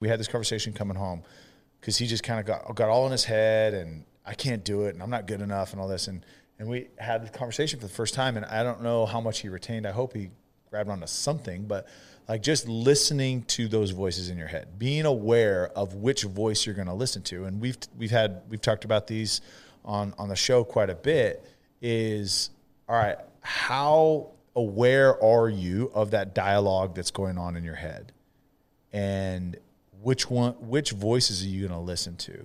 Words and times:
we 0.00 0.08
had 0.08 0.18
this 0.18 0.28
conversation 0.28 0.72
coming 0.72 0.96
home 0.96 1.22
because 1.80 1.96
he 1.96 2.06
just 2.06 2.22
kind 2.22 2.40
of 2.40 2.46
got 2.46 2.74
got 2.74 2.88
all 2.88 3.06
in 3.06 3.12
his 3.12 3.24
head 3.24 3.74
and 3.74 4.04
I 4.26 4.34
can't 4.34 4.64
do 4.64 4.84
it 4.84 4.94
and 4.94 5.02
I'm 5.02 5.10
not 5.10 5.26
good 5.26 5.40
enough 5.40 5.72
and 5.72 5.80
all 5.80 5.88
this 5.88 6.08
and 6.08 6.24
and 6.58 6.68
we 6.68 6.88
had 6.98 7.24
the 7.24 7.30
conversation 7.30 7.78
for 7.80 7.86
the 7.86 7.92
first 7.92 8.14
time 8.14 8.36
and 8.36 8.44
I 8.46 8.62
don't 8.62 8.82
know 8.82 9.06
how 9.06 9.20
much 9.20 9.40
he 9.40 9.48
retained. 9.48 9.86
I 9.86 9.92
hope 9.92 10.14
he 10.14 10.30
grabbed 10.70 10.90
onto 10.90 11.06
something, 11.06 11.66
but 11.66 11.88
like 12.28 12.42
just 12.42 12.68
listening 12.68 13.42
to 13.42 13.66
those 13.66 13.90
voices 13.90 14.30
in 14.30 14.38
your 14.38 14.46
head, 14.46 14.78
being 14.78 15.04
aware 15.04 15.70
of 15.74 15.94
which 15.94 16.22
voice 16.22 16.64
you're 16.64 16.74
going 16.74 16.86
to 16.86 16.94
listen 16.94 17.22
to. 17.22 17.44
And 17.44 17.60
we've 17.60 17.76
we've 17.98 18.10
had 18.10 18.42
we've 18.48 18.60
talked 18.60 18.84
about 18.84 19.06
these 19.06 19.40
on 19.84 20.14
on 20.18 20.28
the 20.28 20.36
show 20.36 20.62
quite 20.64 20.90
a 20.90 20.94
bit. 20.94 21.44
Is 21.82 22.50
all 22.88 22.96
right. 22.96 23.16
How 23.40 24.28
aware 24.54 25.20
are 25.22 25.48
you 25.48 25.90
of 25.94 26.10
that 26.12 26.34
dialogue 26.34 26.94
that's 26.94 27.10
going 27.10 27.38
on 27.38 27.56
in 27.56 27.64
your 27.64 27.74
head, 27.74 28.12
and 28.92 29.56
which 30.02 30.30
one 30.30 30.52
which 30.60 30.92
voices 30.92 31.42
are 31.42 31.48
you 31.48 31.68
going 31.68 31.78
to 31.78 31.84
listen 31.84 32.16
to? 32.16 32.44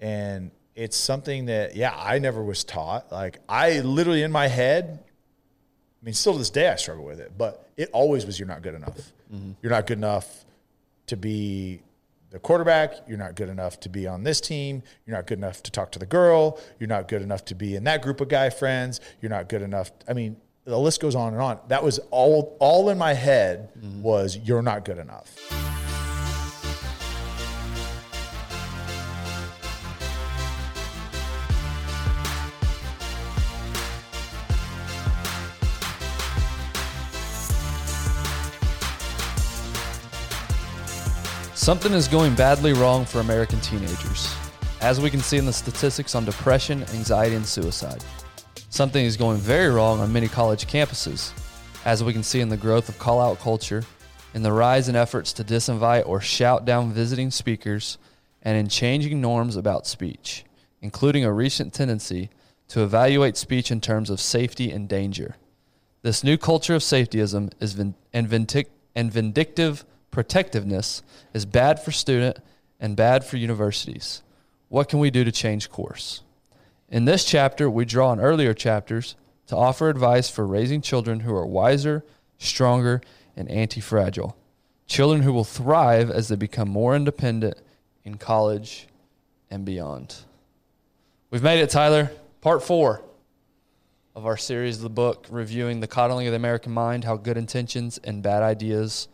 And 0.00 0.50
it's 0.74 0.96
something 0.96 1.46
that 1.46 1.74
yeah, 1.74 1.94
I 1.96 2.18
never 2.18 2.42
was 2.42 2.64
taught. 2.64 3.10
Like 3.10 3.38
I 3.48 3.80
literally 3.80 4.22
in 4.22 4.32
my 4.32 4.46
head, 4.46 5.02
I 5.02 6.04
mean, 6.04 6.14
still 6.14 6.34
to 6.34 6.38
this 6.38 6.50
day, 6.50 6.68
I 6.68 6.76
struggle 6.76 7.04
with 7.04 7.20
it, 7.20 7.32
but 7.36 7.68
it 7.76 7.90
always 7.92 8.26
was 8.26 8.38
you're 8.38 8.48
not 8.48 8.62
good 8.62 8.74
enough. 8.74 9.12
Mm-hmm. 9.32 9.52
You're 9.62 9.72
not 9.72 9.86
good 9.86 9.98
enough 9.98 10.44
to 11.06 11.16
be 11.16 11.80
the 12.30 12.38
quarterback. 12.38 13.08
You're 13.08 13.18
not 13.18 13.34
good 13.34 13.48
enough 13.48 13.80
to 13.80 13.88
be 13.88 14.06
on 14.06 14.22
this 14.22 14.40
team. 14.40 14.82
You're 15.06 15.16
not 15.16 15.26
good 15.26 15.38
enough 15.38 15.62
to 15.62 15.70
talk 15.70 15.92
to 15.92 15.98
the 15.98 16.06
girl. 16.06 16.60
You're 16.78 16.88
not 16.88 17.08
good 17.08 17.22
enough 17.22 17.44
to 17.46 17.54
be 17.54 17.76
in 17.76 17.84
that 17.84 18.02
group 18.02 18.20
of 18.20 18.28
guy 18.28 18.50
friends. 18.50 19.00
You're 19.20 19.30
not 19.30 19.48
good 19.48 19.62
enough. 19.62 19.90
I 20.06 20.12
mean, 20.12 20.36
the 20.64 20.78
list 20.78 21.00
goes 21.00 21.14
on 21.14 21.32
and 21.32 21.40
on. 21.40 21.60
That 21.68 21.82
was 21.82 21.98
all, 22.10 22.56
all 22.60 22.90
in 22.90 22.98
my 22.98 23.14
head 23.14 23.70
mm-hmm. 23.78 24.02
was 24.02 24.36
you're 24.36 24.62
not 24.62 24.84
good 24.84 24.98
enough. 24.98 25.85
Something 41.66 41.94
is 41.94 42.06
going 42.06 42.36
badly 42.36 42.72
wrong 42.74 43.04
for 43.04 43.18
American 43.18 43.60
teenagers, 43.60 44.32
as 44.80 45.00
we 45.00 45.10
can 45.10 45.18
see 45.18 45.36
in 45.36 45.46
the 45.46 45.52
statistics 45.52 46.14
on 46.14 46.24
depression, 46.24 46.84
anxiety, 46.94 47.34
and 47.34 47.44
suicide. 47.44 48.04
Something 48.70 49.04
is 49.04 49.16
going 49.16 49.38
very 49.38 49.68
wrong 49.68 49.98
on 49.98 50.12
many 50.12 50.28
college 50.28 50.68
campuses, 50.68 51.32
as 51.84 52.04
we 52.04 52.12
can 52.12 52.22
see 52.22 52.38
in 52.38 52.48
the 52.48 52.56
growth 52.56 52.88
of 52.88 53.00
call 53.00 53.20
out 53.20 53.40
culture, 53.40 53.82
in 54.32 54.44
the 54.44 54.52
rise 54.52 54.88
in 54.88 54.94
efforts 54.94 55.32
to 55.32 55.42
disinvite 55.42 56.06
or 56.06 56.20
shout 56.20 56.64
down 56.64 56.92
visiting 56.92 57.32
speakers, 57.32 57.98
and 58.42 58.56
in 58.56 58.68
changing 58.68 59.20
norms 59.20 59.56
about 59.56 59.88
speech, 59.88 60.44
including 60.82 61.24
a 61.24 61.32
recent 61.32 61.74
tendency 61.74 62.30
to 62.68 62.84
evaluate 62.84 63.36
speech 63.36 63.72
in 63.72 63.80
terms 63.80 64.08
of 64.08 64.20
safety 64.20 64.70
and 64.70 64.88
danger. 64.88 65.34
This 66.02 66.22
new 66.22 66.38
culture 66.38 66.76
of 66.76 66.82
safetyism 66.82 67.50
is 67.58 67.76
and, 67.76 68.28
vindic- 68.28 68.70
and 68.94 69.12
vindictive 69.12 69.84
protectiveness 70.16 71.02
is 71.34 71.44
bad 71.44 71.78
for 71.78 71.92
student 71.92 72.38
and 72.80 72.96
bad 72.96 73.22
for 73.22 73.36
universities. 73.36 74.22
What 74.70 74.88
can 74.88 74.98
we 74.98 75.10
do 75.10 75.24
to 75.24 75.30
change 75.30 75.68
course? 75.68 76.22
In 76.88 77.04
this 77.04 77.22
chapter, 77.22 77.68
we 77.68 77.84
draw 77.84 78.08
on 78.08 78.18
earlier 78.18 78.54
chapters 78.54 79.14
to 79.48 79.54
offer 79.54 79.90
advice 79.90 80.30
for 80.30 80.46
raising 80.46 80.80
children 80.80 81.20
who 81.20 81.34
are 81.34 81.44
wiser, 81.44 82.02
stronger, 82.38 83.02
and 83.36 83.50
anti 83.50 83.82
fragile. 83.82 84.38
Children 84.86 85.20
who 85.20 85.34
will 85.34 85.44
thrive 85.44 86.10
as 86.10 86.28
they 86.28 86.36
become 86.36 86.70
more 86.70 86.96
independent 86.96 87.58
in 88.02 88.16
college 88.16 88.88
and 89.50 89.66
beyond. 89.66 90.16
We've 91.30 91.42
made 91.42 91.60
it, 91.60 91.68
Tyler. 91.68 92.10
Part 92.40 92.62
four 92.62 93.02
of 94.14 94.24
our 94.24 94.38
series 94.38 94.76
of 94.76 94.82
the 94.82 94.88
book, 94.88 95.26
reviewing 95.28 95.80
the 95.80 95.86
coddling 95.86 96.26
of 96.26 96.30
the 96.30 96.36
American 96.36 96.72
mind, 96.72 97.04
how 97.04 97.18
good 97.18 97.36
intentions 97.36 97.98
and 97.98 98.22
bad 98.22 98.42
ideas 98.42 99.08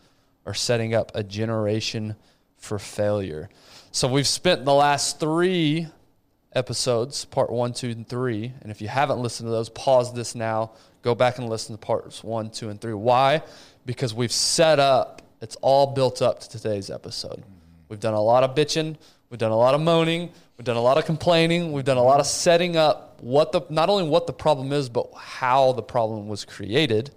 are 0.46 0.54
setting 0.54 0.94
up 0.94 1.12
a 1.14 1.22
generation 1.22 2.16
for 2.56 2.78
failure. 2.78 3.48
So 3.90 4.08
we've 4.08 4.26
spent 4.26 4.64
the 4.64 4.74
last 4.74 5.20
three 5.20 5.88
episodes, 6.54 7.24
part 7.24 7.50
one, 7.50 7.72
two, 7.72 7.90
and 7.90 8.06
three. 8.08 8.52
And 8.62 8.70
if 8.70 8.80
you 8.80 8.88
haven't 8.88 9.18
listened 9.18 9.46
to 9.48 9.50
those, 9.50 9.68
pause 9.68 10.14
this 10.14 10.34
now. 10.34 10.72
Go 11.02 11.14
back 11.14 11.38
and 11.38 11.48
listen 11.48 11.74
to 11.74 11.78
parts 11.78 12.22
one, 12.22 12.50
two, 12.50 12.68
and 12.68 12.80
three. 12.80 12.94
Why? 12.94 13.42
Because 13.84 14.14
we've 14.14 14.32
set 14.32 14.78
up, 14.78 15.22
it's 15.40 15.56
all 15.56 15.88
built 15.88 16.22
up 16.22 16.40
to 16.40 16.48
today's 16.48 16.90
episode. 16.90 17.42
We've 17.88 18.00
done 18.00 18.14
a 18.14 18.22
lot 18.22 18.44
of 18.44 18.54
bitching, 18.54 18.96
we've 19.28 19.38
done 19.38 19.50
a 19.50 19.56
lot 19.56 19.74
of 19.74 19.80
moaning, 19.80 20.30
we've 20.56 20.64
done 20.64 20.76
a 20.76 20.82
lot 20.82 20.96
of 20.96 21.04
complaining, 21.04 21.72
we've 21.72 21.84
done 21.84 21.96
a 21.96 22.02
lot 22.02 22.20
of 22.20 22.26
setting 22.26 22.76
up 22.76 23.20
what 23.20 23.52
the 23.52 23.62
not 23.68 23.88
only 23.88 24.04
what 24.04 24.26
the 24.26 24.32
problem 24.32 24.72
is, 24.72 24.88
but 24.88 25.08
how 25.14 25.72
the 25.72 25.82
problem 25.82 26.28
was 26.28 26.44
created. 26.44 27.10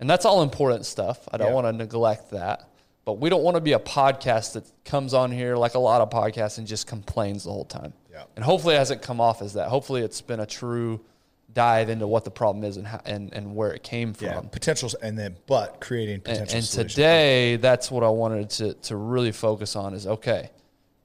And 0.00 0.08
that's 0.08 0.24
all 0.24 0.42
important 0.42 0.86
stuff. 0.86 1.28
I 1.30 1.36
don't 1.36 1.48
yeah. 1.48 1.54
want 1.54 1.66
to 1.66 1.72
neglect 1.72 2.30
that. 2.30 2.68
But 3.04 3.14
we 3.14 3.30
don't 3.30 3.42
want 3.42 3.56
to 3.56 3.60
be 3.60 3.72
a 3.72 3.78
podcast 3.78 4.54
that 4.54 4.70
comes 4.84 5.14
on 5.14 5.30
here 5.30 5.56
like 5.56 5.74
a 5.74 5.78
lot 5.78 6.00
of 6.00 6.10
podcasts 6.10 6.58
and 6.58 6.66
just 6.66 6.86
complains 6.86 7.44
the 7.44 7.50
whole 7.50 7.64
time. 7.64 7.92
Yeah. 8.10 8.24
And 8.36 8.44
hopefully 8.44 8.74
it 8.74 8.78
hasn't 8.78 9.02
come 9.02 9.20
off 9.20 9.42
as 9.42 9.54
that. 9.54 9.68
Hopefully 9.68 10.02
it's 10.02 10.20
been 10.20 10.40
a 10.40 10.46
true 10.46 11.00
dive 11.52 11.88
into 11.88 12.06
what 12.06 12.24
the 12.24 12.30
problem 12.30 12.64
is 12.64 12.76
and 12.76 12.86
how, 12.86 13.00
and, 13.04 13.32
and 13.32 13.54
where 13.54 13.72
it 13.72 13.82
came 13.82 14.12
from. 14.14 14.26
Yeah, 14.28 14.40
potentials 14.40 14.94
and 14.94 15.18
then 15.18 15.36
but 15.46 15.80
creating 15.80 16.20
potential 16.20 16.42
And, 16.42 16.54
and 16.54 16.88
today 16.88 17.56
that's 17.56 17.90
what 17.90 18.04
I 18.04 18.08
wanted 18.08 18.50
to 18.50 18.74
to 18.74 18.96
really 18.96 19.32
focus 19.32 19.74
on 19.76 19.94
is 19.94 20.06
okay. 20.06 20.50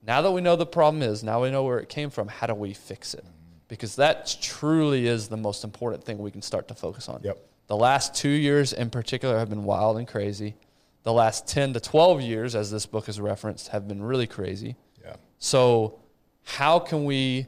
Now 0.06 0.22
that 0.22 0.32
we 0.32 0.42
know 0.42 0.56
the 0.56 0.66
problem 0.66 1.02
is, 1.02 1.24
now 1.24 1.42
we 1.42 1.50
know 1.50 1.64
where 1.64 1.80
it 1.80 1.90
came 1.90 2.12
from, 2.12 2.28
how 2.28 2.46
do 2.46 2.54
we 2.54 2.74
fix 2.74 3.16
it? 3.16 3.24
Mm-hmm. 3.24 3.32
Because 3.68 3.96
that 3.96 4.38
truly 4.40 5.08
is 5.08 5.28
the 5.28 5.38
most 5.38 5.64
important 5.64 6.04
thing 6.04 6.20
we 6.20 6.30
can 6.30 6.44
start 6.44 6.68
to 6.68 6.76
focus 6.76 7.10
on. 7.10 7.22
Yep. 7.24 7.40
The 7.68 7.76
last 7.76 8.14
two 8.14 8.30
years 8.30 8.74
in 8.74 8.90
particular 8.90 9.38
have 9.40 9.50
been 9.50 9.64
wild 9.64 9.98
and 9.98 10.08
crazy. 10.08 10.56
The 11.04 11.14
last 11.14 11.48
10 11.48 11.74
to 11.74 11.80
12 11.80 12.22
years, 12.22 12.56
as 12.56 12.72
this 12.72 12.86
book 12.86 13.10
is 13.10 13.20
referenced, 13.20 13.70
have 13.70 13.88
been 13.88 14.02
really 14.02 14.28
crazy. 14.28 14.76
Yeah. 15.04 15.16
So, 15.40 16.00
how 16.44 16.80
can 16.80 17.06
we 17.06 17.48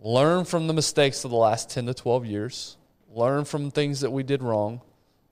learn 0.00 0.44
from 0.44 0.66
the 0.66 0.74
mistakes 0.74 1.24
of 1.24 1.30
the 1.30 1.36
last 1.36 1.70
10 1.70 1.86
to 1.86 1.94
12 1.94 2.26
years, 2.26 2.76
learn 3.10 3.44
from 3.44 3.70
things 3.70 4.00
that 4.00 4.10
we 4.10 4.22
did 4.22 4.42
wrong, 4.42 4.80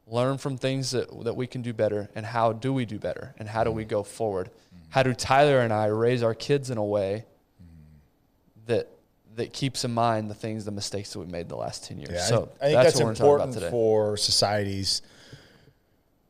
learn 0.07 0.39
from 0.39 0.57
things 0.57 0.91
that, 0.91 1.09
that 1.25 1.35
we 1.35 1.47
can 1.47 1.63
do 1.63 1.73
better, 1.73 2.09
and 2.15 2.27
how 2.27 2.53
do 2.53 2.73
we 2.73 2.85
do 2.85 2.99
better, 2.99 3.35
and 3.39 3.49
how 3.49 3.65
do 3.65 3.71
we 3.71 3.85
go 3.85 4.03
forward? 4.03 4.47
Mm-hmm. 4.47 4.85
How 4.91 5.03
do 5.03 5.15
Tyler 5.15 5.61
and 5.61 5.73
I 5.73 5.87
raise 5.87 6.23
our 6.23 6.35
kids 6.35 6.71
in 6.71 6.79
a 6.79 6.85
way 6.85 7.25
mm-hmm. 7.63 8.67
that 8.67 8.91
that 9.37 9.53
keeps 9.53 9.85
in 9.85 9.93
mind 9.93 10.31
the 10.31 10.35
things, 10.35 10.65
the 10.65 10.71
mistakes 10.71 11.13
that 11.13 11.19
we 11.19 11.27
made 11.27 11.49
the 11.49 11.57
last 11.57 11.85
10 11.85 11.99
years. 11.99 12.11
Yeah, 12.13 12.21
so 12.21 12.37
I, 12.61 12.67
I 12.67 12.69
think 12.69 12.83
that's, 12.83 12.99
that's 12.99 13.21
important 13.21 13.55
for 13.71 14.17
societies 14.17 15.03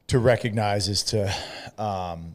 to 0.08 0.18
recognize 0.18 0.88
is 0.88 1.02
to, 1.04 1.34
um, 1.78 2.34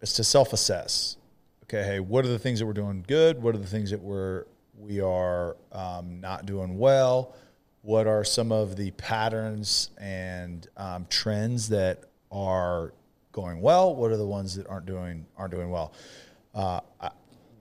is 0.00 0.12
to 0.14 0.24
self-assess. 0.24 1.16
Okay. 1.64 1.84
Hey, 1.84 2.00
what 2.00 2.24
are 2.24 2.28
the 2.28 2.38
things 2.38 2.58
that 2.58 2.66
we're 2.66 2.72
doing 2.72 3.04
good? 3.06 3.42
What 3.42 3.54
are 3.54 3.58
the 3.58 3.66
things 3.66 3.90
that 3.90 4.00
we're, 4.00 4.44
we 4.78 5.00
are 5.00 5.56
um, 5.72 6.20
not 6.20 6.46
doing 6.46 6.78
well? 6.78 7.34
What 7.82 8.06
are 8.06 8.24
some 8.24 8.52
of 8.52 8.76
the 8.76 8.90
patterns 8.92 9.90
and 9.98 10.66
um, 10.76 11.06
trends 11.08 11.68
that 11.68 12.04
are 12.30 12.92
going 13.32 13.60
well? 13.60 13.94
What 13.94 14.10
are 14.10 14.16
the 14.16 14.26
ones 14.26 14.56
that 14.56 14.66
aren't 14.66 14.86
doing, 14.86 15.26
aren't 15.36 15.52
doing 15.52 15.70
well? 15.70 15.92
Uh, 16.54 16.80
I, 17.00 17.10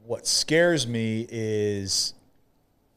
what 0.09 0.25
scares 0.25 0.87
me 0.87 1.27
is 1.29 2.15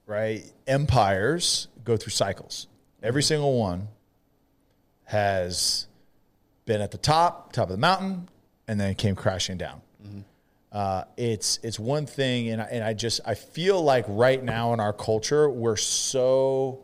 right 0.06 0.50
empires 0.66 1.68
go 1.84 1.94
through 1.94 2.10
cycles 2.10 2.68
every 3.02 3.20
mm-hmm. 3.20 3.28
single 3.28 3.58
one 3.58 3.86
has 5.04 5.88
been 6.64 6.80
at 6.80 6.90
the 6.90 6.96
top 6.96 7.52
top 7.52 7.64
of 7.64 7.72
the 7.72 7.76
mountain 7.76 8.30
and 8.66 8.80
then 8.80 8.94
came 8.94 9.14
crashing 9.14 9.58
down 9.58 9.82
mm-hmm. 10.02 10.20
uh, 10.72 11.04
it's 11.18 11.60
it's 11.62 11.78
one 11.78 12.06
thing 12.06 12.48
and 12.48 12.62
I, 12.62 12.64
and 12.64 12.82
I 12.82 12.94
just 12.94 13.20
I 13.26 13.34
feel 13.34 13.82
like 13.82 14.06
right 14.08 14.42
now 14.42 14.72
in 14.72 14.80
our 14.80 14.94
culture 14.94 15.50
we're 15.50 15.76
so 15.76 16.82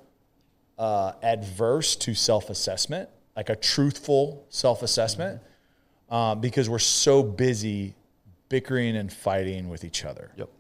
uh, 0.78 1.12
adverse 1.22 1.96
to 1.96 2.14
self-assessment 2.14 3.08
like 3.34 3.48
a 3.48 3.56
truthful 3.56 4.44
self-assessment 4.50 5.40
mm-hmm. 5.40 6.14
uh, 6.14 6.34
because 6.34 6.68
we're 6.68 6.78
so 6.78 7.22
busy 7.22 7.94
bickering 8.48 8.96
and 8.96 9.12
fighting 9.12 9.68
with 9.68 9.84
each 9.84 10.04
other. 10.04 10.30
Yep. 10.36 10.50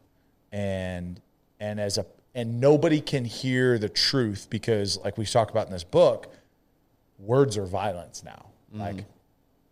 And 0.52 1.20
and 1.60 1.80
as 1.80 1.98
a 1.98 2.06
and 2.34 2.60
nobody 2.60 3.00
can 3.00 3.24
hear 3.24 3.78
the 3.78 3.88
truth 3.88 4.48
because 4.50 4.98
like 4.98 5.18
we 5.18 5.26
talk 5.26 5.50
about 5.50 5.66
in 5.66 5.72
this 5.72 5.84
book, 5.84 6.32
words 7.18 7.56
are 7.56 7.66
violence 7.66 8.22
now. 8.22 8.46
Mm-hmm. 8.70 8.80
Like 8.80 9.04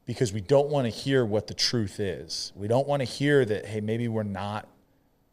because 0.05 0.33
we 0.33 0.41
don't 0.41 0.69
want 0.69 0.85
to 0.85 0.91
hear 0.91 1.25
what 1.25 1.47
the 1.49 1.55
truth 1.55 2.01
is. 2.01 2.53
We 2.55 2.69
don't 2.69 2.87
want 2.87 3.01
to 3.01 3.05
hear 3.05 3.45
that 3.45 3.67
hey 3.67 3.81
maybe 3.81 4.09
we're 4.09 4.23
not 4.23 4.69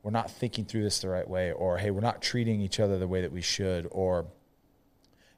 we're 0.01 0.12
not 0.12 0.30
thinking 0.30 0.65
through 0.65 0.83
this 0.83 1.00
the 1.00 1.09
right 1.09 1.27
way 1.27 1.51
or 1.51 1.77
hey 1.77 1.91
we're 1.91 2.01
not 2.01 2.21
treating 2.21 2.62
each 2.62 2.80
other 2.80 2.97
the 3.00 3.07
way 3.07 3.21
that 3.21 3.31
we 3.31 3.41
should 3.41 3.88
or 3.91 4.25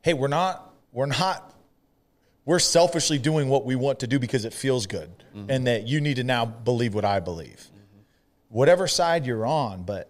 hey 0.01 0.13
we're 0.13 0.27
not 0.27 0.73
we're 0.91 1.05
not 1.05 1.54
We're 2.45 2.59
selfishly 2.59 3.17
doing 3.17 3.49
what 3.49 3.65
we 3.65 3.75
want 3.75 3.99
to 4.01 4.07
do 4.07 4.19
because 4.19 4.45
it 4.45 4.53
feels 4.53 4.85
good, 4.87 5.09
Mm-hmm. 5.35 5.51
and 5.51 5.67
that 5.67 5.85
you 5.87 5.99
need 5.99 6.15
to 6.15 6.23
now 6.23 6.45
believe 6.45 6.93
what 6.93 7.03
I 7.03 7.19
believe. 7.19 7.67
Whatever 8.49 8.87
side 8.87 9.25
you're 9.25 9.45
on, 9.45 9.83
but 9.83 10.09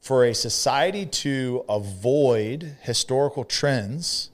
for 0.00 0.24
a 0.24 0.34
society 0.34 1.06
to 1.06 1.64
avoid 1.68 2.76
historical 2.80 3.44
trends, 3.44 4.30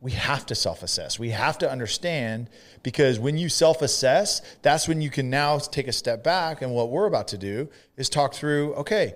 we 0.00 0.12
have 0.12 0.46
to 0.46 0.54
self 0.54 0.82
assess. 0.82 1.18
We 1.18 1.30
have 1.30 1.58
to 1.58 1.70
understand 1.70 2.48
because 2.82 3.18
when 3.18 3.36
you 3.38 3.48
self 3.48 3.82
assess, 3.82 4.40
that's 4.62 4.86
when 4.86 5.00
you 5.02 5.10
can 5.10 5.30
now 5.30 5.58
take 5.58 5.88
a 5.88 5.92
step 5.92 6.22
back. 6.22 6.62
And 6.62 6.72
what 6.72 6.90
we're 6.90 7.06
about 7.06 7.28
to 7.28 7.38
do 7.38 7.68
is 7.96 8.08
talk 8.08 8.32
through 8.34 8.74
okay, 8.74 9.14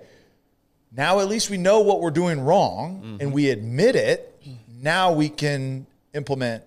now 0.91 1.19
at 1.21 1.27
least 1.29 1.49
we 1.49 1.57
know 1.57 1.79
what 1.79 2.01
we're 2.01 2.11
doing 2.11 2.41
wrong 2.41 3.17
and 3.21 3.31
we 3.33 3.49
admit 3.51 3.95
it. 3.95 4.37
Now 4.81 5.13
we 5.13 5.29
can 5.29 5.87
implement 6.15 6.63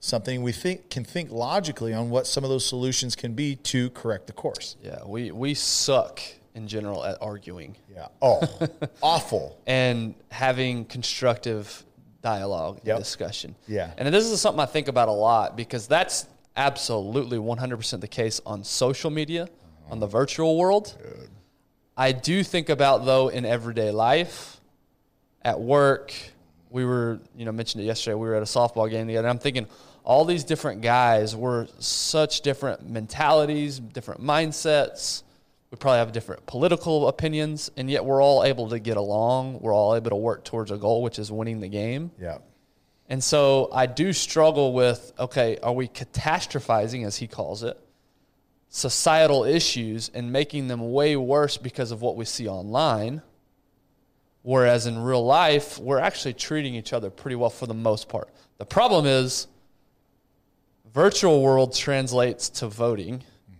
something 0.00 0.42
we 0.42 0.52
think 0.52 0.90
can 0.90 1.04
think 1.04 1.30
logically 1.30 1.92
on 1.94 2.10
what 2.10 2.26
some 2.26 2.42
of 2.44 2.50
those 2.50 2.64
solutions 2.66 3.14
can 3.14 3.34
be 3.34 3.56
to 3.56 3.90
correct 3.90 4.26
the 4.26 4.32
course. 4.32 4.76
Yeah, 4.82 5.04
we 5.06 5.30
we 5.30 5.54
suck 5.54 6.20
in 6.54 6.66
general 6.68 7.04
at 7.04 7.16
arguing 7.22 7.76
Yeah. 7.94 8.08
Oh, 8.20 8.40
awful. 9.02 9.58
and 9.66 10.14
having 10.30 10.84
constructive 10.86 11.84
dialogue 12.20 12.80
Yep. 12.84 12.96
and 12.96 13.04
discussion. 13.04 13.54
Yeah. 13.66 13.90
And 13.96 14.12
this 14.14 14.24
is 14.26 14.40
something 14.40 14.60
I 14.60 14.66
think 14.66 14.88
about 14.88 15.08
a 15.08 15.12
lot 15.12 15.56
because 15.56 15.86
that's 15.86 16.26
absolutely 16.56 17.38
100% 17.38 18.00
the 18.00 18.06
case 18.08 18.40
on 18.44 18.62
social 18.64 19.10
media, 19.10 19.48
on 19.90 19.98
the 20.00 20.06
virtual 20.06 20.56
world. 20.58 20.96
I 21.96 22.12
do 22.12 22.42
think 22.44 22.68
about 22.68 23.04
though 23.06 23.28
in 23.28 23.44
everyday 23.44 23.90
life, 23.90 24.60
at 25.42 25.60
work. 25.60 26.12
We 26.72 26.84
were, 26.84 27.20
you 27.36 27.44
know, 27.44 27.52
mentioned 27.52 27.82
it 27.82 27.86
yesterday. 27.86 28.14
We 28.14 28.26
were 28.26 28.34
at 28.34 28.42
a 28.42 28.46
softball 28.46 28.90
game 28.90 29.06
together. 29.06 29.28
I'm 29.28 29.38
thinking 29.38 29.66
all 30.04 30.24
these 30.24 30.44
different 30.44 30.80
guys 30.80 31.36
were 31.36 31.68
such 31.78 32.40
different 32.40 32.88
mentalities, 32.88 33.78
different 33.78 34.22
mindsets. 34.22 35.22
We 35.70 35.76
probably 35.76 35.98
have 35.98 36.12
different 36.12 36.44
political 36.46 37.08
opinions, 37.08 37.70
and 37.76 37.90
yet 37.90 38.04
we're 38.04 38.22
all 38.22 38.44
able 38.44 38.68
to 38.70 38.78
get 38.78 38.96
along. 38.96 39.60
We're 39.60 39.74
all 39.74 39.94
able 39.94 40.10
to 40.10 40.16
work 40.16 40.44
towards 40.44 40.70
a 40.70 40.76
goal, 40.76 41.02
which 41.02 41.18
is 41.18 41.30
winning 41.30 41.60
the 41.60 41.68
game. 41.68 42.10
Yeah. 42.20 42.38
And 43.08 43.22
so 43.22 43.68
I 43.72 43.86
do 43.86 44.12
struggle 44.12 44.72
with 44.72 45.12
okay, 45.18 45.58
are 45.62 45.72
we 45.72 45.88
catastrophizing, 45.88 47.06
as 47.06 47.16
he 47.16 47.26
calls 47.26 47.62
it, 47.62 47.78
societal 48.68 49.44
issues 49.44 50.10
and 50.14 50.32
making 50.32 50.68
them 50.68 50.92
way 50.92 51.16
worse 51.16 51.58
because 51.58 51.90
of 51.90 52.02
what 52.02 52.16
we 52.16 52.24
see 52.24 52.48
online? 52.48 53.22
Whereas 54.42 54.86
in 54.86 54.98
real 54.98 55.24
life, 55.24 55.78
we're 55.78 56.00
actually 56.00 56.34
treating 56.34 56.74
each 56.74 56.92
other 56.92 57.10
pretty 57.10 57.36
well 57.36 57.50
for 57.50 57.66
the 57.66 57.74
most 57.74 58.08
part. 58.08 58.28
The 58.58 58.64
problem 58.64 59.06
is, 59.06 59.46
virtual 60.92 61.42
world 61.42 61.74
translates 61.74 62.48
to 62.50 62.68
voting. 62.68 63.18
Mm-hmm. 63.18 63.56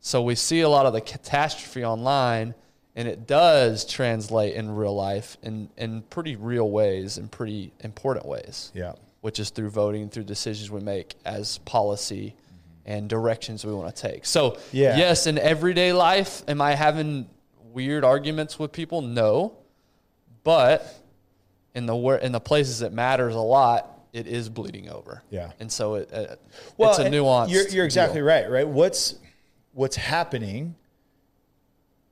So 0.00 0.22
we 0.22 0.34
see 0.34 0.60
a 0.60 0.68
lot 0.68 0.86
of 0.86 0.92
the 0.92 1.00
catastrophe 1.00 1.84
online, 1.84 2.54
and 2.94 3.08
it 3.08 3.26
does 3.26 3.84
translate 3.84 4.54
in 4.54 4.74
real 4.74 4.94
life 4.94 5.36
in, 5.42 5.70
in 5.76 6.02
pretty 6.02 6.36
real 6.36 6.70
ways, 6.70 7.18
in 7.18 7.28
pretty 7.28 7.72
important 7.80 8.26
ways 8.26 8.70
Yeah. 8.74 8.92
which 9.22 9.38
is 9.40 9.50
through 9.50 9.70
voting, 9.70 10.08
through 10.08 10.24
decisions 10.24 10.70
we 10.70 10.80
make 10.80 11.14
as 11.24 11.58
policy 11.58 12.34
mm-hmm. 12.36 12.92
and 12.92 13.08
directions 13.08 13.64
we 13.64 13.72
want 13.72 13.94
to 13.94 14.02
take. 14.02 14.26
So, 14.26 14.58
Yeah. 14.70 14.96
yes, 14.96 15.26
in 15.26 15.38
everyday 15.38 15.92
life, 15.92 16.42
am 16.46 16.60
I 16.60 16.74
having 16.74 17.28
weird 17.72 18.04
arguments 18.04 18.58
with 18.58 18.72
people? 18.72 19.02
No, 19.02 19.56
but 20.46 20.94
in 21.74 21.86
the 21.86 21.96
in 22.22 22.30
the 22.30 22.38
places 22.38 22.80
it 22.80 22.92
matters 22.92 23.34
a 23.34 23.40
lot, 23.40 23.98
it 24.12 24.28
is 24.28 24.48
bleeding 24.48 24.88
over. 24.88 25.24
Yeah. 25.28 25.50
and 25.58 25.70
so 25.70 25.96
it, 25.96 26.08
it 26.12 26.40
Well, 26.76 26.90
it's 26.90 27.00
a 27.00 27.10
nuance. 27.10 27.50
You're, 27.50 27.66
you're 27.68 27.84
exactly 27.84 28.22
right. 28.22 28.48
Right. 28.48 28.66
What's 28.66 29.16
what's 29.72 29.96
happening? 29.96 30.76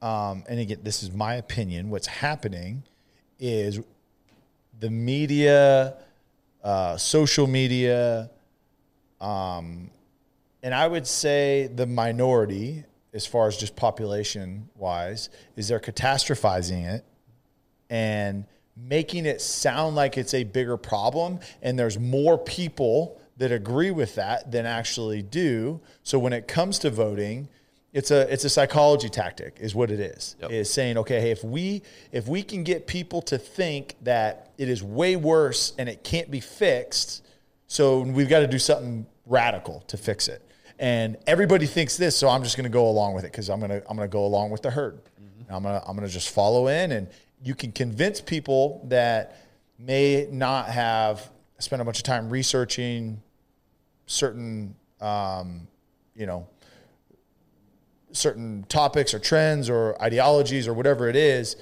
Um, 0.02 0.42
and 0.48 0.58
again, 0.58 0.80
this 0.82 1.04
is 1.04 1.12
my 1.12 1.36
opinion. 1.36 1.90
What's 1.90 2.08
happening 2.08 2.82
is 3.38 3.78
the 4.80 4.90
media, 4.90 5.94
uh, 6.64 6.96
social 6.96 7.46
media, 7.46 8.30
um, 9.20 9.90
and 10.64 10.74
I 10.74 10.88
would 10.88 11.06
say 11.06 11.70
the 11.72 11.86
minority, 11.86 12.82
as 13.12 13.26
far 13.26 13.46
as 13.46 13.56
just 13.56 13.76
population 13.76 14.68
wise, 14.74 15.30
is 15.54 15.68
they're 15.68 15.78
catastrophizing 15.78 16.84
it 16.92 17.04
and 17.90 18.44
making 18.76 19.26
it 19.26 19.40
sound 19.40 19.94
like 19.94 20.18
it's 20.18 20.34
a 20.34 20.44
bigger 20.44 20.76
problem 20.76 21.38
and 21.62 21.78
there's 21.78 21.98
more 21.98 22.36
people 22.36 23.20
that 23.36 23.52
agree 23.52 23.90
with 23.90 24.14
that 24.16 24.50
than 24.50 24.66
actually 24.66 25.22
do. 25.22 25.80
So 26.02 26.18
when 26.18 26.32
it 26.32 26.48
comes 26.48 26.78
to 26.80 26.90
voting 26.90 27.48
it's 27.94 28.10
a 28.10 28.30
it's 28.32 28.44
a 28.44 28.50
psychology 28.50 29.08
tactic 29.08 29.56
is 29.60 29.72
what 29.74 29.88
it 29.90 30.00
is 30.00 30.34
Yep. 30.40 30.50
is 30.50 30.68
saying 30.68 30.98
okay 30.98 31.20
hey 31.20 31.30
if 31.30 31.44
we 31.44 31.80
if 32.10 32.26
we 32.26 32.42
can 32.42 32.64
get 32.64 32.88
people 32.88 33.22
to 33.22 33.38
think 33.38 33.94
that 34.02 34.50
it 34.58 34.68
is 34.68 34.82
way 34.82 35.14
worse 35.14 35.72
and 35.78 35.88
it 35.88 36.02
can't 36.02 36.28
be 36.28 36.40
fixed 36.40 37.24
so 37.68 38.00
we've 38.00 38.28
got 38.28 38.40
to 38.40 38.46
do 38.46 38.58
something 38.58 39.06
radical 39.26 39.80
to 39.86 39.96
fix 39.96 40.28
it. 40.28 40.42
And 40.78 41.16
everybody 41.26 41.66
thinks 41.66 41.96
this 41.96 42.16
so 42.16 42.28
i'm 42.28 42.42
just 42.42 42.56
going 42.56 42.64
to 42.64 42.70
go 42.70 42.88
along 42.88 43.14
with 43.14 43.24
it 43.24 43.30
because 43.30 43.48
i'm 43.48 43.60
going 43.60 43.70
to 43.70 43.82
i'm 43.88 43.96
going 43.96 44.08
to 44.08 44.12
go 44.12 44.24
along 44.26 44.50
with 44.50 44.62
the 44.62 44.70
herd. 44.72 44.96
Mm-hmm. 44.96 45.54
I'm 45.54 45.62
going 45.62 45.80
to 45.80 45.88
i'm 45.88 45.96
going 45.96 46.06
to 46.06 46.12
just 46.12 46.30
follow 46.30 46.66
in 46.66 46.90
and 46.90 47.08
you 47.44 47.54
can 47.54 47.70
convince 47.70 48.20
people 48.20 48.84
that 48.88 49.36
may 49.78 50.26
not 50.30 50.68
have 50.68 51.30
spent 51.58 51.82
a 51.82 51.84
bunch 51.84 51.98
of 51.98 52.04
time 52.04 52.30
researching 52.30 53.22
certain 54.06 54.74
um, 55.00 55.68
you 56.16 56.26
know 56.26 56.46
certain 58.12 58.64
topics 58.68 59.12
or 59.12 59.18
trends 59.18 59.68
or 59.68 60.00
ideologies 60.00 60.68
or 60.68 60.72
whatever 60.74 61.08
it 61.08 61.16
is 61.16 61.56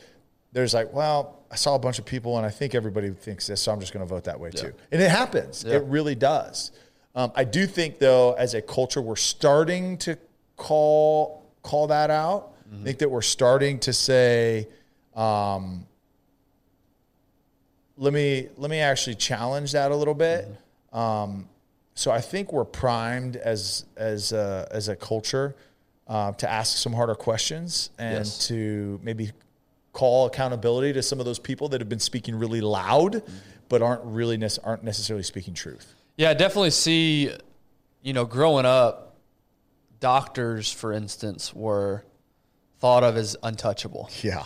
there's 0.53 0.75
like 0.75 0.93
well 0.93 1.47
i 1.51 1.55
saw 1.55 1.75
a 1.75 1.79
bunch 1.79 1.99
of 1.99 2.05
people 2.05 2.37
and 2.37 2.45
i 2.45 2.51
think 2.51 2.75
everybody 2.75 3.09
thinks 3.09 3.47
this 3.47 3.63
so 3.63 3.73
i'm 3.73 3.81
just 3.81 3.95
going 3.95 4.07
to 4.07 4.09
vote 4.09 4.25
that 4.25 4.39
way 4.39 4.51
too. 4.51 4.71
And 4.91 5.01
it 5.01 5.11
happens. 5.11 5.65
Yeah. 5.67 5.77
it 5.77 5.85
really 5.85 6.15
does. 6.15 6.73
Um, 7.15 7.33
i 7.35 7.45
do 7.45 7.67
think 7.67 7.99
though 7.99 8.35
as 8.35 8.53
a 8.53 8.61
culture 8.61 9.01
we're 9.01 9.17
starting 9.17 9.97
to 9.99 10.19
call 10.57 11.43
call 11.63 11.87
that 11.89 12.11
out. 12.11 12.51
I 12.73 12.85
think 12.85 12.99
that 13.01 13.11
we're 13.11 13.21
starting 13.21 13.79
to 13.81 13.93
say 13.93 14.67
um, 15.15 15.87
let 17.97 18.13
me 18.13 18.49
let 18.57 18.71
me 18.71 18.79
actually 18.81 19.15
challenge 19.17 19.73
that 19.73 19.91
a 19.91 19.97
little 19.97 20.15
bit. 20.15 20.49
Um, 20.93 21.49
so 21.95 22.11
I 22.11 22.21
think 22.21 22.53
we're 22.53 22.65
primed 22.65 23.37
as 23.37 23.85
as 23.97 24.33
a, 24.33 24.67
as 24.71 24.89
a 24.89 24.97
culture 24.97 25.55
uh, 26.09 26.33
to 26.33 26.51
ask 26.51 26.79
some 26.79 26.93
harder 26.93 27.15
questions 27.15 27.91
and 27.99 28.19
Yes. 28.27 28.47
to 28.49 28.99
maybe 29.03 29.31
call 29.93 30.27
accountability 30.27 30.93
to 30.95 31.03
some 31.03 31.21
of 31.21 31.27
those 31.27 31.39
people 31.39 31.69
that 31.69 31.81
have 31.81 31.89
been 31.89 31.99
speaking 32.01 32.35
really 32.35 32.61
loud, 32.63 33.23
but 33.69 33.83
aren't 33.83 34.03
really 34.05 34.37
nec- 34.39 34.59
aren't 34.65 34.83
necessarily 34.83 35.23
speaking 35.23 35.53
truth. 35.55 35.95
Yeah, 36.17 36.31
I 36.31 36.35
definitely 36.35 36.71
see, 36.71 37.31
you 38.03 38.13
know, 38.15 38.25
growing 38.25 38.65
up, 38.67 39.17
doctors, 40.01 40.73
for 40.73 40.93
instance, 40.93 41.55
were 41.55 42.05
thought 42.81 43.05
of 43.05 43.17
as 43.17 43.37
untouchable. 43.43 44.11
Yeah, 44.23 44.45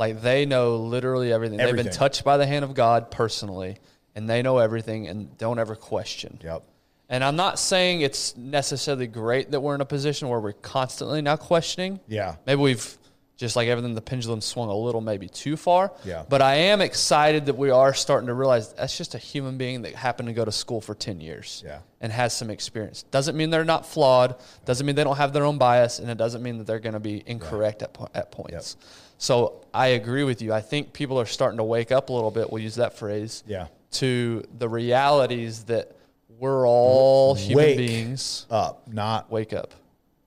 Like 0.00 0.22
they 0.22 0.46
know 0.46 0.76
literally 0.78 1.30
everything. 1.30 1.58
They've 1.58 1.76
been 1.76 1.90
touched 1.92 2.24
by 2.24 2.38
the 2.38 2.46
hand 2.46 2.64
of 2.64 2.72
God 2.72 3.10
personally, 3.10 3.76
and 4.14 4.28
they 4.28 4.40
know 4.40 4.56
everything 4.56 5.06
and 5.08 5.36
don't 5.36 5.58
ever 5.58 5.76
question. 5.76 6.38
yep, 6.42 6.62
And 7.10 7.22
I'm 7.22 7.36
not 7.36 7.58
saying 7.58 8.00
it's 8.00 8.34
necessarily 8.34 9.06
great 9.06 9.50
that 9.50 9.60
we're 9.60 9.74
in 9.74 9.82
a 9.82 9.84
position 9.86 10.28
where 10.30 10.40
we're 10.40 10.52
constantly 10.54 11.20
now 11.20 11.36
questioning. 11.36 12.00
yeah, 12.08 12.36
Maybe 12.46 12.62
we've 12.62 12.96
just 13.36 13.56
like 13.56 13.68
everything, 13.68 13.94
the 13.94 14.00
pendulum 14.02 14.40
swung 14.40 14.68
a 14.70 14.74
little 14.74 15.00
maybe 15.02 15.28
too 15.28 15.56
far. 15.58 15.92
Yeah. 16.04 16.24
But 16.28 16.40
I 16.42 16.54
am 16.56 16.80
excited 16.80 17.44
that 17.46 17.56
we 17.58 17.68
are 17.70 17.92
starting 17.94 18.26
to 18.28 18.34
realize 18.34 18.72
that's 18.74 18.96
just 18.96 19.14
a 19.14 19.18
human 19.18 19.56
being 19.58 19.82
that 19.82 19.94
happened 19.94 20.28
to 20.28 20.34
go 20.34 20.44
to 20.46 20.52
school 20.52 20.80
for 20.82 20.94
10 20.94 21.20
years 21.22 21.62
Yeah. 21.66 21.78
and 22.02 22.10
has 22.12 22.34
some 22.34 22.48
experience. 22.50 23.02
Doesn't 23.10 23.36
mean 23.36 23.48
they're 23.50 23.64
not 23.64 23.84
flawed, 23.86 24.36
doesn't 24.64 24.86
mean 24.86 24.94
they 24.96 25.04
don't 25.04 25.16
have 25.16 25.32
their 25.34 25.44
own 25.44 25.58
bias, 25.58 25.98
and 26.00 26.10
it 26.10 26.16
doesn't 26.18 26.42
mean 26.42 26.56
that 26.58 26.66
they're 26.66 26.80
going 26.80 26.94
to 26.94 27.00
be 27.00 27.22
incorrect 27.26 27.82
at, 27.82 27.92
po- 27.94 28.08
at 28.14 28.30
points. 28.30 28.76
So 29.20 29.60
I 29.74 29.88
agree 29.88 30.24
with 30.24 30.40
you. 30.40 30.50
I 30.50 30.62
think 30.62 30.94
people 30.94 31.20
are 31.20 31.26
starting 31.26 31.58
to 31.58 31.64
wake 31.64 31.92
up 31.92 32.08
a 32.08 32.12
little 32.12 32.30
bit. 32.30 32.50
We'll 32.50 32.62
use 32.62 32.76
that 32.76 32.96
phrase 32.96 33.44
yeah. 33.46 33.66
to 33.92 34.42
the 34.58 34.66
realities 34.66 35.64
that 35.64 35.94
we're 36.38 36.66
all 36.66 37.34
human 37.34 37.66
Wake 37.66 37.76
beings. 37.76 38.46
Up, 38.50 38.88
not 38.88 39.30
Wake 39.30 39.52
up. 39.52 39.74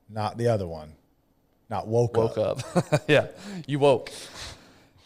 not 0.08 0.38
the 0.38 0.46
other 0.46 0.68
one, 0.68 0.92
not 1.68 1.88
woke, 1.88 2.16
woke 2.16 2.38
up. 2.38 2.76
up. 2.76 3.02
yeah, 3.08 3.26
you 3.66 3.80
woke. 3.80 4.12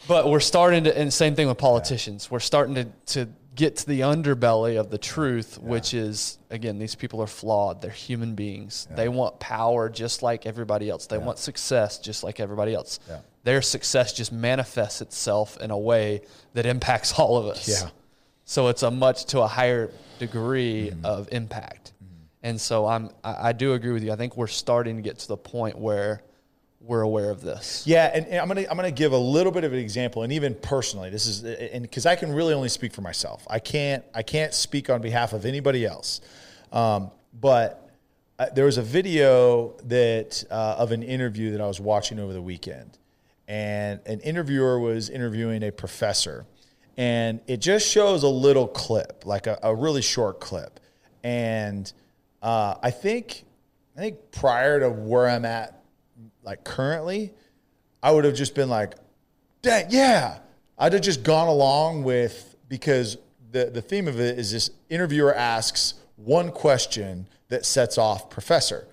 But 0.07 0.29
we're 0.29 0.39
starting 0.39 0.83
to, 0.83 0.95
and 0.95 1.11
same 1.11 1.33
thing 1.33 1.47
with 1.47 1.57
politicians. 1.57 2.29
We're 2.29 2.39
starting 2.39 2.75
to, 2.75 2.85
to 3.13 3.29
get 3.55 3.77
to 3.77 3.87
the 3.87 4.01
underbelly 4.01 4.79
of 4.79 4.91
the 4.91 4.99
truth, 4.99 5.57
which 5.57 5.95
is, 5.95 6.37
again, 6.51 6.77
these 6.77 6.93
people 6.93 7.23
are 7.23 7.27
flawed. 7.27 7.81
They're 7.81 7.89
human 7.89 8.35
beings. 8.35 8.87
They 8.91 9.09
want 9.09 9.39
power 9.39 9.89
just 9.89 10.21
like 10.21 10.45
everybody 10.45 10.91
else, 10.91 11.07
they 11.07 11.17
want 11.17 11.39
success 11.39 11.97
just 11.97 12.23
like 12.23 12.39
everybody 12.39 12.75
else. 12.75 12.99
Their 13.43 13.61
success 13.61 14.13
just 14.13 14.31
manifests 14.31 15.01
itself 15.01 15.57
in 15.61 15.71
a 15.71 15.77
way 15.77 16.21
that 16.53 16.65
impacts 16.65 17.13
all 17.19 17.37
of 17.37 17.45
us. 17.45 17.67
Yeah. 17.67 17.89
So 18.45 18.67
it's 18.67 18.83
a 18.83 18.91
much 18.91 19.25
to 19.25 19.41
a 19.41 19.47
higher 19.47 19.91
degree 20.17 20.91
of 21.03 21.29
impact. 21.31 21.93
And 22.41 22.59
so 22.59 22.87
I'm 22.87 23.09
I, 23.23 23.49
I 23.49 23.51
do 23.53 23.73
agree 23.73 23.91
with 23.91 24.03
you. 24.03 24.11
I 24.11 24.15
think 24.15 24.37
we're 24.37 24.47
starting 24.47 24.95
to 24.95 25.01
get 25.01 25.19
to 25.19 25.27
the 25.27 25.37
point 25.37 25.77
where 25.77 26.23
we're 26.81 27.01
aware 27.01 27.29
of 27.29 27.41
this. 27.41 27.83
Yeah, 27.85 28.09
and, 28.13 28.25
and 28.27 28.39
I'm 28.39 28.47
gonna 28.47 28.65
I'm 28.69 28.77
gonna 28.77 28.91
give 28.91 29.11
a 29.11 29.17
little 29.17 29.51
bit 29.51 29.63
of 29.63 29.73
an 29.73 29.79
example, 29.79 30.23
and 30.23 30.31
even 30.31 30.55
personally, 30.55 31.09
this 31.09 31.27
is 31.27 31.43
and 31.43 31.81
because 31.81 32.05
I 32.05 32.15
can 32.15 32.31
really 32.31 32.53
only 32.53 32.69
speak 32.69 32.93
for 32.93 33.01
myself. 33.01 33.45
I 33.49 33.59
can't 33.59 34.03
I 34.13 34.23
can't 34.23 34.53
speak 34.53 34.89
on 34.89 35.01
behalf 35.01 35.33
of 35.33 35.45
anybody 35.45 35.85
else. 35.85 36.21
Um, 36.71 37.11
but 37.39 37.89
uh, 38.37 38.47
there 38.55 38.65
was 38.65 38.77
a 38.77 38.81
video 38.81 39.75
that 39.85 40.43
uh, 40.49 40.75
of 40.77 40.91
an 40.91 41.03
interview 41.03 41.51
that 41.51 41.61
I 41.61 41.67
was 41.67 41.81
watching 41.81 42.19
over 42.19 42.31
the 42.31 42.41
weekend, 42.41 42.97
and 43.49 43.99
an 44.05 44.21
interviewer 44.21 44.79
was 44.79 45.09
interviewing 45.09 45.63
a 45.63 45.71
professor, 45.71 46.45
and 46.95 47.41
it 47.47 47.57
just 47.57 47.85
shows 47.85 48.23
a 48.23 48.29
little 48.29 48.67
clip, 48.67 49.23
like 49.25 49.47
a, 49.47 49.59
a 49.63 49.75
really 49.75 50.01
short 50.01 50.39
clip, 50.39 50.79
and 51.23 51.91
uh, 52.41 52.75
I 52.81 52.91
think 52.91 53.43
I 53.97 53.99
think 53.99 54.31
prior 54.31 54.79
to 54.79 54.89
where 54.89 55.27
I'm 55.27 55.43
at 55.43 55.83
like 56.43 56.63
currently, 56.63 57.33
I 58.01 58.11
would 58.11 58.23
have 58.23 58.35
just 58.35 58.55
been 58.55 58.69
like, 58.69 58.93
dang, 59.61 59.87
yeah. 59.89 60.39
I'd 60.77 60.93
have 60.93 61.01
just 61.01 61.23
gone 61.23 61.47
along 61.49 62.03
with 62.03 62.55
because 62.69 63.17
the, 63.51 63.65
the 63.65 63.81
theme 63.81 64.07
of 64.07 64.19
it 64.19 64.39
is 64.39 64.51
this 64.51 64.69
interviewer 64.89 65.35
asks 65.35 65.95
one 66.15 66.51
question 66.51 67.27
that 67.49 67.65
sets 67.65 67.97
off 67.97 68.29
professor. 68.29 68.87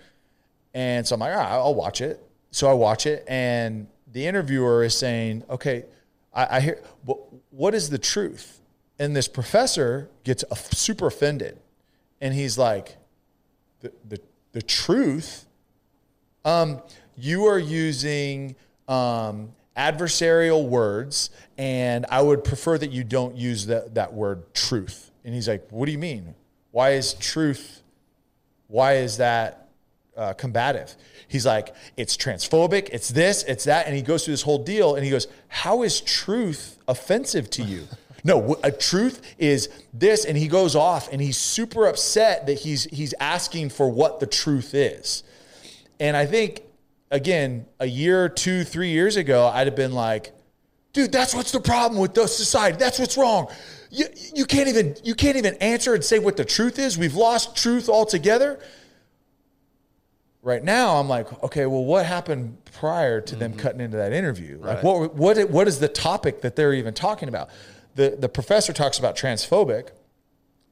And 0.75 1.06
so 1.06 1.14
I'm 1.14 1.20
like, 1.20 1.32
all 1.32 1.38
right, 1.38 1.52
I'll 1.52 1.75
watch 1.75 2.00
it. 2.00 2.20
So 2.50 2.68
I 2.68 2.72
watch 2.72 3.06
it, 3.06 3.25
and 3.28 3.86
the 4.16 4.26
interviewer 4.26 4.82
is 4.82 4.96
saying, 4.96 5.44
okay, 5.50 5.85
I, 6.32 6.56
I 6.56 6.61
hear, 6.61 6.82
but 7.04 7.18
what 7.50 7.75
is 7.75 7.90
the 7.90 7.99
truth? 7.99 8.62
And 8.99 9.14
this 9.14 9.28
professor 9.28 10.08
gets 10.25 10.42
super 10.73 11.08
offended. 11.08 11.58
And 12.23 12.32
he's 12.32 12.56
like, 12.56 12.96
the, 13.80 13.92
the, 14.08 14.18
the 14.52 14.62
truth? 14.62 15.44
Um, 16.46 16.80
you 17.18 17.44
are 17.44 17.58
using 17.58 18.56
um, 18.88 19.50
adversarial 19.76 20.66
words, 20.66 21.28
and 21.58 22.06
I 22.08 22.23
would 22.23 22.42
prefer 22.42 22.78
that 22.78 22.92
you 22.92 23.04
don't 23.04 23.37
use 23.37 23.66
that, 23.66 23.96
that 23.96 24.14
word 24.14 24.54
truth. 24.54 25.11
And 25.26 25.35
he's 25.35 25.46
like, 25.46 25.66
What 25.68 25.85
do 25.85 25.92
you 25.92 25.99
mean? 25.99 26.35
Why 26.70 26.92
is 26.92 27.12
truth, 27.12 27.82
why 28.68 28.94
is 28.94 29.18
that 29.18 29.68
uh, 30.16 30.32
combative? 30.32 30.96
He's 31.28 31.47
like, 31.47 31.75
It's 31.97 32.16
transphobic, 32.16 32.88
it's 32.92 33.09
this, 33.09 33.42
it's 33.45 33.64
that. 33.64 33.87
And 33.87 33.95
he 33.95 34.02
goes 34.02 34.25
through 34.25 34.35
this 34.35 34.42
whole 34.42 34.62
deal, 34.62 34.95
and 34.95 35.04
he 35.04 35.11
goes, 35.11 35.26
How 35.49 35.83
is 35.83 36.00
truth 36.00 36.78
offensive 36.88 37.50
to 37.50 37.62
you? 37.62 37.87
no, 38.26 38.56
a 38.64 38.73
truth 38.73 39.23
is 39.38 39.68
this, 39.95 40.25
and 40.25 40.37
he 40.37 40.49
goes 40.49 40.75
off, 40.75 41.12
and 41.12 41.23
he's 41.23 41.37
super 41.37 41.87
upset 41.87 42.47
that 42.47 42.54
he's 42.54 42.85
he's 42.85 43.14
asking 43.21 43.71
for 43.71 43.88
what 43.88 44.18
the 44.18 44.26
truth 44.26 44.75
is. 44.75 45.23
And 46.00 46.16
I 46.16 46.26
think 46.26 46.62
again, 47.11 47.66
a 47.78 47.87
year, 47.87 48.28
two, 48.28 48.64
three 48.64 48.90
years 48.90 49.16
ago, 49.16 49.47
I'd 49.47 49.66
have 49.66 49.76
been 49.76 49.92
like, 49.92 50.33
dude, 50.92 51.12
that's 51.12 51.35
what's 51.35 51.52
the 51.52 51.61
problem 51.61 52.00
with 52.00 52.14
the 52.14 52.26
society. 52.26 52.76
That's 52.78 52.99
what's 52.99 53.16
wrong. 53.16 53.49
You, 53.90 54.06
you 54.35 54.45
can't 54.45 54.68
even 54.68 54.97
you 55.04 55.14
can't 55.14 55.37
even 55.37 55.54
answer 55.56 55.95
and 55.95 56.04
say 56.04 56.18
what 56.18 56.37
the 56.37 56.45
truth 56.45 56.78
is. 56.78 56.99
We've 56.99 57.14
lost 57.14 57.56
truth 57.56 57.88
altogether. 57.88 58.59
Right 60.46 60.62
now, 60.62 60.98
I'm 60.98 61.08
like, 61.08 61.42
okay, 61.42 61.66
well, 61.66 61.84
what 61.84 62.06
happened 62.06 62.64
prior 62.66 63.20
to 63.20 63.32
mm-hmm. 63.32 63.40
them 63.40 63.56
cutting 63.56 63.80
into 63.80 63.96
that 63.96 64.12
interview? 64.12 64.58
Like, 64.60 64.82
what 64.82 65.14
what 65.16 65.50
what 65.50 65.66
is 65.66 65.80
the 65.80 65.88
topic 65.88 66.42
that 66.42 66.54
they're 66.54 66.72
even 66.72 66.94
talking 66.94 67.28
about? 67.28 67.50
The 67.96 68.16
the 68.16 68.28
professor 68.28 68.72
talks 68.72 68.98
about 68.98 69.16
transphobic 69.16 69.90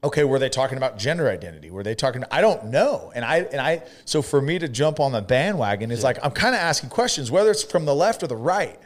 okay, 0.05 0.23
were 0.23 0.37
they 0.37 0.49
talking 0.49 0.77
about 0.77 0.99
gender 0.99 1.29
identity? 1.29 1.71
Were 1.71 1.83
they 1.83 1.95
talking? 1.95 2.23
I 2.29 2.39
don't 2.39 2.65
know. 2.65 3.11
And 3.15 3.25
I 3.25 3.39
and 3.39 3.59
I 3.59 3.83
so 4.05 4.21
for 4.21 4.41
me 4.41 4.59
to 4.59 4.67
jump 4.67 4.99
on 4.99 5.11
the 5.11 5.21
bandwagon 5.21 5.91
is 5.91 5.99
yeah. 5.99 6.05
like 6.05 6.19
I'm 6.23 6.31
kind 6.31 6.53
of 6.53 6.61
asking 6.61 6.89
questions, 6.91 7.31
whether 7.31 7.51
it's 7.51 7.63
from 7.63 7.85
the 7.85 7.95
left 7.95 8.23
or 8.23 8.27
the 8.27 8.35
right. 8.35 8.79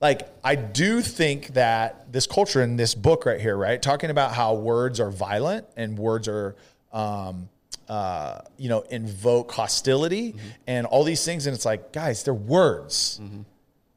Like 0.00 0.28
I 0.42 0.54
do 0.56 1.02
think 1.02 1.48
that 1.48 2.10
this 2.12 2.26
culture 2.26 2.62
in 2.62 2.76
this 2.76 2.94
book 2.94 3.26
right 3.26 3.40
here, 3.40 3.56
right, 3.56 3.80
talking 3.80 4.10
about 4.10 4.32
how 4.32 4.54
words 4.54 4.98
are 5.00 5.10
violent 5.10 5.66
and 5.76 5.98
words 5.98 6.26
are. 6.26 6.56
Um, 6.92 7.48
uh, 7.88 8.40
you 8.56 8.68
know, 8.68 8.80
invoke 8.82 9.52
hostility 9.52 10.32
mm-hmm. 10.32 10.48
and 10.66 10.86
all 10.86 11.04
these 11.04 11.24
things, 11.24 11.46
and 11.46 11.54
it's 11.54 11.64
like, 11.64 11.92
guys, 11.92 12.22
they're 12.24 12.34
words. 12.34 13.20
Mm-hmm 13.22 13.42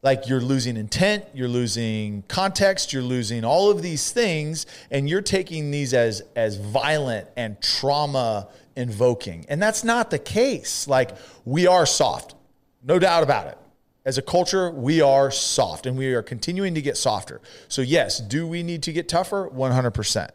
like 0.03 0.29
you're 0.29 0.39
losing 0.39 0.77
intent, 0.77 1.25
you're 1.33 1.49
losing 1.49 2.23
context, 2.27 2.93
you're 2.93 3.01
losing 3.01 3.43
all 3.43 3.71
of 3.71 3.81
these 3.81 4.11
things, 4.11 4.65
and 4.91 5.09
you're 5.09 5.21
taking 5.21 5.71
these 5.71 5.93
as 5.93 6.21
as 6.35 6.55
violent 6.55 7.27
and 7.35 7.59
trauma 7.61 8.47
invoking. 8.75 9.45
And 9.49 9.61
that's 9.61 9.83
not 9.83 10.09
the 10.09 10.19
case. 10.19 10.87
Like 10.87 11.11
we 11.45 11.67
are 11.67 11.85
soft, 11.85 12.35
no 12.83 12.99
doubt 12.99 13.23
about 13.23 13.47
it. 13.47 13.57
As 14.05 14.17
a 14.17 14.21
culture, 14.21 14.71
we 14.71 15.01
are 15.01 15.29
soft 15.31 15.85
and 15.85 15.97
we 15.97 16.13
are 16.13 16.23
continuing 16.23 16.75
to 16.75 16.81
get 16.81 16.95
softer. 16.95 17.41
So, 17.67 17.81
yes, 17.81 18.19
do 18.19 18.47
we 18.47 18.63
need 18.63 18.83
to 18.83 18.93
get 18.93 19.09
tougher? 19.09 19.49
100%. 19.49 20.29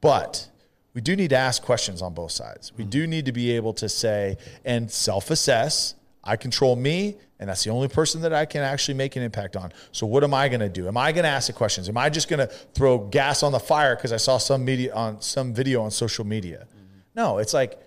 But 0.00 0.48
we 0.94 1.00
do 1.00 1.16
need 1.16 1.30
to 1.30 1.36
ask 1.36 1.62
questions 1.62 2.00
on 2.00 2.14
both 2.14 2.30
sides. 2.30 2.72
We 2.76 2.84
do 2.84 3.06
need 3.06 3.26
to 3.26 3.32
be 3.32 3.52
able 3.52 3.74
to 3.74 3.88
say 3.88 4.38
and 4.64 4.90
self 4.90 5.30
assess 5.30 5.94
I 6.26 6.36
control 6.36 6.74
me, 6.74 7.18
and 7.38 7.50
that's 7.50 7.64
the 7.64 7.70
only 7.70 7.88
person 7.88 8.22
that 8.22 8.32
I 8.32 8.46
can 8.46 8.62
actually 8.62 8.94
make 8.94 9.14
an 9.14 9.22
impact 9.22 9.56
on. 9.56 9.72
So 9.92 10.06
what 10.06 10.24
am 10.24 10.32
I 10.32 10.48
going 10.48 10.60
to 10.60 10.70
do? 10.70 10.88
Am 10.88 10.96
I 10.96 11.12
going 11.12 11.24
to 11.24 11.28
ask 11.28 11.48
the 11.48 11.52
questions? 11.52 11.88
Am 11.88 11.98
I 11.98 12.08
just 12.08 12.28
going 12.28 12.40
to 12.40 12.46
throw 12.46 12.98
gas 12.98 13.42
on 13.42 13.52
the 13.52 13.60
fire 13.60 13.94
because 13.94 14.12
I 14.12 14.16
saw 14.16 14.38
some 14.38 14.64
media 14.64 14.94
on 14.94 15.20
some 15.20 15.52
video 15.52 15.82
on 15.82 15.90
social 15.90 16.24
media? 16.24 16.66
Mm-hmm. 16.66 16.98
No, 17.14 17.38
it's 17.38 17.52
like 17.52 17.78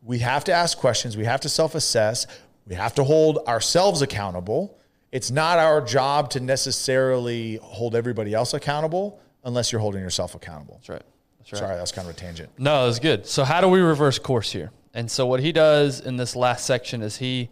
we 0.00 0.20
have 0.20 0.44
to 0.44 0.52
ask 0.52 0.78
questions. 0.78 1.16
We 1.16 1.24
have 1.24 1.40
to 1.40 1.48
self-assess. 1.48 2.28
We 2.68 2.76
have 2.76 2.94
to 2.94 3.04
hold 3.04 3.38
ourselves 3.48 4.00
accountable. 4.00 4.78
It's 5.10 5.32
not 5.32 5.58
our 5.58 5.80
job 5.80 6.30
to 6.30 6.40
necessarily 6.40 7.56
hold 7.56 7.96
everybody 7.96 8.32
else 8.32 8.54
accountable 8.54 9.20
unless 9.44 9.72
you're 9.72 9.80
holding 9.80 10.00
yourself 10.00 10.36
accountable. 10.36 10.74
That's 10.76 10.88
right. 10.88 11.02
Right. 11.52 11.58
Sorry, 11.58 11.76
that's 11.76 11.92
kind 11.92 12.08
of 12.08 12.14
a 12.14 12.18
tangent. 12.18 12.50
No, 12.58 12.86
that's 12.86 12.98
good. 12.98 13.26
So 13.26 13.44
how 13.44 13.60
do 13.60 13.68
we 13.68 13.80
reverse 13.80 14.18
course 14.18 14.50
here? 14.50 14.70
And 14.94 15.10
so 15.10 15.26
what 15.26 15.40
he 15.40 15.52
does 15.52 16.00
in 16.00 16.16
this 16.16 16.34
last 16.34 16.66
section 16.66 17.02
is 17.02 17.16
he 17.16 17.50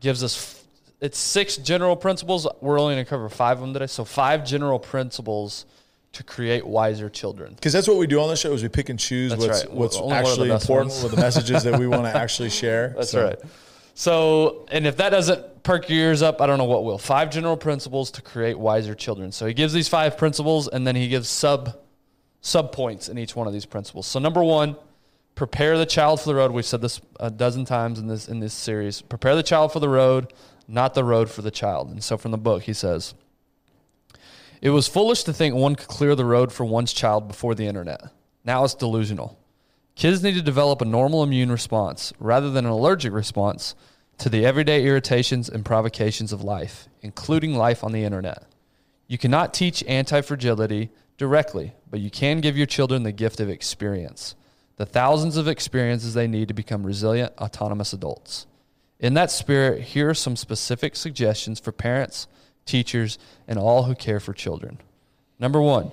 gives 0.00 0.22
us 0.22 0.64
it's 1.00 1.18
six 1.18 1.56
general 1.58 1.96
principles. 1.96 2.46
We're 2.62 2.80
only 2.80 2.94
going 2.94 3.04
to 3.04 3.08
cover 3.08 3.28
five 3.28 3.58
of 3.58 3.60
them 3.60 3.74
today. 3.74 3.86
So 3.86 4.04
five 4.04 4.46
general 4.46 4.78
principles 4.78 5.66
to 6.12 6.22
create 6.22 6.66
wiser 6.66 7.10
children. 7.10 7.54
Because 7.54 7.72
that's 7.72 7.88
what 7.88 7.98
we 7.98 8.06
do 8.06 8.20
on 8.20 8.28
the 8.28 8.36
show 8.36 8.52
is 8.52 8.62
we 8.62 8.68
pick 8.68 8.88
and 8.88 8.98
choose 8.98 9.32
that's 9.32 9.44
what's, 9.44 9.64
right. 9.64 9.74
what's 9.74 10.12
actually 10.12 10.50
important 10.50 10.98
with 11.02 11.10
the 11.10 11.20
messages 11.20 11.64
that 11.64 11.78
we 11.78 11.86
want 11.86 12.04
to 12.04 12.16
actually 12.16 12.50
share. 12.50 12.94
That's 12.96 13.10
so. 13.10 13.24
right. 13.24 13.38
So, 13.94 14.66
and 14.70 14.86
if 14.86 14.96
that 14.96 15.10
doesn't 15.10 15.62
perk 15.62 15.88
your 15.88 15.98
ears 15.98 16.22
up, 16.22 16.40
I 16.40 16.46
don't 16.46 16.58
know 16.58 16.64
what 16.64 16.84
will. 16.84 16.98
Five 16.98 17.30
general 17.30 17.56
principles 17.56 18.10
to 18.12 18.22
create 18.22 18.58
wiser 18.58 18.94
children. 18.94 19.30
So 19.30 19.46
he 19.46 19.54
gives 19.54 19.72
these 19.72 19.88
five 19.88 20.16
principles 20.16 20.68
and 20.68 20.86
then 20.86 20.96
he 20.96 21.08
gives 21.08 21.28
sub 21.28 21.78
sub 22.44 22.72
points 22.72 23.08
in 23.08 23.18
each 23.18 23.34
one 23.34 23.46
of 23.46 23.52
these 23.52 23.64
principles. 23.64 24.06
So 24.06 24.20
number 24.20 24.44
one, 24.44 24.76
prepare 25.34 25.78
the 25.78 25.86
child 25.86 26.20
for 26.20 26.26
the 26.26 26.34
road. 26.34 26.52
We've 26.52 26.64
said 26.64 26.82
this 26.82 27.00
a 27.18 27.30
dozen 27.30 27.64
times 27.64 27.98
in 27.98 28.06
this 28.06 28.28
in 28.28 28.40
this 28.40 28.52
series. 28.52 29.00
Prepare 29.00 29.34
the 29.34 29.42
child 29.42 29.72
for 29.72 29.80
the 29.80 29.88
road, 29.88 30.32
not 30.68 30.92
the 30.92 31.04
road 31.04 31.30
for 31.30 31.40
the 31.42 31.50
child. 31.50 31.90
And 31.90 32.04
so 32.04 32.18
from 32.18 32.32
the 32.32 32.38
book, 32.38 32.64
he 32.64 32.74
says, 32.74 33.14
"It 34.60 34.70
was 34.70 34.86
foolish 34.86 35.24
to 35.24 35.32
think 35.32 35.54
one 35.54 35.74
could 35.74 35.88
clear 35.88 36.14
the 36.14 36.26
road 36.26 36.52
for 36.52 36.64
one's 36.64 36.92
child 36.92 37.26
before 37.28 37.54
the 37.54 37.66
internet. 37.66 38.02
Now 38.44 38.62
it's 38.64 38.74
delusional. 38.74 39.38
Kids 39.94 40.22
need 40.22 40.34
to 40.34 40.42
develop 40.42 40.82
a 40.82 40.84
normal 40.84 41.22
immune 41.22 41.50
response 41.50 42.12
rather 42.18 42.50
than 42.50 42.66
an 42.66 42.72
allergic 42.72 43.12
response 43.12 43.74
to 44.18 44.28
the 44.28 44.44
everyday 44.44 44.84
irritations 44.84 45.48
and 45.48 45.64
provocations 45.64 46.30
of 46.30 46.44
life, 46.44 46.88
including 47.00 47.56
life 47.56 47.82
on 47.82 47.92
the 47.92 48.04
internet. 48.04 48.44
You 49.06 49.18
cannot 49.18 49.54
teach 49.54 49.82
anti-fragility 49.84 50.90
directly, 51.16 51.72
but 51.90 52.00
you 52.00 52.10
can 52.10 52.40
give 52.40 52.56
your 52.56 52.66
children 52.66 53.02
the 53.02 53.12
gift 53.12 53.40
of 53.40 53.48
experience." 53.48 54.34
the 54.76 54.86
thousands 54.86 55.36
of 55.36 55.48
experiences 55.48 56.14
they 56.14 56.26
need 56.26 56.48
to 56.48 56.54
become 56.54 56.86
resilient, 56.86 57.32
autonomous 57.38 57.92
adults. 57.92 58.46
In 58.98 59.14
that 59.14 59.30
spirit, 59.30 59.82
here 59.82 60.10
are 60.10 60.14
some 60.14 60.36
specific 60.36 60.96
suggestions 60.96 61.60
for 61.60 61.72
parents, 61.72 62.26
teachers, 62.64 63.18
and 63.46 63.58
all 63.58 63.84
who 63.84 63.94
care 63.94 64.20
for 64.20 64.32
children. 64.32 64.78
Number 65.38 65.60
one, 65.60 65.92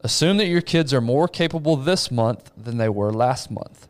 assume 0.00 0.36
that 0.36 0.46
your 0.46 0.60
kids 0.60 0.92
are 0.92 1.00
more 1.00 1.28
capable 1.28 1.76
this 1.76 2.10
month 2.10 2.50
than 2.56 2.78
they 2.78 2.88
were 2.88 3.12
last 3.12 3.50
month. 3.50 3.88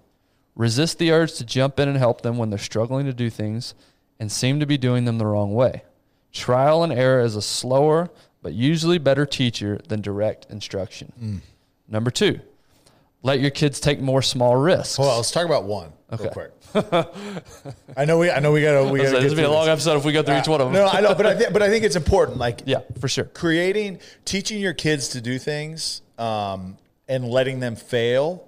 Resist 0.54 0.98
the 0.98 1.10
urge 1.10 1.34
to 1.34 1.44
jump 1.44 1.78
in 1.78 1.88
and 1.88 1.98
help 1.98 2.22
them 2.22 2.38
when 2.38 2.50
they're 2.50 2.58
struggling 2.58 3.06
to 3.06 3.12
do 3.12 3.30
things 3.30 3.74
and 4.18 4.30
seem 4.30 4.60
to 4.60 4.66
be 4.66 4.78
doing 4.78 5.04
them 5.04 5.18
the 5.18 5.26
wrong 5.26 5.54
way. 5.54 5.82
Trial 6.32 6.82
and 6.82 6.92
error 6.92 7.20
is 7.20 7.34
a 7.34 7.42
slower 7.42 8.10
but 8.42 8.52
usually 8.52 8.98
better 8.98 9.26
teacher 9.26 9.80
than 9.88 10.00
direct 10.00 10.46
instruction. 10.50 11.12
Mm. 11.20 11.40
Number 11.88 12.10
two, 12.10 12.40
let 13.22 13.40
your 13.40 13.50
kids 13.50 13.80
take 13.80 14.00
more 14.00 14.22
small 14.22 14.56
risks. 14.56 14.98
Well, 14.98 15.16
let's 15.16 15.30
talk 15.30 15.44
about 15.44 15.64
one 15.64 15.92
okay. 16.12 16.24
real 16.24 16.32
quick. 16.32 16.52
I 17.96 18.04
know 18.04 18.18
we, 18.18 18.30
I 18.30 18.38
know 18.40 18.52
we 18.52 18.62
gotta, 18.62 18.90
we 18.90 19.00
gotta. 19.00 19.20
This 19.20 19.34
be 19.34 19.42
a 19.42 19.50
long 19.50 19.68
episode 19.68 19.96
if 19.96 20.04
we 20.04 20.12
go 20.12 20.22
through 20.22 20.36
uh, 20.36 20.40
each 20.40 20.48
one 20.48 20.60
of 20.60 20.72
them. 20.72 20.74
No, 20.74 20.86
I 20.86 21.00
know, 21.00 21.14
but 21.14 21.26
I 21.26 21.34
think, 21.34 21.52
but 21.52 21.62
I 21.62 21.68
think 21.68 21.84
it's 21.84 21.96
important. 21.96 22.38
Like, 22.38 22.62
yeah, 22.64 22.80
for 23.00 23.08
sure. 23.08 23.24
Creating, 23.24 23.98
teaching 24.24 24.60
your 24.60 24.74
kids 24.74 25.08
to 25.08 25.20
do 25.20 25.38
things, 25.38 26.02
um, 26.18 26.78
and 27.08 27.28
letting 27.28 27.60
them 27.60 27.76
fail 27.76 28.46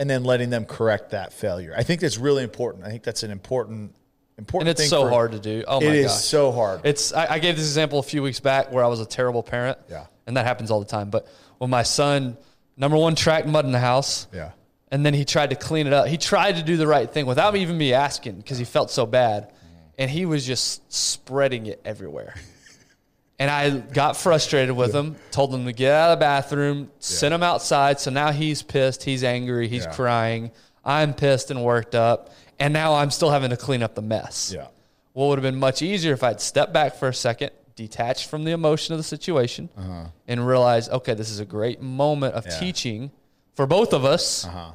and 0.00 0.08
then 0.08 0.24
letting 0.24 0.50
them 0.50 0.64
correct 0.64 1.10
that 1.10 1.32
failure. 1.32 1.74
I 1.76 1.82
think 1.82 2.00
that's 2.00 2.18
really 2.18 2.42
important. 2.42 2.84
I 2.84 2.88
think 2.88 3.02
that's 3.02 3.22
an 3.22 3.30
important 3.30 3.94
important 4.40 4.68
And 4.70 4.78
it's 4.78 4.88
so 4.88 5.02
for- 5.04 5.10
hard 5.10 5.32
to 5.32 5.38
do. 5.38 5.62
Oh 5.68 5.80
my 5.80 5.86
God. 5.86 5.94
It 5.94 5.98
is 6.00 6.06
gosh. 6.06 6.24
so 6.24 6.52
hard. 6.52 6.80
It's 6.84 7.12
I, 7.12 7.34
I 7.34 7.38
gave 7.38 7.56
this 7.56 7.66
example 7.66 7.98
a 7.98 8.02
few 8.02 8.22
weeks 8.22 8.40
back 8.40 8.72
where 8.72 8.82
I 8.84 8.88
was 8.88 9.00
a 9.00 9.06
terrible 9.06 9.42
parent. 9.42 9.78
Yeah. 9.88 10.06
And 10.26 10.36
that 10.36 10.46
happens 10.46 10.70
all 10.70 10.80
the 10.80 10.86
time. 10.86 11.10
But 11.10 11.28
when 11.58 11.70
my 11.70 11.82
son, 11.82 12.36
number 12.76 12.96
one, 12.96 13.14
tracked 13.14 13.46
mud 13.46 13.64
in 13.64 13.72
the 13.72 13.78
house. 13.78 14.26
yeah. 14.32 14.52
And 14.92 15.06
then 15.06 15.14
he 15.14 15.24
tried 15.24 15.50
to 15.50 15.56
clean 15.56 15.86
it 15.86 15.92
up. 15.92 16.08
He 16.08 16.16
tried 16.16 16.56
to 16.56 16.64
do 16.64 16.76
the 16.76 16.86
right 16.86 17.08
thing 17.08 17.24
without 17.26 17.54
even 17.54 17.78
me 17.78 17.92
asking 17.92 18.36
because 18.38 18.58
he 18.58 18.64
felt 18.64 18.90
so 18.90 19.06
bad. 19.06 19.44
Mm-hmm. 19.50 19.76
And 19.98 20.10
he 20.10 20.26
was 20.26 20.44
just 20.44 20.92
spreading 20.92 21.66
it 21.66 21.80
everywhere. 21.84 22.34
And 23.38 23.50
I 23.50 23.70
got 23.70 24.16
frustrated 24.16 24.74
with 24.76 24.92
him, 24.94 25.16
told 25.30 25.54
him 25.54 25.64
to 25.66 25.72
get 25.72 25.92
out 25.92 26.10
of 26.12 26.18
the 26.18 26.20
bathroom, 26.24 26.90
sent 26.98 27.32
him 27.32 27.42
outside. 27.42 27.98
So 28.00 28.10
now 28.10 28.32
he's 28.32 28.62
pissed, 28.62 29.02
he's 29.04 29.24
angry, 29.24 29.66
he's 29.68 29.84
Yeah. 29.84 29.92
crying. 29.94 30.50
I'm 30.84 31.14
pissed 31.14 31.50
and 31.50 31.62
worked 31.64 31.94
up. 31.94 32.30
And 32.60 32.72
now 32.72 32.94
I'm 32.94 33.10
still 33.10 33.30
having 33.30 33.50
to 33.50 33.56
clean 33.56 33.82
up 33.82 33.94
the 33.94 34.02
mess. 34.02 34.52
Yeah. 34.54 34.66
What 35.14 35.26
would 35.28 35.38
have 35.38 35.42
been 35.42 35.58
much 35.58 35.82
easier 35.82 36.12
if 36.12 36.22
I'd 36.22 36.40
stepped 36.40 36.72
back 36.72 36.94
for 36.94 37.08
a 37.08 37.14
second, 37.14 37.50
detached 37.74 38.28
from 38.28 38.44
the 38.44 38.52
emotion 38.52 38.92
of 38.92 38.98
the 38.98 39.04
situation, 39.04 39.68
and 40.28 40.46
realized, 40.46 40.90
okay, 40.92 41.14
this 41.14 41.30
is 41.30 41.40
a 41.40 41.44
great 41.44 41.80
moment 41.80 42.34
of 42.34 42.46
Uh-huh. 42.46 42.54
Yeah. 42.54 42.60
teaching 42.60 43.10
for 43.54 43.66
both 43.66 43.92
of 43.92 44.04
us. 44.04 44.44
Uh-huh. 44.44 44.72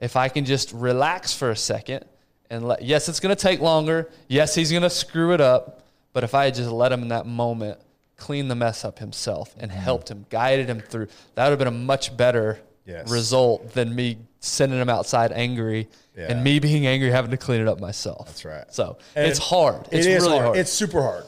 If 0.00 0.16
I 0.16 0.28
can 0.28 0.44
just 0.44 0.72
relax 0.72 1.32
for 1.32 1.50
a 1.50 1.56
second 1.56 2.04
and 2.50 2.66
let, 2.68 2.82
yes, 2.82 3.08
it's 3.08 3.20
going 3.20 3.34
to 3.34 3.40
take 3.40 3.60
longer. 3.60 4.10
Yes, 4.28 4.54
he's 4.54 4.70
going 4.70 4.82
to 4.82 4.90
screw 4.90 5.32
it 5.32 5.40
up. 5.40 5.80
But 6.12 6.22
if 6.24 6.34
I 6.34 6.44
had 6.44 6.54
just 6.54 6.70
let 6.70 6.92
him 6.92 7.02
in 7.02 7.08
that 7.08 7.26
moment 7.26 7.78
clean 8.16 8.46
the 8.48 8.54
mess 8.54 8.84
up 8.84 8.98
himself 8.98 9.54
and 9.58 9.70
Mm-hmm. 9.70 9.80
helped 9.80 10.10
him, 10.10 10.26
guided 10.30 10.68
him 10.68 10.80
through, 10.80 11.08
that 11.34 11.44
would 11.44 11.50
have 11.50 11.58
been 11.58 11.66
a 11.68 11.70
much 11.70 12.16
better 12.16 12.60
Yes. 12.86 13.10
result 13.10 13.72
than 13.72 13.94
me 13.94 14.18
sending 14.40 14.78
them 14.78 14.90
outside 14.90 15.32
angry 15.32 15.88
Yeah. 16.16 16.30
and 16.32 16.44
me 16.44 16.58
being 16.58 16.86
angry 16.86 17.10
having 17.10 17.30
to 17.30 17.36
clean 17.38 17.60
it 17.62 17.68
up 17.68 17.80
myself. 17.80 18.26
That's 18.26 18.44
right. 18.44 18.64
So 18.72 18.98
And 19.16 19.26
it's 19.26 19.38
hard. 19.38 19.88
It's 19.90 20.06
It 20.06 20.12
is 20.12 20.22
really 20.22 20.34
hard. 20.34 20.44
hard. 20.46 20.58
It's 20.58 20.72
super 20.72 21.00
hard. 21.00 21.24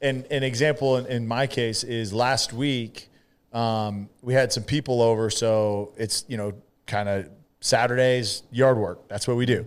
And 0.00 0.24
an 0.30 0.42
example 0.44 0.96
in, 0.98 1.06
in 1.06 1.26
my 1.26 1.46
case 1.46 1.82
is 1.84 2.12
last 2.12 2.52
week 2.52 3.08
um, 3.52 4.08
we 4.22 4.32
had 4.34 4.52
some 4.52 4.62
people 4.62 5.02
over, 5.02 5.28
so 5.28 5.92
it's 5.96 6.24
you 6.28 6.36
know 6.36 6.52
kind 6.86 7.08
of 7.08 7.28
Saturdays 7.60 8.44
yard 8.52 8.78
work. 8.78 9.08
That's 9.08 9.26
what 9.26 9.36
we 9.36 9.44
do. 9.44 9.66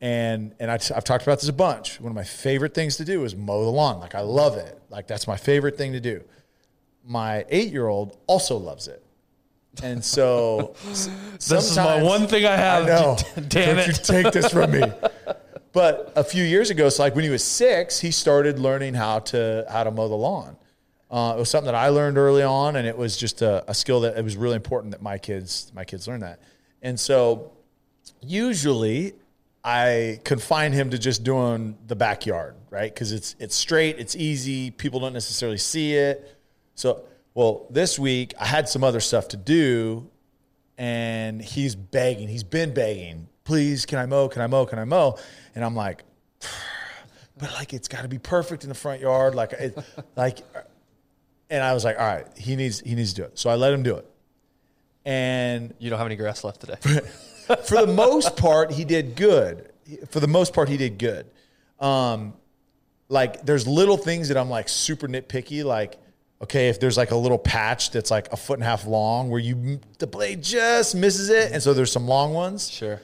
And 0.00 0.54
and 0.58 0.70
I, 0.70 0.78
have 0.94 1.04
talked 1.04 1.22
about 1.22 1.40
this 1.40 1.48
a 1.50 1.52
bunch. 1.52 2.00
One 2.00 2.10
of 2.10 2.16
my 2.16 2.24
favorite 2.24 2.72
things 2.74 2.96
to 2.96 3.04
do 3.04 3.24
is 3.24 3.36
mow 3.36 3.62
the 3.62 3.70
lawn. 3.70 4.00
Like 4.00 4.14
I 4.14 4.20
love 4.20 4.56
it. 4.56 4.80
Like 4.88 5.06
that's 5.06 5.26
my 5.26 5.36
favorite 5.36 5.76
thing 5.76 5.92
to 5.92 6.00
do. 6.00 6.24
My 7.06 7.44
eight 7.50 7.70
year 7.70 7.86
old 7.86 8.16
also 8.26 8.56
loves 8.56 8.88
it. 8.88 9.03
And 9.82 10.04
so 10.04 10.74
this 10.84 11.08
is 11.50 11.76
my 11.76 12.02
one 12.02 12.26
thing 12.26 12.44
I 12.46 12.56
have. 12.56 12.84
I 12.84 12.86
know. 12.86 13.16
Damn 13.48 13.76
Don't 13.76 13.78
it. 13.78 13.86
you 13.88 13.92
take 13.92 14.32
this 14.32 14.50
from 14.50 14.70
me. 14.70 14.82
But 15.74 16.12
a 16.14 16.22
few 16.22 16.44
years 16.44 16.70
ago, 16.70 16.88
so 16.88 17.02
like 17.02 17.16
when 17.16 17.24
he 17.24 17.30
was 17.30 17.42
six, 17.42 17.98
he 17.98 18.12
started 18.12 18.60
learning 18.60 18.94
how 18.94 19.18
to 19.18 19.66
how 19.68 19.82
to 19.82 19.90
mow 19.90 20.06
the 20.06 20.14
lawn. 20.14 20.56
Uh, 21.10 21.34
it 21.36 21.38
was 21.40 21.50
something 21.50 21.66
that 21.66 21.74
I 21.74 21.88
learned 21.88 22.16
early 22.16 22.44
on, 22.44 22.76
and 22.76 22.86
it 22.86 22.96
was 22.96 23.16
just 23.16 23.42
a, 23.42 23.68
a 23.68 23.74
skill 23.74 24.00
that 24.02 24.16
it 24.16 24.22
was 24.22 24.36
really 24.36 24.54
important 24.54 24.92
that 24.92 25.02
my 25.02 25.18
kids 25.18 25.72
my 25.74 25.84
kids 25.84 26.06
learn 26.06 26.20
that. 26.20 26.40
And 26.82 26.98
so, 26.98 27.50
usually, 28.20 29.14
I 29.64 30.20
confine 30.22 30.72
him 30.72 30.90
to 30.90 30.98
just 30.98 31.24
doing 31.24 31.76
the 31.88 31.96
backyard, 31.96 32.54
right? 32.70 32.94
Because 32.94 33.10
it's 33.10 33.34
it's 33.40 33.56
straight, 33.56 33.98
it's 33.98 34.14
easy. 34.14 34.70
People 34.70 35.00
don't 35.00 35.12
necessarily 35.12 35.58
see 35.58 35.94
it. 35.94 36.36
So, 36.76 37.02
well, 37.34 37.66
this 37.70 37.98
week 37.98 38.32
I 38.40 38.46
had 38.46 38.68
some 38.68 38.84
other 38.84 39.00
stuff 39.00 39.28
to 39.28 39.36
do, 39.36 40.08
and 40.78 41.42
he's 41.42 41.74
begging. 41.74 42.28
He's 42.28 42.44
been 42.44 42.72
begging. 42.72 43.28
Please, 43.44 43.86
can 43.86 43.98
I 43.98 44.06
mow? 44.06 44.28
Can 44.28 44.40
I 44.40 44.46
mow? 44.46 44.66
Can 44.66 44.78
I 44.78 44.84
mow? 44.84 45.18
And 45.54 45.64
I'm 45.64 45.74
like, 45.74 46.04
but 47.38 47.52
like 47.52 47.72
it's 47.72 47.88
got 47.88 48.02
to 48.02 48.08
be 48.08 48.18
perfect 48.18 48.62
in 48.62 48.68
the 48.68 48.74
front 48.74 49.00
yard, 49.00 49.34
like 49.34 49.52
it, 49.52 49.78
like. 50.16 50.38
And 51.50 51.62
I 51.62 51.74
was 51.74 51.84
like, 51.84 51.98
all 51.98 52.06
right, 52.06 52.26
he 52.38 52.56
needs 52.56 52.80
he 52.80 52.94
needs 52.94 53.12
to 53.12 53.22
do 53.22 53.24
it. 53.24 53.38
So 53.38 53.50
I 53.50 53.56
let 53.56 53.72
him 53.72 53.82
do 53.82 53.96
it, 53.96 54.10
and 55.04 55.74
You 55.78 55.90
don't 55.90 55.98
have 55.98 56.06
any 56.06 56.16
grass 56.16 56.42
left 56.42 56.60
today. 56.60 56.76
for 57.64 57.84
the 57.84 57.92
most 57.94 58.36
part, 58.36 58.72
he 58.72 58.84
did 58.84 59.14
good. 59.14 59.70
For 60.08 60.20
the 60.20 60.26
most 60.26 60.54
part, 60.54 60.68
he 60.68 60.76
did 60.76 60.98
good. 60.98 61.26
Um, 61.78 62.32
like 63.08 63.44
there's 63.44 63.66
little 63.66 63.98
things 63.98 64.28
that 64.28 64.38
I'm 64.38 64.48
like 64.48 64.68
super 64.68 65.06
nitpicky. 65.06 65.64
Like, 65.64 65.98
okay, 66.42 66.68
if 66.68 66.80
there's 66.80 66.96
like 66.96 67.10
a 67.10 67.16
little 67.16 67.38
patch 67.38 67.90
that's 67.90 68.10
like 68.10 68.32
a 68.32 68.36
foot 68.36 68.54
and 68.54 68.62
a 68.62 68.66
half 68.66 68.86
long 68.86 69.30
where 69.30 69.40
you 69.40 69.80
the 69.98 70.06
blade 70.06 70.42
just 70.42 70.94
misses 70.94 71.30
it, 71.30 71.52
and 71.52 71.62
so 71.62 71.74
there's 71.74 71.92
some 71.92 72.06
long 72.06 72.32
ones. 72.32 72.70
sure. 72.70 73.00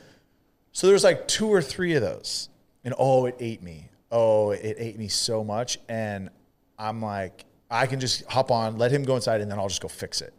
So 0.73 0.87
there's 0.87 1.05
like 1.05 1.27
two 1.27 1.49
or 1.49 1.61
three 1.61 1.95
of 1.95 2.03
those, 2.03 2.49
and 2.85 2.95
oh, 2.99 3.27
it 3.27 3.37
ate 3.41 3.63
me. 3.63 3.89
Oh, 4.13 4.51
it 4.51 4.77
ate 4.79 4.99
me 4.99 5.09
so 5.09 5.45
much, 5.45 5.79
and 5.89 6.31
I'm 6.79 7.01
like, 7.01 7.45
I 7.71 7.87
can 7.87 8.01
just 8.01 8.25
hop 8.27 8.51
on, 8.51 8.77
let 8.79 8.91
him 8.91 9.05
go 9.05 9.17
inside, 9.17 9.41
and 9.41 9.51
then 9.51 9.59
I'll 9.59 9.69
just 9.69 9.83
go 9.83 9.89
fix 9.89 10.21
it. 10.21 10.35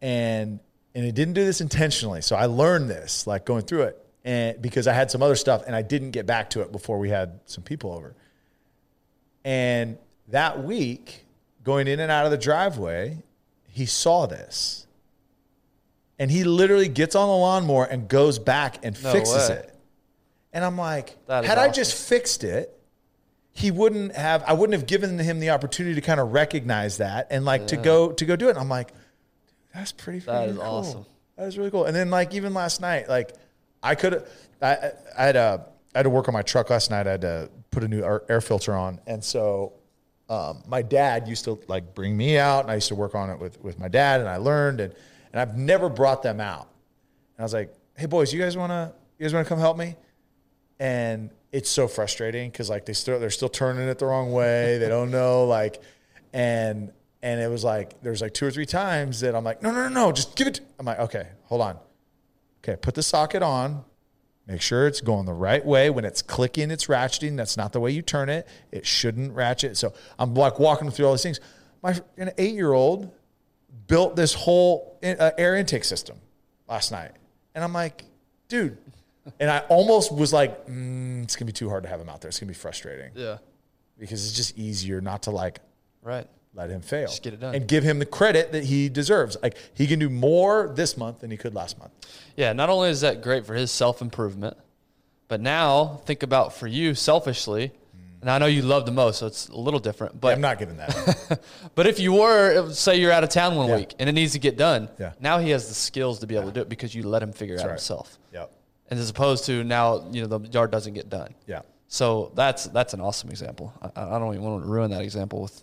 And 0.00 0.60
and 0.94 1.04
it 1.04 1.14
didn't 1.14 1.34
do 1.34 1.44
this 1.44 1.60
intentionally, 1.60 2.22
so 2.22 2.36
I 2.36 2.46
learned 2.46 2.88
this 2.88 3.26
like 3.26 3.44
going 3.44 3.62
through 3.62 3.82
it, 3.82 4.06
and 4.24 4.60
because 4.60 4.86
I 4.86 4.92
had 4.92 5.10
some 5.10 5.22
other 5.22 5.36
stuff, 5.36 5.64
and 5.66 5.74
I 5.74 5.82
didn't 5.82 6.12
get 6.12 6.26
back 6.26 6.50
to 6.50 6.60
it 6.62 6.72
before 6.72 6.98
we 6.98 7.08
had 7.08 7.40
some 7.46 7.64
people 7.64 7.92
over. 7.92 8.14
And 9.44 9.98
that 10.28 10.64
week, 10.64 11.23
going 11.64 11.88
in 11.88 11.98
and 12.00 12.10
out 12.12 12.24
of 12.24 12.30
the 12.30 12.38
driveway, 12.38 13.18
he 13.68 13.86
saw 13.86 14.26
this. 14.26 14.86
And 16.18 16.30
he 16.30 16.44
literally 16.44 16.88
gets 16.88 17.16
on 17.16 17.26
the 17.28 17.34
lawnmower 17.34 17.84
and 17.86 18.06
goes 18.08 18.38
back 18.38 18.84
and 18.84 19.02
No 19.02 19.12
fixes 19.12 19.48
way. 19.48 19.56
it. 19.56 19.74
And 20.52 20.64
I'm 20.64 20.78
like, 20.78 21.16
That 21.26 21.44
had 21.44 21.58
I 21.58 21.68
just 21.68 21.94
fixed 22.08 22.44
it, 22.44 22.70
he 23.52 23.70
wouldn't 23.72 24.14
have 24.14 24.44
I 24.46 24.52
wouldn't 24.52 24.74
have 24.78 24.86
given 24.86 25.18
him 25.18 25.40
the 25.40 25.50
opportunity 25.50 25.94
to 25.96 26.00
kind 26.00 26.20
of 26.20 26.32
recognize 26.32 26.98
that 26.98 27.28
and 27.30 27.44
like 27.44 27.68
to 27.68 27.76
go 27.76 28.12
to 28.12 28.24
go 28.24 28.36
do 28.36 28.46
it. 28.46 28.50
And 28.50 28.58
I'm 28.60 28.68
like, 28.68 28.92
that's 29.74 29.90
pretty 29.92 30.20
That 30.20 30.48
is 30.50 30.56
cool. 30.56 30.64
awesome. 30.64 31.06
That 31.36 31.48
is 31.48 31.58
really 31.58 31.70
cool. 31.72 31.84
And 31.84 31.94
then 31.96 32.10
like 32.10 32.32
even 32.34 32.54
last 32.54 32.80
night, 32.80 33.08
like 33.08 33.32
I 33.82 33.96
could 33.96 34.12
have 34.12 34.28
I, 34.62 34.92
I 35.18 35.24
had 35.24 35.36
a 35.36 35.66
I 35.94 35.98
had 35.98 36.02
to 36.04 36.10
work 36.10 36.28
on 36.28 36.34
my 36.34 36.42
truck 36.42 36.70
last 36.70 36.90
night. 36.90 37.06
I 37.08 37.12
had 37.12 37.20
to 37.22 37.50
put 37.72 37.82
a 37.84 37.88
new 37.88 38.02
air 38.28 38.40
filter 38.40 38.74
on. 38.74 39.00
And 39.06 39.22
so 39.22 39.72
um, 40.28 40.62
my 40.66 40.82
dad 40.82 41.28
used 41.28 41.44
to 41.44 41.58
like 41.68 41.94
bring 41.94 42.16
me 42.16 42.38
out 42.38 42.60
and 42.64 42.70
I 42.70 42.76
used 42.76 42.88
to 42.88 42.94
work 42.94 43.14
on 43.14 43.30
it 43.30 43.38
with, 43.38 43.62
with 43.62 43.78
my 43.78 43.88
dad 43.88 44.20
and 44.20 44.28
I 44.28 44.38
learned 44.38 44.80
and, 44.80 44.94
and 45.32 45.40
I've 45.40 45.56
never 45.56 45.88
brought 45.88 46.22
them 46.22 46.40
out. 46.40 46.68
And 47.36 47.40
I 47.40 47.42
was 47.42 47.52
like, 47.52 47.74
hey 47.96 48.06
boys, 48.06 48.32
you 48.32 48.40
guys 48.40 48.56
wanna 48.56 48.92
you 49.18 49.24
guys 49.24 49.34
wanna 49.34 49.44
come 49.44 49.58
help 49.58 49.76
me? 49.76 49.96
And 50.78 51.30
it's 51.52 51.70
so 51.70 51.86
frustrating 51.86 52.50
because 52.50 52.70
like 52.70 52.86
they 52.86 52.94
still 52.94 53.20
they're 53.20 53.30
still 53.30 53.48
turning 53.48 53.88
it 53.88 53.98
the 53.98 54.06
wrong 54.06 54.32
way. 54.32 54.78
They 54.78 54.88
don't 54.88 55.10
know 55.10 55.44
like 55.44 55.82
and 56.32 56.92
and 57.22 57.40
it 57.40 57.50
was 57.50 57.62
like 57.64 58.02
there's 58.02 58.20
like 58.20 58.34
two 58.34 58.46
or 58.46 58.50
three 58.50 58.66
times 58.66 59.20
that 59.20 59.34
I'm 59.34 59.44
like, 59.44 59.62
no, 59.62 59.70
no, 59.70 59.84
no, 59.84 59.88
no, 59.88 60.12
just 60.12 60.36
give 60.36 60.46
it. 60.46 60.54
to-" 60.54 60.62
I'm 60.78 60.86
like, 60.86 60.98
okay, 61.00 61.28
hold 61.44 61.60
on. 61.60 61.78
Okay, 62.62 62.76
put 62.76 62.94
the 62.94 63.02
socket 63.02 63.42
on. 63.42 63.84
Make 64.46 64.60
sure 64.60 64.86
it's 64.86 65.00
going 65.00 65.24
the 65.24 65.32
right 65.32 65.64
way. 65.64 65.88
When 65.88 66.04
it's 66.04 66.20
clicking, 66.20 66.70
it's 66.70 66.86
ratcheting. 66.86 67.36
That's 67.36 67.56
not 67.56 67.72
the 67.72 67.80
way 67.80 67.90
you 67.92 68.02
turn 68.02 68.28
it. 68.28 68.46
It 68.70 68.86
shouldn't 68.86 69.32
ratchet. 69.32 69.76
So 69.78 69.94
I'm 70.18 70.34
like 70.34 70.58
walking 70.58 70.90
through 70.90 71.06
all 71.06 71.12
these 71.12 71.22
things. 71.22 71.40
My 71.82 71.94
an 72.18 72.30
eight 72.36 72.54
year 72.54 72.72
old 72.72 73.10
built 73.86 74.16
this 74.16 74.34
whole 74.34 74.98
uh, 75.02 75.30
air 75.38 75.56
intake 75.56 75.84
system 75.84 76.18
last 76.68 76.92
night, 76.92 77.12
and 77.54 77.64
I'm 77.64 77.72
like, 77.72 78.04
dude. 78.48 78.76
And 79.40 79.50
I 79.50 79.60
almost 79.70 80.12
was 80.14 80.34
like, 80.34 80.66
mm, 80.66 81.22
it's 81.22 81.34
gonna 81.36 81.46
be 81.46 81.52
too 81.52 81.70
hard 81.70 81.82
to 81.84 81.88
have 81.88 81.98
him 82.00 82.10
out 82.10 82.20
there. 82.20 82.28
It's 82.28 82.38
gonna 82.38 82.48
be 82.48 82.54
frustrating 82.54 83.12
Yeah. 83.14 83.38
because 83.98 84.26
it's 84.26 84.36
just 84.36 84.58
easier 84.58 85.00
not 85.00 85.22
to 85.22 85.30
like 85.30 85.60
Right. 86.02 86.26
Let 86.54 86.70
him 86.70 86.80
fail. 86.80 87.06
Just 87.08 87.22
get 87.22 87.34
it 87.34 87.40
done. 87.40 87.54
And 87.54 87.66
give 87.66 87.82
him 87.84 87.98
the 87.98 88.06
credit 88.06 88.52
that 88.52 88.64
he 88.64 88.88
deserves. 88.88 89.36
Like 89.42 89.56
he 89.74 89.86
can 89.86 89.98
do 89.98 90.08
more 90.08 90.72
this 90.74 90.96
month 90.96 91.20
than 91.20 91.30
he 91.30 91.36
could 91.36 91.54
last 91.54 91.78
month. 91.78 91.92
Yeah, 92.36 92.52
not 92.52 92.70
only 92.70 92.90
is 92.90 93.00
that 93.00 93.22
great 93.22 93.44
for 93.44 93.54
his 93.54 93.70
self 93.70 94.00
improvement, 94.00 94.56
but 95.28 95.40
now 95.40 96.00
think 96.06 96.22
about 96.22 96.54
for 96.54 96.66
you 96.66 96.94
selfishly. 96.94 97.72
And 98.20 98.30
I 98.30 98.38
know 98.38 98.46
you 98.46 98.62
love 98.62 98.86
the 98.86 98.92
most, 98.92 99.18
so 99.18 99.26
it's 99.26 99.48
a 99.48 99.56
little 99.56 99.80
different. 99.80 100.18
But 100.18 100.32
I'm 100.32 100.40
not 100.40 100.58
giving 100.58 100.78
that. 100.78 101.42
but 101.74 101.86
if 101.86 102.00
you 102.00 102.14
were, 102.14 102.70
say 102.72 102.96
you're 102.96 103.12
out 103.12 103.22
of 103.22 103.28
town 103.28 103.54
one 103.54 103.68
Yeah. 103.68 103.76
week 103.76 103.94
and 103.98 104.08
it 104.08 104.12
needs 104.12 104.32
to 104.32 104.38
get 104.38 104.56
done, 104.56 104.88
Yeah. 104.98 105.12
now 105.20 105.38
he 105.38 105.50
has 105.50 105.68
the 105.68 105.74
skills 105.74 106.20
to 106.20 106.26
be 106.26 106.34
able 106.34 106.46
to 106.46 106.52
do 106.52 106.60
it 106.62 106.70
because 106.70 106.94
you 106.94 107.02
let 107.02 107.22
him 107.22 107.32
figure 107.32 107.56
it 107.56 107.60
out 107.60 107.66
right. 107.66 107.72
himself. 107.72 108.18
yep. 108.32 108.50
And 108.88 108.98
as 108.98 109.10
opposed 109.10 109.44
to 109.46 109.62
now, 109.62 110.06
you 110.10 110.22
know, 110.26 110.38
the 110.38 110.48
yard 110.48 110.70
doesn't 110.70 110.94
get 110.94 111.10
done. 111.10 111.34
Yeah. 111.46 111.62
So 111.88 112.32
that's 112.34 112.64
that's 112.64 112.94
an 112.94 113.00
awesome 113.02 113.28
example. 113.28 113.74
I, 113.82 114.16
I 114.16 114.18
don't 114.18 114.32
even 114.32 114.42
want 114.42 114.64
to 114.64 114.70
ruin 114.70 114.90
that 114.92 115.02
example 115.02 115.42
with 115.42 115.62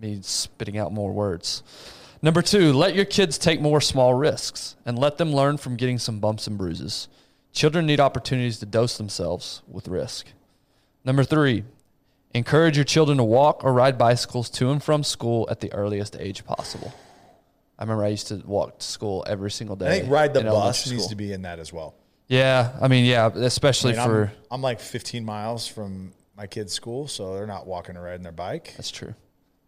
me 0.00 0.18
spitting 0.22 0.78
out 0.78 0.92
more 0.92 1.12
words. 1.12 1.62
Number 2.20 2.42
two, 2.42 2.72
let 2.72 2.94
your 2.94 3.04
kids 3.04 3.38
take 3.38 3.60
more 3.60 3.80
small 3.80 4.14
risks 4.14 4.76
and 4.84 4.98
let 4.98 5.18
them 5.18 5.32
learn 5.32 5.56
from 5.56 5.76
getting 5.76 5.98
some 5.98 6.18
bumps 6.18 6.46
and 6.46 6.58
bruises. 6.58 7.08
Children 7.52 7.86
need 7.86 8.00
opportunities 8.00 8.58
to 8.58 8.66
dose 8.66 8.96
themselves 8.98 9.62
with 9.68 9.88
risk. 9.88 10.26
Number 11.04 11.24
three, 11.24 11.64
encourage 12.34 12.76
your 12.76 12.84
children 12.84 13.18
to 13.18 13.24
walk 13.24 13.64
or 13.64 13.72
ride 13.72 13.96
bicycles 13.96 14.50
to 14.50 14.70
and 14.70 14.82
from 14.82 15.04
school 15.04 15.46
at 15.50 15.60
the 15.60 15.72
earliest 15.72 16.16
age 16.18 16.44
possible. 16.44 16.92
I 17.78 17.84
remember 17.84 18.04
I 18.04 18.08
used 18.08 18.28
to 18.28 18.42
walk 18.44 18.80
to 18.80 18.86
school 18.86 19.24
every 19.28 19.52
single 19.52 19.76
day. 19.76 19.86
I 19.86 19.98
think 20.00 20.10
ride 20.10 20.34
the 20.34 20.42
bus 20.42 20.90
needs 20.90 21.06
to 21.08 21.14
be 21.14 21.32
in 21.32 21.42
that 21.42 21.60
as 21.60 21.72
well. 21.72 21.94
Yeah, 22.26 22.72
I 22.80 22.88
mean, 22.88 23.04
yeah, 23.04 23.30
I 23.34 23.38
especially 23.38 23.92
mean, 23.92 24.04
for 24.04 24.22
I'm, 24.24 24.56
I'm 24.56 24.62
like 24.62 24.80
15 24.80 25.24
miles 25.24 25.66
from 25.66 26.12
my 26.36 26.46
kid's 26.46 26.72
school, 26.72 27.06
so 27.08 27.34
they're 27.34 27.46
not 27.46 27.66
walking 27.66 27.96
or 27.96 28.02
riding 28.02 28.22
their 28.22 28.32
bike. 28.32 28.74
that's 28.76 28.90
true. 28.90 29.14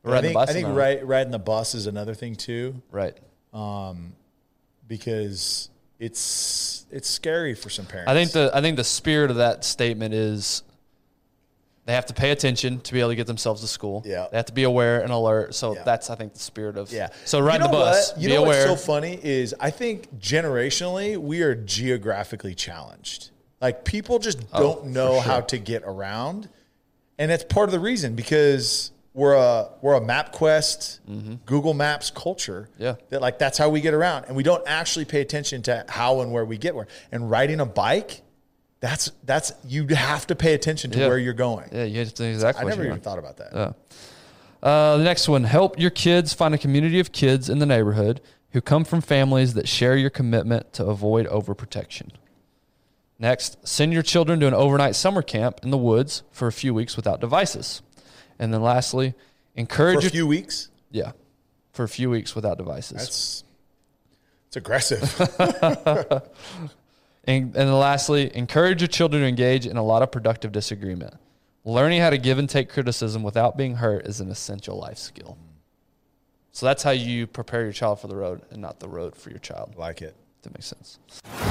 But 0.03 0.11
I 0.11 0.13
Riding 0.15 0.23
the 0.23 0.29
think, 0.29 0.35
bus 0.35 0.49
I 0.49 0.53
think 0.55 0.69
not- 0.69 0.77
ri- 0.77 1.03
riding 1.05 1.31
the 1.31 1.39
bus 1.39 1.75
is 1.75 1.87
another 1.87 2.15
thing 2.15 2.35
too, 2.37 2.81
right. 2.91 3.17
Um, 3.53 4.15
because 4.89 5.69
it's 5.99 6.87
it's 6.91 7.09
scary 7.09 7.55
for 7.55 7.69
some 7.71 7.87
parents. 7.87 8.11
I 8.11 8.15
think 8.15 8.33
the 8.33 8.51
I 8.55 8.61
think 8.61 8.77
the 8.77 8.85
spirit 8.85 9.31
of 9.31 9.37
that 9.37 9.65
statement 9.65 10.15
is 10.15 10.63
they 11.87 11.93
have 11.95 12.07
to 12.07 12.15
pay 12.15 12.31
attention 12.31 12.81
to 12.81 12.93
be 12.93 13.01
able 13.01 13.11
to 13.11 13.17
get 13.17 13.27
themselves 13.27 13.61
to 13.63 13.67
school. 13.67 14.03
Yeah. 14.07 14.29
They 14.31 14.37
have 14.37 14.47
to 14.47 14.53
be 14.53 14.63
aware 14.65 15.01
and 15.03 15.11
alert. 15.13 15.55
So 15.55 15.75
Yeah. 15.75 15.83
that's 15.85 16.09
I 16.09 16.15
think 16.15 16.33
the 16.35 16.39
spirit 16.41 16.77
of 16.77 16.93
Yeah. 16.93 17.09
So 17.25 17.41
ride 17.41 17.55
You 17.55 17.59
know 17.61 17.67
the 17.67 17.73
bus, 17.73 18.13
What? 18.13 18.21
You 18.23 18.29
be 18.29 18.35
know 18.35 18.45
aware. 18.45 18.69
what's 18.69 18.81
so 18.81 18.87
funny 18.93 19.19
is 19.23 19.55
I 19.61 19.71
think 19.71 20.19
generationally 20.19 21.17
we 21.19 21.43
are 21.43 21.55
geographically 21.55 22.55
challenged. 22.55 23.31
Like 23.61 23.85
people 23.85 24.19
just 24.19 24.39
Oh, 24.53 24.61
don't 24.63 24.83
for 24.85 24.89
know 24.89 25.13
sure. 25.15 25.23
how 25.23 25.41
to 25.43 25.59
get 25.59 25.83
around, 25.85 26.49
and 27.19 27.31
that's 27.31 27.45
part 27.45 27.69
of 27.69 27.73
the 27.73 27.81
reason 27.81 28.15
because 28.15 28.93
we're 29.13 29.35
a 29.35 29.69
we're 29.83 29.95
a 29.95 30.01
MapQuest, 30.01 31.41
Google 31.47 31.75
Maps 31.75 32.11
culture. 32.11 32.69
Mm-hmm. 32.75 32.83
Yeah. 32.83 32.95
that 33.09 33.21
like 33.21 33.39
that's 33.39 33.59
how 33.59 33.69
we 33.69 33.81
get 33.81 33.95
around, 33.95 34.27
and 34.27 34.37
we 34.37 34.43
don't 34.43 34.63
actually 34.67 35.05
pay 35.05 35.21
attention 35.21 35.63
to 35.63 35.85
how 35.89 36.21
and 36.21 36.33
where 36.33 36.45
we 36.45 36.59
get 36.59 36.75
where. 36.75 36.87
And 37.11 37.31
riding 37.31 37.61
a 37.61 37.67
bike, 37.67 38.23
that's 38.81 39.11
that's 39.25 39.53
you 39.67 39.87
have 39.89 40.27
to 40.29 40.37
pay 40.37 40.55
attention 40.55 40.91
to 40.93 40.99
Yeah. 41.01 41.09
where 41.09 41.19
you're 41.19 41.33
going. 41.35 41.69
yeah, 41.73 41.85
you 41.85 41.99
have 42.01 42.15
to 42.15 42.25
exactly 42.25 42.65
I 42.65 42.69
never 42.69 42.85
even 42.85 43.01
thought 43.01 43.19
about 43.19 43.37
that. 43.39 43.51
Yeah. 43.53 43.73
Uh, 44.63 44.99
the 44.99 45.05
next 45.05 45.29
one 45.29 45.45
help 45.45 45.79
your 45.81 45.91
kids 45.91 46.33
find 46.35 46.55
a 46.55 46.59
community 46.59 47.01
of 47.01 47.13
kids 47.13 47.49
in 47.49 47.59
the 47.61 47.67
neighborhood 47.67 48.21
who 48.53 48.61
come 48.61 48.85
from 48.85 49.01
families 49.01 49.55
that 49.55 49.67
share 49.69 49.97
your 49.97 50.11
commitment 50.11 50.73
to 50.75 50.85
avoid 50.85 51.27
overprotection. 51.29 52.11
Next, 53.19 53.57
send 53.69 53.93
your 53.93 54.03
children 54.03 54.41
to 54.41 54.47
an 54.47 54.55
overnight 54.55 54.97
summer 54.97 55.21
camp 55.23 55.61
in 55.63 55.71
the 55.71 55.77
woods 55.79 56.23
for 56.31 56.47
a 56.49 56.53
few 56.53 56.73
weeks 56.73 56.97
without 56.97 57.21
devices. 57.21 57.83
And 58.41 58.53
then 58.53 58.63
lastly, 58.63 59.15
encourage 59.55 59.97
For 59.97 60.01
a 60.01 60.03
your 60.05 60.11
few 60.11 60.27
weeks, 60.27 60.71
yeah, 60.91 61.13
for 61.73 61.85
a 61.85 61.89
few 61.89 62.11
weeks 62.11 62.35
without 62.35 62.59
devices. 62.59 62.99
that's 62.99 63.45
it's 64.49 64.57
aggressive. 64.57 65.03
And, 67.25 67.45
and 67.45 67.55
then 67.55 67.73
lastly, 67.73 68.35
encourage 68.35 68.81
your 68.81 68.89
children 68.89 69.23
to 69.23 69.29
engage 69.29 69.67
in 69.67 69.77
a 69.77 69.83
lot 69.83 70.03
of 70.03 70.11
productive 70.11 70.53
disagreement. 70.53 71.15
Learning 71.65 72.01
how 72.01 72.11
to 72.11 72.19
give 72.19 72.39
and 72.39 72.49
take 72.49 72.71
criticism 72.71 73.23
without 73.23 73.57
being 73.59 73.77
hurt 73.77 74.07
is 74.07 74.21
an 74.21 74.31
essential 74.31 74.79
life 74.79 74.97
skill. 74.97 75.37
So 76.53 76.67
that's 76.67 76.83
how 76.83 76.91
you 76.91 77.27
prepare 77.27 77.63
your 77.63 77.73
child 77.73 78.01
for 78.01 78.09
the 78.09 78.17
road 78.17 78.41
and 78.51 78.61
not 78.61 78.81
the 78.81 78.89
road 78.89 79.15
for 79.15 79.31
your 79.31 79.39
child. 79.39 79.75
like 79.77 80.01
it. 80.03 80.17
That 80.43 80.55
makes 80.55 80.67
sense. 80.67 80.99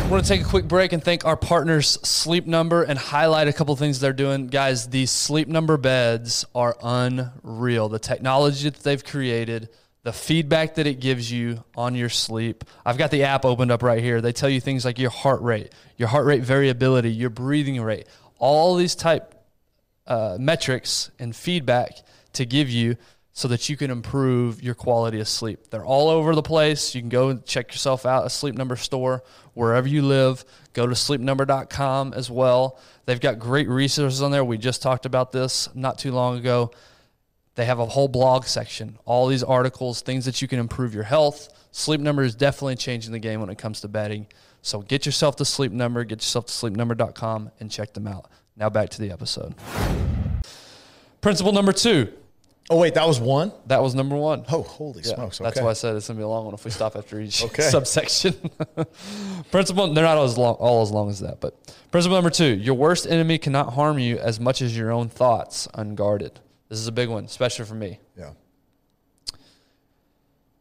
We're 0.03 0.09
going 0.09 0.23
to 0.23 0.27
take 0.27 0.41
a 0.41 0.45
quick 0.45 0.67
break 0.67 0.93
and 0.93 1.03
thank 1.03 1.23
our 1.23 1.37
partners, 1.37 1.99
Sleep 2.01 2.47
Number, 2.47 2.81
and 2.81 2.97
highlight 2.97 3.47
a 3.47 3.53
couple 3.53 3.75
things 3.75 3.99
they're 3.99 4.13
doing. 4.13 4.47
Guys, 4.47 4.89
these 4.89 5.11
Sleep 5.11 5.47
Number 5.47 5.77
beds 5.77 6.43
are 6.55 6.75
unreal. 6.81 7.87
The 7.89 7.99
technology 7.99 8.69
that 8.69 8.81
they've 8.81 9.03
created, 9.03 9.69
the 10.01 10.13
feedback 10.13 10.75
that 10.75 10.87
it 10.87 10.99
gives 10.99 11.31
you 11.31 11.63
on 11.75 11.93
your 11.93 12.09
sleep. 12.09 12.63
I've 12.83 12.97
got 12.97 13.11
the 13.11 13.23
app 13.23 13.45
opened 13.45 13.69
up 13.69 13.83
right 13.83 14.01
here. 14.01 14.21
They 14.21 14.31
tell 14.31 14.49
you 14.49 14.59
things 14.59 14.85
like 14.85 14.97
your 14.97 15.11
heart 15.11 15.41
rate, 15.41 15.71
your 15.97 16.07
heart 16.07 16.25
rate 16.25 16.41
variability, 16.41 17.11
your 17.11 17.29
breathing 17.29 17.79
rate, 17.79 18.07
all 18.39 18.75
these 18.75 18.95
type 18.95 19.35
uh, 20.07 20.37
metrics 20.39 21.11
and 21.19 21.35
feedback 21.35 21.91
to 22.33 22.45
give 22.45 22.69
you 22.69 22.95
so 23.33 23.47
that 23.47 23.69
you 23.69 23.77
can 23.77 23.91
improve 23.91 24.61
your 24.61 24.75
quality 24.75 25.19
of 25.19 25.27
sleep. 25.27 25.69
They're 25.69 25.85
all 25.85 26.09
over 26.09 26.35
the 26.35 26.41
place. 26.41 26.93
You 26.93 27.01
can 27.01 27.09
go 27.09 27.29
and 27.29 27.45
check 27.45 27.71
yourself 27.71 28.05
out 28.05 28.25
a 28.25 28.29
Sleep 28.29 28.55
Number 28.55 28.75
store 28.75 29.23
wherever 29.53 29.87
you 29.87 30.01
live. 30.01 30.43
Go 30.73 30.87
to 30.87 30.93
sleepnumber.com 30.93 32.13
as 32.13 32.29
well. 32.29 32.79
They've 33.05 33.19
got 33.19 33.39
great 33.39 33.69
resources 33.69 34.21
on 34.21 34.31
there. 34.31 34.43
We 34.43 34.57
just 34.57 34.81
talked 34.81 35.05
about 35.05 35.31
this 35.31 35.69
not 35.73 35.97
too 35.99 36.11
long 36.11 36.37
ago. 36.37 36.71
They 37.55 37.65
have 37.65 37.79
a 37.79 37.85
whole 37.85 38.07
blog 38.07 38.45
section, 38.45 38.97
all 39.05 39.27
these 39.27 39.43
articles, 39.43 40.01
things 40.01 40.25
that 40.25 40.41
you 40.41 40.47
can 40.47 40.59
improve 40.59 40.93
your 40.93 41.03
health. 41.03 41.49
Sleep 41.71 41.99
Number 41.99 42.23
is 42.23 42.35
definitely 42.35 42.75
changing 42.75 43.11
the 43.11 43.19
game 43.19 43.41
when 43.41 43.49
it 43.49 43.57
comes 43.57 43.81
to 43.81 43.87
betting. 43.87 44.27
So 44.61 44.81
get 44.81 45.05
yourself 45.05 45.35
to 45.37 45.45
Sleep 45.45 45.71
Number, 45.71 46.03
get 46.03 46.19
yourself 46.19 46.45
to 46.47 46.53
sleepnumber.com 46.53 47.51
and 47.59 47.69
check 47.69 47.93
them 47.93 48.07
out. 48.07 48.29
Now 48.55 48.69
back 48.69 48.89
to 48.89 49.01
the 49.01 49.11
episode. 49.11 49.55
Principle 51.21 51.51
number 51.51 51.71
two. 51.71 52.11
Oh 52.71 52.77
wait, 52.77 52.93
that 52.93 53.07
was 53.07 53.19
one. 53.19 53.51
That 53.65 53.81
was 53.81 53.95
number 53.95 54.15
one. 54.15 54.45
Oh, 54.51 54.61
holy 54.61 55.01
Yeah, 55.03 55.15
smokes! 55.15 55.39
That's 55.39 55.59
why 55.59 55.71
I 55.71 55.73
said 55.73 55.95
it's 55.95 56.07
gonna 56.07 56.19
be 56.19 56.23
a 56.23 56.27
long 56.27 56.45
one 56.45 56.53
if 56.53 56.63
we 56.63 56.69
stop 56.71 56.95
after 56.95 57.19
each 57.19 57.43
Okay. 57.43 57.63
subsection. 57.69 58.35
principle 59.51 59.91
they're 59.93 60.03
not 60.03 60.19
as 60.19 60.37
long 60.37 60.53
all 60.55 60.83
as 60.83 60.91
long 60.91 61.09
as 61.09 61.19
that, 61.21 61.39
but 61.39 61.55
principle 61.91 62.15
number 62.17 62.29
two, 62.29 62.45
your 62.55 62.75
worst 62.75 63.07
enemy 63.07 63.39
cannot 63.39 63.73
harm 63.73 63.97
you 63.97 64.19
as 64.19 64.39
much 64.39 64.61
as 64.61 64.77
your 64.77 64.91
own 64.91 65.09
thoughts 65.09 65.67
unguarded. 65.73 66.39
This 66.69 66.77
is 66.77 66.85
a 66.85 66.91
big 66.91 67.09
one, 67.09 67.25
especially 67.25 67.65
for 67.65 67.73
me. 67.73 67.99
Yeah. 68.15 68.31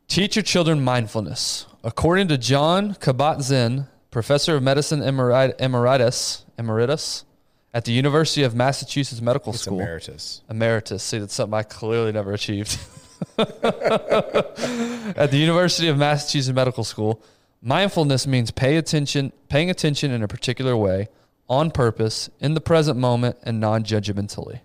Teach 0.09 0.37
your 0.37 0.43
children 0.43 0.81
mindfulness. 0.83 1.67
According 1.85 2.29
to 2.29 2.39
John 2.39 2.95
Kabat-Zinn, 2.95 3.87
professor 4.11 4.57
of 4.57 4.63
medicine 4.63 5.03
emeritus, 5.03 6.47
emeritus 6.59 7.25
at 7.75 7.85
the 7.85 7.93
University 7.93 8.43
of 8.43 8.55
Massachusetts 8.55 9.21
Medical 9.21 9.53
It's 9.53 9.63
School. 9.63 9.81
emeritus. 9.81 10.43
Emeritus. 10.49 11.03
See, 11.03 11.19
that's 11.19 11.35
something 11.35 11.55
I 11.59 11.63
clearly 11.63 12.13
never 12.13 12.33
achieved. 12.33 12.79
At 13.39 15.31
the 15.31 15.39
University 15.39 15.89
of 15.89 15.99
Massachusetts 15.99 16.55
Medical 16.55 16.85
School, 16.85 17.23
mindfulness 17.61 18.27
means 18.27 18.51
pay 18.51 18.77
attention, 18.77 19.33
paying 19.49 19.71
attention 19.71 20.11
in 20.11 20.23
a 20.23 20.29
particular 20.29 20.77
way, 20.77 21.09
on 21.49 21.71
purpose, 21.71 22.31
in 22.41 22.55
the 22.55 22.61
present 22.61 22.99
moment, 22.99 23.37
and 23.43 23.59
non-judgmentally. 23.59 24.61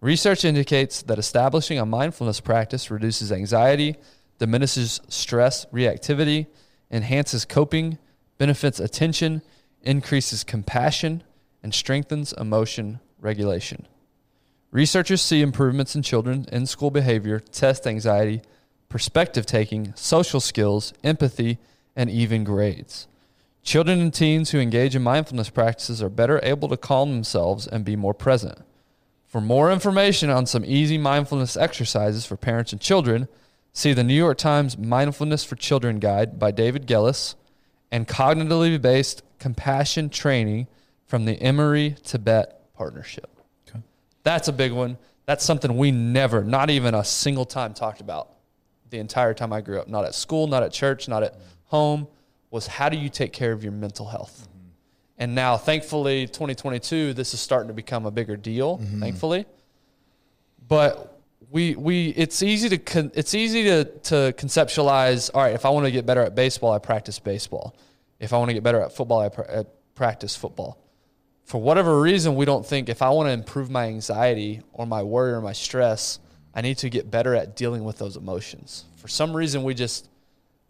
Research 0.00 0.44
indicates 0.44 1.02
that 1.02 1.18
establishing 1.18 1.78
a 1.78 1.86
mindfulness 1.86 2.40
practice 2.40 2.90
reduces 2.90 3.30
anxiety, 3.30 3.96
diminishes 4.38 5.00
stress 5.08 5.66
reactivity, 5.66 6.46
enhances 6.90 7.44
coping, 7.44 7.98
benefits 8.38 8.80
attention, 8.80 9.42
increases 9.82 10.44
compassion, 10.44 11.22
and 11.62 11.72
strengthens 11.72 12.32
emotion 12.32 13.00
regulation. 13.20 13.86
Researchers 14.70 15.20
see 15.20 15.42
improvements 15.42 15.94
in 15.94 16.02
children 16.02 16.46
in 16.50 16.66
school 16.66 16.90
behavior, 16.90 17.38
test 17.38 17.86
anxiety, 17.86 18.40
perspective 18.88 19.46
taking, 19.46 19.92
social 19.94 20.40
skills, 20.40 20.92
empathy, 21.04 21.58
and 21.94 22.10
even 22.10 22.42
grades. 22.42 23.06
Children 23.62 24.00
and 24.00 24.12
teens 24.12 24.50
who 24.50 24.58
engage 24.58 24.96
in 24.96 25.02
mindfulness 25.02 25.50
practices 25.50 26.02
are 26.02 26.08
better 26.08 26.40
able 26.42 26.68
to 26.68 26.76
calm 26.76 27.12
themselves 27.12 27.66
and 27.66 27.84
be 27.84 27.96
more 27.96 28.14
present. 28.14 28.58
For 29.26 29.40
more 29.40 29.70
information 29.70 30.30
on 30.30 30.46
some 30.46 30.64
easy 30.64 30.98
mindfulness 30.98 31.56
exercises 31.56 32.26
for 32.26 32.36
parents 32.36 32.72
and 32.72 32.80
children, 32.80 33.28
see 33.72 33.92
the 33.92 34.04
New 34.04 34.14
York 34.14 34.36
Times 34.36 34.76
Mindfulness 34.76 35.44
for 35.44 35.54
Children 35.54 36.00
Guide 36.00 36.38
by 36.38 36.50
David 36.50 36.86
Gelles 36.86 37.36
and 37.90 38.08
Cognitively 38.08 38.80
Based 38.80 39.22
Compassion 39.38 40.10
Training 40.10 40.66
from 41.12 41.26
the 41.26 41.34
Emory 41.42 41.94
Tibet 42.04 42.72
Partnership. 42.72 43.28
Okay. 43.68 43.80
That's 44.22 44.48
a 44.48 44.52
big 44.52 44.72
one. 44.72 44.96
That's 45.26 45.44
something 45.44 45.76
we 45.76 45.90
never, 45.90 46.42
not 46.42 46.70
even 46.70 46.94
a 46.94 47.04
single 47.04 47.44
time, 47.44 47.74
talked 47.74 48.00
about 48.00 48.30
the 48.88 48.96
entire 48.96 49.34
time 49.34 49.52
I 49.52 49.60
grew 49.60 49.78
up. 49.78 49.88
Not 49.88 50.06
at 50.06 50.14
school, 50.14 50.46
not 50.46 50.62
at 50.62 50.72
church, 50.72 51.08
not 51.08 51.22
at 51.22 51.38
home. 51.64 52.08
Was 52.50 52.66
how 52.66 52.88
do 52.88 52.96
you 52.96 53.10
take 53.10 53.30
care 53.34 53.52
of 53.52 53.62
your 53.62 53.74
mental 53.74 54.06
health? 54.06 54.48
Mm-hmm. 54.48 54.68
And 55.18 55.34
now, 55.34 55.58
thankfully, 55.58 56.28
2022, 56.28 57.12
this 57.12 57.34
is 57.34 57.40
starting 57.40 57.68
to 57.68 57.74
become 57.74 58.06
a 58.06 58.10
bigger 58.10 58.38
deal. 58.38 58.78
Mm-hmm. 58.78 59.00
Thankfully, 59.00 59.44
but 60.66 61.20
we 61.50 61.74
we 61.74 62.08
it's 62.16 62.42
easy 62.42 62.70
to 62.70 62.78
con, 62.78 63.12
it's 63.14 63.34
easy 63.34 63.64
to 63.64 63.84
to 63.84 64.14
conceptualize. 64.38 65.30
All 65.34 65.42
right, 65.42 65.52
if 65.52 65.66
I 65.66 65.68
want 65.68 65.84
to 65.84 65.92
get 65.92 66.06
better 66.06 66.22
at 66.22 66.34
baseball, 66.34 66.72
I 66.72 66.78
practice 66.78 67.18
baseball. 67.18 67.76
If 68.18 68.32
I 68.32 68.38
want 68.38 68.48
to 68.48 68.54
get 68.54 68.62
better 68.62 68.80
at 68.80 68.96
football, 68.96 69.20
I, 69.20 69.28
pra- 69.28 69.60
I 69.60 69.64
practice 69.94 70.34
football 70.34 70.81
for 71.44 71.60
whatever 71.60 72.00
reason, 72.00 72.34
we 72.34 72.44
don't 72.44 72.64
think 72.64 72.88
if 72.88 73.02
I 73.02 73.10
want 73.10 73.28
to 73.28 73.32
improve 73.32 73.70
my 73.70 73.86
anxiety 73.86 74.62
or 74.72 74.86
my 74.86 75.02
worry 75.02 75.32
or 75.32 75.40
my 75.40 75.52
stress, 75.52 76.18
I 76.54 76.60
need 76.60 76.78
to 76.78 76.90
get 76.90 77.10
better 77.10 77.34
at 77.34 77.56
dealing 77.56 77.84
with 77.84 77.98
those 77.98 78.16
emotions. 78.16 78.84
For 78.96 79.08
some 79.08 79.34
reason, 79.34 79.62
we 79.62 79.74
just 79.74 80.08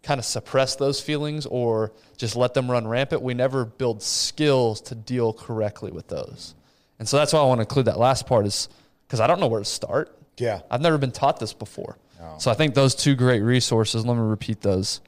kind 0.01 0.19
of 0.19 0.25
suppress 0.25 0.75
those 0.75 0.99
feelings 0.99 1.45
or 1.45 1.93
just 2.17 2.35
let 2.35 2.53
them 2.53 2.69
run 2.69 2.87
rampant. 2.87 3.21
We 3.21 3.33
never 3.33 3.65
build 3.65 4.01
skills 4.01 4.81
to 4.81 4.95
deal 4.95 5.33
correctly 5.33 5.91
with 5.91 6.07
those. 6.07 6.55
And 6.99 7.07
so 7.07 7.17
that's 7.17 7.33
why 7.33 7.39
I 7.39 7.45
want 7.45 7.59
to 7.59 7.63
include 7.63 7.85
that 7.85 7.99
last 7.99 8.27
part 8.27 8.45
is 8.45 8.69
because 9.07 9.19
I 9.19 9.27
don't 9.27 9.39
know 9.39 9.47
where 9.47 9.61
to 9.61 9.65
start. 9.65 10.17
Yeah. 10.37 10.61
I've 10.69 10.81
never 10.81 10.97
been 10.97 11.11
taught 11.11 11.39
this 11.39 11.53
before. 11.53 11.97
No. 12.19 12.35
So 12.37 12.51
I 12.51 12.53
think 12.53 12.73
those 12.73 12.95
two 12.95 13.15
great 13.15 13.41
resources, 13.41 14.05
let 14.05 14.15
me 14.15 14.23
repeat 14.23 14.61
those. 14.61 15.01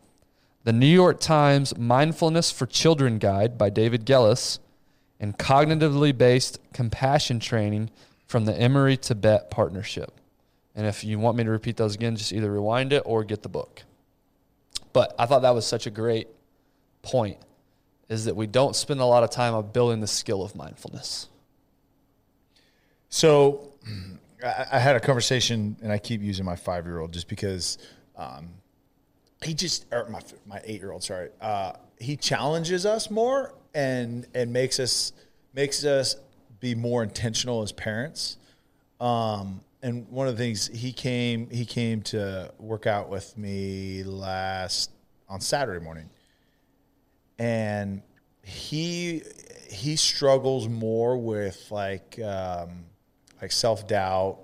The 0.63 0.73
New 0.73 0.87
York 0.87 1.19
Times 1.19 1.77
Mindfulness 1.77 2.51
for 2.51 2.65
Children 2.65 3.19
Guide 3.19 3.57
by 3.57 3.69
David 3.69 4.05
Gelles 4.05 4.59
and 5.19 5.37
cognitively 5.37 6.17
based 6.17 6.59
compassion 6.73 7.39
training 7.39 7.89
from 8.27 8.45
the 8.45 8.55
Emory 8.55 8.97
Tibet 8.97 9.49
Partnership. 9.49 10.11
And 10.75 10.85
if 10.85 11.03
you 11.03 11.19
want 11.19 11.37
me 11.37 11.43
to 11.43 11.49
repeat 11.49 11.77
those 11.77 11.95
again, 11.95 12.15
just 12.15 12.33
either 12.33 12.51
rewind 12.51 12.91
it 12.91 13.03
or 13.05 13.23
get 13.23 13.43
the 13.43 13.49
book. 13.49 13.83
But 14.91 15.15
I 15.17 15.25
thought 15.25 15.41
that 15.43 15.55
was 15.55 15.65
such 15.65 15.87
a 15.87 15.89
great 15.89 16.27
point 17.01 17.37
is 18.09 18.25
that 18.25 18.35
we 18.35 18.47
don't 18.47 18.75
spend 18.75 18.99
a 18.99 19.05
lot 19.05 19.23
of 19.23 19.29
time 19.29 19.53
on 19.53 19.71
building 19.71 19.99
the 19.99 20.07
skill 20.07 20.43
of 20.43 20.55
mindfulness. 20.55 21.27
So 23.09 23.73
I, 24.43 24.79
had 24.79 24.95
a 24.95 24.99
conversation, 24.99 25.77
and 25.81 25.91
I 25.91 25.97
keep 25.97 26.21
using 26.21 26.45
my 26.45 26.55
five 26.55 26.85
year 26.85 26.99
old 26.99 27.13
just 27.13 27.27
because 27.27 27.77
um, 28.15 28.49
he 29.43 29.53
just, 29.53 29.85
or 29.91 30.07
my, 30.09 30.21
my 30.45 30.61
eight 30.63 30.81
year 30.81 30.91
old, 30.91 31.03
sorry, 31.03 31.29
uh, 31.41 31.73
he 31.99 32.15
challenges 32.15 32.85
us 32.85 33.09
more 33.09 33.53
and 33.75 34.25
and 34.33 34.51
makes 34.51 34.79
us 34.79 35.11
makes 35.53 35.85
us 35.85 36.15
be 36.59 36.73
more 36.73 37.03
intentional 37.03 37.61
as 37.61 37.71
parents. 37.71 38.37
Um, 38.99 39.61
and 39.83 40.09
one 40.09 40.27
of 40.27 40.35
the 40.37 40.43
things 40.43 40.67
he 40.67 40.91
came 40.91 41.47
he 41.51 41.65
came 41.65 42.01
to 42.03 42.51
work 42.57 42.87
out 42.87 43.09
with 43.09 43.37
me 43.37 44.03
last 44.03 44.89
on 45.29 45.41
Saturday 45.41 45.83
morning, 45.83 46.09
and 47.37 48.01
he 48.41 49.21
he 49.69 49.95
struggles 49.95 50.67
more 50.67 51.17
with 51.17 51.69
like 51.69 52.17
um, 52.19 52.85
like 53.41 53.51
self 53.51 53.87
doubt, 53.87 54.39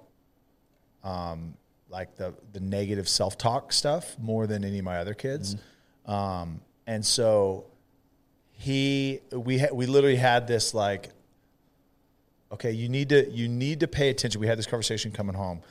um, 1.04 1.56
like 1.90 2.18
the 2.18 2.36
the 2.52 2.60
negative 2.60 3.08
self 3.08 3.38
talk 3.38 3.72
stuff 3.72 4.18
more 4.20 4.46
than 4.46 4.66
any 4.66 4.80
of 4.80 4.86
my 4.86 4.98
other 4.98 5.14
kids, 5.14 5.56
um, 6.06 6.60
and 6.86 7.04
so 7.04 7.71
he 8.62 9.20
we 9.32 9.58
ha- 9.58 9.74
we 9.74 9.88
literally 9.88 10.18
had 10.18 10.46
this 10.46 10.76
like 10.76 11.10
okay 12.52 12.72
you 12.72 12.90
need 12.90 13.10
to 13.10 13.28
you 13.32 13.48
need 13.48 13.80
to 13.80 13.88
pay 13.88 14.10
attention. 14.10 14.40
We 14.40 14.46
had 14.46 14.60
this 14.60 14.68
conversation 14.68 15.12
coming 15.12 15.36
home 15.36 15.62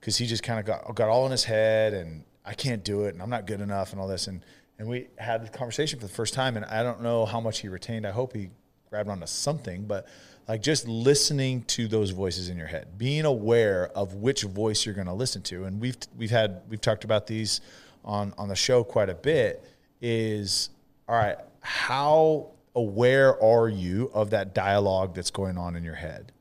because 0.00 0.16
he 0.16 0.26
just 0.26 0.42
kind 0.42 0.58
of 0.58 0.66
got 0.66 0.92
got 0.96 1.08
all 1.08 1.24
in 1.24 1.30
his 1.30 1.44
head 1.44 1.94
and 1.94 2.24
i 2.44 2.52
can't 2.52 2.82
do 2.82 3.04
it 3.04 3.14
and 3.14 3.22
i'm 3.22 3.30
not 3.30 3.46
good 3.46 3.60
enough 3.60 3.92
and 3.92 4.00
all 4.00 4.08
this. 4.08 4.26
And 4.26 4.44
and 4.80 4.88
we 4.88 5.06
had 5.18 5.46
the 5.46 5.50
conversation 5.50 6.00
for 6.00 6.06
the 6.06 6.12
first 6.12 6.34
time 6.34 6.56
and 6.56 6.66
i 6.66 6.82
don't 6.82 7.00
know 7.00 7.24
how 7.26 7.40
much 7.40 7.60
he 7.60 7.68
retained. 7.68 8.04
I 8.04 8.10
hope 8.10 8.34
he 8.34 8.50
grabbed 8.90 9.08
onto 9.08 9.26
something 9.26 9.84
but 9.84 10.08
like 10.48 10.62
just 10.62 10.88
listening 10.88 11.62
to 11.62 11.86
those 11.86 12.10
voices 12.10 12.48
in 12.48 12.58
your 12.58 12.66
head 12.66 12.98
being 12.98 13.24
aware 13.24 13.88
of 13.94 14.14
which 14.14 14.42
voice 14.42 14.84
you're 14.84 14.96
going 14.96 15.06
to 15.06 15.12
listen 15.12 15.42
to. 15.42 15.64
And 15.64 15.80
we've 15.80 15.96
we've 16.18 16.32
had 16.32 16.62
we've 16.68 16.80
talked 16.80 17.04
about 17.04 17.28
these 17.28 17.60
on 18.04 18.34
on 18.36 18.48
the 18.48 18.56
show 18.56 18.82
quite 18.82 19.10
a 19.10 19.14
bit 19.14 19.64
is 20.00 20.70
all 21.08 21.14
right 21.14 21.38
how 21.62 22.50
aware 22.74 23.40
are 23.42 23.68
you 23.68 24.10
of 24.12 24.30
that 24.30 24.54
dialogue 24.54 25.14
that's 25.14 25.30
going 25.30 25.56
on 25.56 25.76
in 25.76 25.84
your 25.84 25.94
head? 25.94 26.32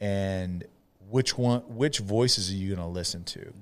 And 0.00 0.64
which 1.08 1.36
one 1.38 1.60
which 1.68 1.98
voices 1.98 2.50
are 2.50 2.54
you 2.54 2.74
going 2.74 2.86
to 2.86 2.92
listen 2.92 3.24
to? 3.24 3.52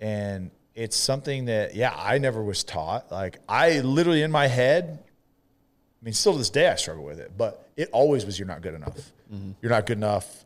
And 0.00 0.50
it's 0.74 0.96
something 0.96 1.46
that 1.46 1.74
yeah 1.74 1.94
i 1.96 2.18
never 2.18 2.42
was 2.42 2.62
taught. 2.64 3.10
Like 3.10 3.38
i 3.48 3.80
literally 3.80 4.22
in 4.22 4.30
my 4.30 4.46
head 4.46 5.02
i 5.02 6.04
mean 6.04 6.14
still 6.14 6.32
to 6.32 6.38
this 6.38 6.50
day 6.50 6.68
i 6.68 6.76
struggle 6.76 7.04
with 7.04 7.18
it 7.18 7.32
but 7.36 7.68
it 7.76 7.88
always 7.92 8.24
was 8.24 8.38
you're 8.38 8.48
not 8.48 8.60
good 8.60 8.74
enough. 8.74 9.12
Mm-hmm. 9.32 9.52
You're 9.62 9.70
not 9.70 9.86
good 9.86 9.98
enough 9.98 10.44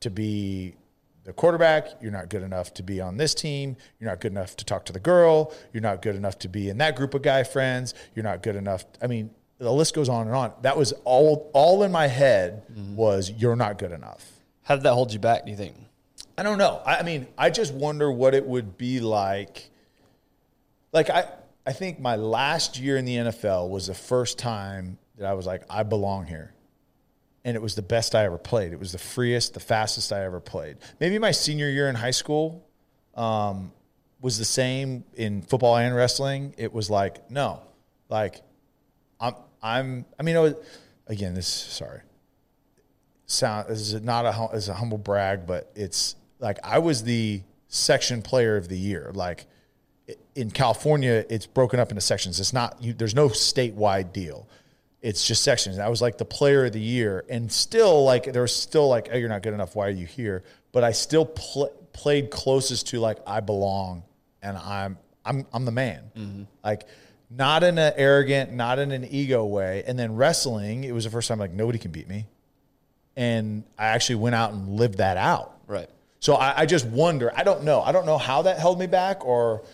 to 0.00 0.10
be 0.10 0.74
the 1.24 1.32
quarterback. 1.32 1.88
You're 2.00 2.12
not 2.12 2.28
good 2.28 2.42
enough 2.42 2.74
to 2.74 2.82
be 2.82 3.00
on 3.00 3.16
this 3.16 3.34
team. 3.34 3.76
You're 4.00 4.10
not 4.10 4.20
good 4.20 4.32
enough 4.32 4.56
to 4.56 4.64
talk 4.64 4.84
to 4.86 4.92
the 4.92 5.00
girl. 5.00 5.54
You're 5.72 5.82
not 5.82 6.02
good 6.02 6.16
enough 6.16 6.38
to 6.40 6.48
be 6.48 6.68
in 6.68 6.78
that 6.78 6.96
group 6.96 7.14
of 7.14 7.22
guy 7.22 7.44
friends. 7.44 7.94
You're 8.14 8.24
not 8.24 8.42
good 8.42 8.56
enough. 8.56 8.84
I 9.00 9.06
mean, 9.06 9.30
the 9.58 9.72
list 9.72 9.94
goes 9.94 10.08
on 10.08 10.26
and 10.26 10.34
on. 10.34 10.52
That 10.62 10.76
was 10.76 10.92
all 11.04 11.50
all 11.54 11.84
in 11.84 11.92
my 11.92 12.08
head 12.08 12.64
mm-hmm. 12.70 12.96
was 12.96 13.30
you're 13.30 13.56
not 13.56 13.78
good 13.78 13.92
enough. 13.92 14.28
How 14.62 14.74
did 14.76 14.84
that 14.84 14.94
hold 14.94 15.12
you 15.12 15.18
back, 15.18 15.44
do 15.44 15.50
you 15.50 15.56
think? 15.56 15.76
I 16.36 16.42
don't 16.42 16.58
know. 16.58 16.80
I, 16.84 16.98
I 16.98 17.02
mean, 17.02 17.26
I 17.36 17.50
just 17.50 17.74
wonder 17.74 18.10
what 18.10 18.34
it 18.34 18.44
would 18.44 18.76
be 18.78 19.00
like. 19.00 19.70
Like 20.92 21.10
I, 21.10 21.28
I 21.66 21.72
think 21.72 22.00
my 22.00 22.16
last 22.16 22.78
year 22.78 22.96
in 22.96 23.04
the 23.04 23.16
NFL 23.16 23.70
was 23.70 23.86
the 23.86 23.94
first 23.94 24.38
time 24.38 24.98
that 25.18 25.26
I 25.26 25.34
was 25.34 25.46
like, 25.46 25.62
I 25.70 25.82
belong 25.84 26.26
here, 26.26 26.52
and 27.44 27.56
it 27.56 27.62
was 27.62 27.74
the 27.74 27.82
best 27.82 28.14
I 28.14 28.24
ever 28.24 28.38
played. 28.38 28.72
It 28.72 28.78
was 28.78 28.92
the 28.92 28.98
freest, 28.98 29.54
the 29.54 29.60
fastest 29.60 30.12
I 30.12 30.24
ever 30.24 30.40
played. 30.40 30.76
Maybe 31.00 31.18
my 31.18 31.32
senior 31.32 31.68
year 31.68 31.88
in 31.88 31.94
high 31.94 32.12
school 32.12 32.66
um, 33.14 33.72
was 34.20 34.38
the 34.38 34.44
same 34.44 35.04
in 35.14 35.42
football 35.42 35.76
and 35.76 35.94
wrestling. 35.94 36.54
It 36.56 36.72
was 36.72 36.88
like, 36.88 37.30
no, 37.30 37.62
like 38.08 38.40
I'm, 39.20 39.34
I'm. 39.62 40.04
I 40.18 40.22
mean, 40.22 40.40
was, 40.40 40.54
again, 41.06 41.34
this 41.34 41.48
sorry 41.48 42.00
sound 43.32 43.68
this 43.68 43.92
is 43.92 44.02
not 44.02 44.26
a 44.26 44.56
is 44.56 44.68
a 44.68 44.74
humble 44.74 44.98
brag, 44.98 45.46
but 45.46 45.70
it's 45.74 46.16
like 46.38 46.58
I 46.62 46.78
was 46.78 47.02
the 47.02 47.42
section 47.68 48.22
player 48.22 48.56
of 48.56 48.68
the 48.68 48.78
year. 48.78 49.10
Like 49.14 49.46
in 50.34 50.50
California, 50.50 51.24
it's 51.28 51.46
broken 51.46 51.80
up 51.80 51.90
into 51.90 52.00
sections. 52.00 52.38
It's 52.38 52.52
not 52.52 52.82
you, 52.82 52.92
there's 52.92 53.14
no 53.14 53.28
statewide 53.28 54.12
deal. 54.12 54.48
It's 55.02 55.26
just 55.26 55.42
sections. 55.42 55.76
And 55.76 55.84
I 55.84 55.88
was 55.88 56.00
like 56.00 56.16
the 56.16 56.24
player 56.24 56.64
of 56.64 56.72
the 56.72 56.80
year, 56.80 57.24
and 57.28 57.50
still 57.50 58.04
like 58.04 58.32
there 58.32 58.42
was 58.42 58.54
still 58.54 58.88
like, 58.88 59.08
oh, 59.12 59.16
you're 59.16 59.28
not 59.28 59.42
good 59.42 59.54
enough. 59.54 59.74
Why 59.74 59.88
are 59.88 59.90
you 59.90 60.06
here? 60.06 60.44
But 60.70 60.84
I 60.84 60.92
still 60.92 61.26
pl- 61.26 61.72
played 61.92 62.30
closest 62.30 62.88
to 62.88 63.00
like 63.00 63.18
I 63.26 63.40
belong, 63.40 64.04
and 64.42 64.56
I'm 64.56 64.98
I'm 65.24 65.46
I'm 65.52 65.64
the 65.64 65.72
man. 65.72 66.04
Mm-hmm. 66.16 66.42
Like 66.64 66.86
not 67.28 67.64
in 67.64 67.78
an 67.78 67.94
arrogant, 67.96 68.52
not 68.52 68.78
in 68.78 68.92
an 68.92 69.04
ego 69.04 69.44
way. 69.44 69.82
And 69.86 69.98
then 69.98 70.16
wrestling, 70.16 70.84
it 70.84 70.92
was 70.92 71.04
the 71.04 71.10
first 71.10 71.28
time 71.28 71.38
like 71.38 71.52
nobody 71.52 71.78
can 71.78 71.90
beat 71.90 72.08
me 72.08 72.26
and 73.16 73.64
I 73.78 73.88
actually 73.88 74.16
went 74.16 74.34
out 74.34 74.52
and 74.52 74.68
lived 74.68 74.98
that 74.98 75.16
out. 75.16 75.58
Right. 75.66 75.88
So 76.20 76.34
I, 76.34 76.60
I 76.60 76.66
just 76.66 76.86
wonder. 76.86 77.32
I 77.34 77.42
don't 77.42 77.64
know. 77.64 77.80
I 77.80 77.92
don't 77.92 78.06
know 78.06 78.18
how 78.18 78.42
that 78.42 78.58
held 78.58 78.78
me 78.78 78.86
back, 78.86 79.24
or 79.24 79.64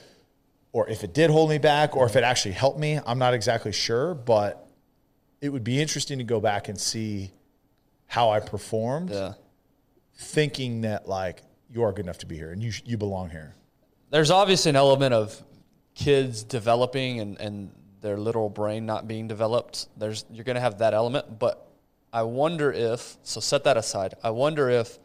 or 0.73 0.89
if 0.89 1.05
it 1.05 1.15
did 1.15 1.31
hold 1.31 1.51
me 1.51 1.59
back, 1.59 1.97
or 1.97 2.07
if 2.07 2.17
it 2.17 2.25
actually 2.25 2.53
helped 2.53 2.79
me. 2.79 2.99
I'm 3.05 3.19
not 3.19 3.35
exactly 3.35 3.73
sure, 3.73 4.15
but 4.15 4.68
it 5.41 5.51
would 5.51 5.65
be 5.65 5.81
interesting 5.81 6.19
to 6.19 6.25
go 6.25 6.41
back 6.41 6.69
and 6.69 6.79
see 6.81 7.31
how 8.07 8.31
I 8.31 8.41
performed, 8.41 9.11
Yeah. 9.11 9.35
thinking 10.15 10.81
that 10.83 11.09
like 11.09 11.43
you 11.71 11.83
are 11.83 11.93
good 11.93 12.07
enough 12.07 12.19
to 12.19 12.27
be 12.27 12.37
here 12.37 12.51
and 12.51 12.63
you 12.63 12.73
you 12.85 12.97
belong 12.97 13.31
here. 13.31 13.55
There's 14.11 14.31
obviously 14.31 14.71
an 14.71 14.77
element 14.77 15.15
of 15.15 15.43
kids 15.95 16.43
developing 16.43 17.21
and, 17.21 17.39
and 17.41 17.71
their 18.01 18.17
literal 18.17 18.49
brain 18.49 18.87
not 18.87 19.07
being 19.07 19.29
developed. 19.29 19.89
There's 19.97 20.25
you're 20.31 20.45
gonna 20.45 20.61
have 20.61 20.79
that 20.79 20.95
element, 20.95 21.39
but 21.39 21.69
I 22.13 22.23
wonder 22.23 22.73
if 22.73 23.17
so 23.23 23.41
set 23.41 23.65
that 23.65 23.77
aside. 23.77 24.15
I 24.23 24.31
wonder 24.31 24.71
if 24.71 24.99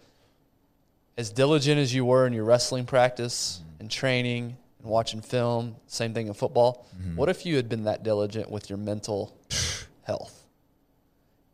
as 1.17 1.29
diligent 1.29 1.79
as 1.79 1.93
you 1.93 2.05
were 2.05 2.25
in 2.25 2.33
your 2.33 2.45
wrestling 2.45 2.85
practice 2.85 3.59
mm-hmm. 3.59 3.81
and 3.81 3.91
training 3.91 4.57
and 4.79 4.89
watching 4.89 5.21
film, 5.21 5.75
same 5.87 6.13
thing 6.13 6.27
in 6.27 6.33
football, 6.33 6.87
mm-hmm. 6.97 7.17
what 7.17 7.29
if 7.29 7.45
you 7.45 7.55
had 7.55 7.69
been 7.69 7.83
that 7.83 8.03
diligent 8.03 8.49
with 8.49 8.69
your 8.69 8.77
mental 8.77 9.37
health? 10.03 10.47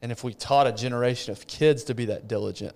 And 0.01 0.12
if 0.12 0.23
we 0.23 0.33
taught 0.33 0.67
a 0.67 0.71
generation 0.71 1.31
of 1.31 1.45
kids 1.47 1.83
to 1.85 1.93
be 1.93 2.05
that 2.05 2.27
diligent 2.27 2.75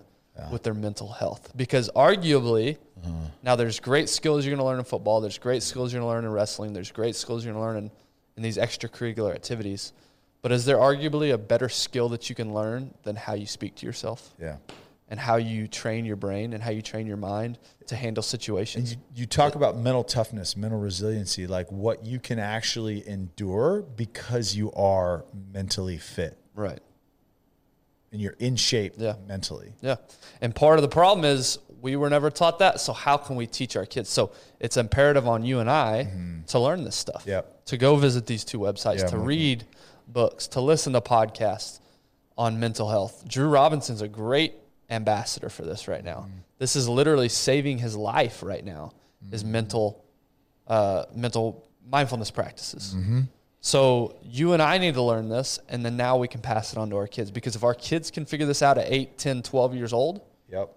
with 0.52 0.64
their 0.64 0.74
mental 0.74 1.10
health, 1.10 1.52
because 1.56 1.90
arguably, 1.96 2.78
mm-hmm. 3.00 3.26
now 3.44 3.56
there's 3.56 3.80
great 3.80 4.10
skills 4.10 4.46
you're 4.46 4.52
going 4.56 4.64
to 4.64 4.66
learn 4.66 4.80
in 4.80 4.86
football, 4.86 5.22
there's 5.22 5.38
great 5.38 5.62
skills 5.62 5.94
you're 5.94 6.02
going 6.02 6.10
to 6.10 6.16
learn 6.16 6.26
in 6.26 6.32
wrestling, 6.32 6.74
there's 6.74 6.92
great 6.92 7.16
skills 7.16 7.46
you're 7.46 7.54
going 7.54 7.64
to 7.64 7.68
learn 7.68 7.84
in, 7.86 7.92
in 8.38 8.44
these 8.44 8.58
extracurricular 8.58 9.34
activities. 9.34 9.94
But 10.42 10.52
is 10.52 10.66
there 10.66 10.78
arguably 10.78 11.34
a 11.34 11.38
better 11.38 11.70
skill 11.70 12.10
that 12.10 12.30
you 12.30 12.36
can 12.36 12.54
learn 12.54 12.94
than 13.04 13.16
how 13.16 13.34
you 13.34 13.46
speak 13.46 13.76
to 13.76 13.86
yourself 13.86 14.34
Yeah. 14.40 14.58
And 15.14 15.20
how 15.20 15.36
you 15.36 15.68
train 15.68 16.06
your 16.06 16.16
brain 16.16 16.54
and 16.54 16.64
how 16.64 16.72
you 16.72 16.82
train 16.82 17.06
your 17.06 17.18
mind 17.18 17.60
to 17.86 17.96
handle 17.96 18.24
situations? 18.24 18.94
You, 18.94 18.98
you 19.14 19.26
talk 19.28 19.54
about 19.54 19.78
mental 19.78 20.04
toughness, 20.04 20.58
mental 20.58 20.80
resiliency, 20.80 21.46
like 21.46 21.72
what 21.72 22.04
you 22.04 22.20
can 22.20 22.40
actually 22.40 23.08
endure 23.08 23.84
because 23.96 24.56
you 24.56 24.72
are 24.72 25.24
mentally 25.54 26.00
fit 26.00 26.36
right. 26.56 26.80
and 28.12 28.20
you're 28.20 28.34
in 28.40 28.56
shape 28.56 28.96
Yeah. 28.98 29.14
mentally. 29.28 29.74
Yeah. 29.82 29.98
And 30.42 30.56
part 30.56 30.80
of 30.80 30.82
the 30.82 30.90
problem 30.90 31.26
is 31.26 31.60
we 31.80 31.96
were 31.96 32.10
never 32.10 32.32
taught 32.32 32.58
that. 32.58 32.80
So 32.80 32.92
how 32.92 33.18
can 33.18 33.36
we 33.36 33.46
teach 33.46 33.76
our 33.76 33.86
kids? 33.86 34.10
So 34.10 34.32
it's 34.60 34.78
imperative 34.78 35.28
on 35.28 35.46
you 35.46 35.60
and 35.60 35.70
I 35.70 36.06
mm-hmm. 36.10 36.46
to 36.46 36.58
learn 36.58 36.84
this 36.86 36.96
stuff. 36.96 37.22
Yep. 37.28 37.66
To 37.66 37.78
go 37.78 37.98
visit 37.98 38.26
these 38.26 38.44
two 38.44 38.58
websites, 38.58 39.02
Yeah, 39.02 39.10
to 39.10 39.18
I'm- 39.18 39.26
read 39.26 39.66
books, 40.08 40.48
to 40.48 40.60
listen 40.60 40.94
to 40.94 41.02
podcasts 41.02 41.82
on 42.36 42.60
mental 42.60 42.90
health. 42.90 43.28
Drew 43.28 43.48
Robinson's 43.48 44.02
a 44.02 44.08
great 44.08 44.56
ambassador 44.90 45.50
for 45.50 45.64
this 45.64 45.88
right 45.88 46.04
now. 46.04 46.28
Mm. 46.28 46.32
This 46.60 46.76
is 46.76 46.88
literally 46.88 47.30
saving 47.30 47.78
his 47.78 47.96
life 47.96 48.44
right 48.44 48.64
now. 48.64 48.94
His 49.32 49.44
mm. 49.44 49.48
mental 49.48 50.04
uh, 50.68 51.06
mental 51.14 51.68
mindfulness 51.90 52.32
practices. 52.32 52.96
Mm-hmm. 52.96 53.22
So 53.60 54.18
you 54.24 54.54
and 54.54 54.62
I 54.62 54.78
need 54.78 54.96
to 54.96 55.02
learn 55.02 55.30
this, 55.30 55.60
and 55.70 55.86
then 55.86 55.96
now 55.96 56.18
we 56.18 56.28
can 56.28 56.42
pass 56.42 56.74
it 56.74 56.78
on 56.78 56.90
to 56.90 56.98
our 56.98 57.08
kids. 57.08 57.32
Because 57.32 57.56
if 57.56 57.64
our 57.64 57.74
kids 57.74 58.12
can 58.12 58.26
figure 58.26 58.46
this 58.46 58.62
out 58.62 58.78
at 58.78 58.92
8, 58.92 59.18
10, 59.18 59.42
12 59.42 59.76
years 59.76 59.94
old, 59.94 60.22
Yep. 60.50 60.70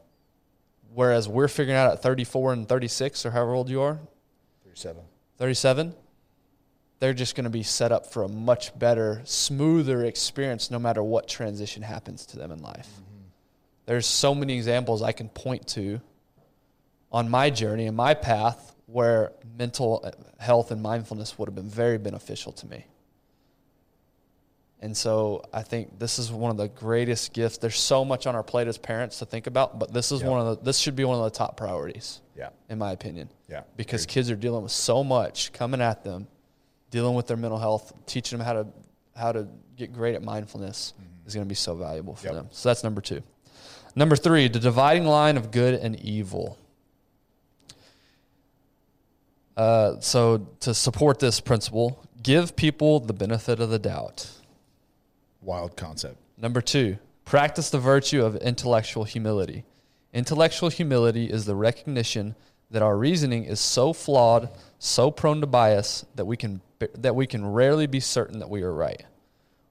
whereas 0.95 1.29
we're 1.29 1.49
figuring 1.49 1.77
out 1.77 1.93
at 1.93 2.03
34 2.03 2.53
and 2.53 2.69
36 2.69 3.27
or 3.27 3.31
however 3.31 3.53
old 3.53 3.69
you 3.69 3.83
are 3.83 3.99
37. 4.65 5.03
37 5.37 5.95
they're 6.99 7.13
just 7.13 7.35
going 7.35 7.45
to 7.45 7.51
be 7.51 7.63
set 7.63 7.93
up 7.93 8.11
for 8.11 8.23
a 8.23 8.29
much 8.29 8.77
better 8.79 9.21
smoother 9.25 10.03
experience 10.05 10.71
no 10.71 10.79
matter 10.79 11.03
what 11.03 11.29
transition 11.29 11.83
happens 11.83 12.25
to 12.25 12.39
them 12.39 12.51
in 12.51 12.63
life 12.63 12.89
mm-hmm. 12.89 13.16
There's 13.87 14.07
so 14.07 14.35
many 14.35 14.55
examples 14.57 15.03
i 15.03 15.13
can 15.13 15.29
point 15.29 15.67
to 15.67 16.01
on 17.13 17.29
my 17.31 17.51
journey 17.51 17.87
and 17.87 17.97
my 17.97 18.15
path 18.15 18.75
where 18.87 19.33
mental 19.59 20.01
uh, 20.05 20.11
health 20.39 20.71
and 20.71 20.83
mindfulness 20.83 21.39
would 21.39 21.49
have 21.49 21.55
been 21.55 21.69
very 21.69 21.99
beneficial 21.99 22.53
to 22.53 22.67
me. 22.67 22.87
And 24.81 24.97
so 24.97 25.43
I 25.53 25.63
think 25.63 25.99
this 25.99 26.19
is 26.19 26.31
one 26.31 26.51
of 26.51 26.57
the 26.57 26.69
greatest 26.69 27.33
gifts. 27.33 27.59
There's 27.59 27.79
so 27.79 28.05
much 28.05 28.27
on 28.27 28.37
our 28.37 28.43
plate 28.43 28.69
as 28.69 28.79
parents 28.79 29.19
to 29.21 29.25
think 29.25 29.47
about, 29.47 29.79
but 29.79 29.93
this 29.93 30.13
is 30.13 30.21
Yep. 30.21 30.31
one 30.31 30.41
of 30.47 30.59
the 30.59 30.65
this 30.65 30.79
should 30.79 30.95
be 30.95 31.05
one 31.05 31.19
of 31.19 31.25
the 31.25 31.37
top 31.37 31.57
priorities, 31.57 32.21
Yeah. 32.37 32.51
in 32.69 32.79
my 32.79 32.93
opinion. 32.93 33.31
Yeah. 33.49 33.63
Because 33.77 34.07
kids 34.07 34.31
are 34.31 34.37
dealing 34.37 34.63
with 34.63 34.73
so 34.73 35.03
much 35.03 35.53
coming 35.53 35.81
at 35.81 36.05
them, 36.05 36.29
dealing 36.91 37.15
with 37.15 37.27
their 37.27 37.39
mental 37.39 37.59
health, 37.59 37.93
teaching 38.07 38.39
them 38.39 38.47
how 38.47 38.53
to 38.53 38.67
how 39.17 39.33
to 39.33 39.49
get 39.77 39.95
great 39.95 40.15
at 40.15 40.23
mindfulness 40.23 40.93
mm-hmm. 40.93 41.27
is 41.27 41.35
going 41.35 41.45
to 41.45 41.49
be 41.49 41.55
so 41.55 41.75
valuable 41.75 42.15
for 42.15 42.27
Yep. 42.27 42.35
them. 42.35 42.49
So 42.53 42.69
that's 42.69 42.85
number 42.85 43.01
2. 43.01 43.23
Number 43.99 44.15
3, 44.15 44.49
the 44.49 44.61
dividing 44.61 45.07
line 45.07 45.39
of 45.39 45.51
good 45.51 45.75
and 45.75 45.99
evil. 45.99 46.59
Uh, 49.57 49.99
so 50.01 50.47
to 50.61 50.75
support 50.75 51.19
this 51.19 51.41
principle, 51.41 52.07
give 52.23 52.55
people 52.57 53.01
the 53.01 53.15
benefit 53.15 53.59
of 53.59 53.71
the 53.71 53.79
doubt. 53.79 54.31
Wild 55.41 55.77
concept. 55.77 56.19
Number 56.37 56.61
two, 56.61 56.99
practice 57.25 57.71
the 57.71 57.79
virtue 57.79 58.23
of 58.23 58.37
intellectual 58.37 59.05
humility. 59.05 59.65
Intellectual 60.13 60.69
humility 60.69 61.31
is 61.31 61.47
the 61.47 61.55
recognition 61.55 62.35
that 62.71 62.83
our 62.83 62.99
reasoning 62.99 63.45
is 63.45 63.61
so 63.61 63.95
flawed, 63.95 64.51
so 64.79 65.11
prone 65.11 65.41
to 65.41 65.47
bias 65.47 66.05
that 66.17 66.27
we 66.27 66.37
can 66.37 66.61
that 66.79 67.17
we 67.17 67.27
can 67.27 67.47
rarely 67.47 67.87
be 67.87 68.01
certain 68.01 68.39
that 68.41 68.51
we 68.51 68.61
are 68.61 68.75
right. 68.75 69.05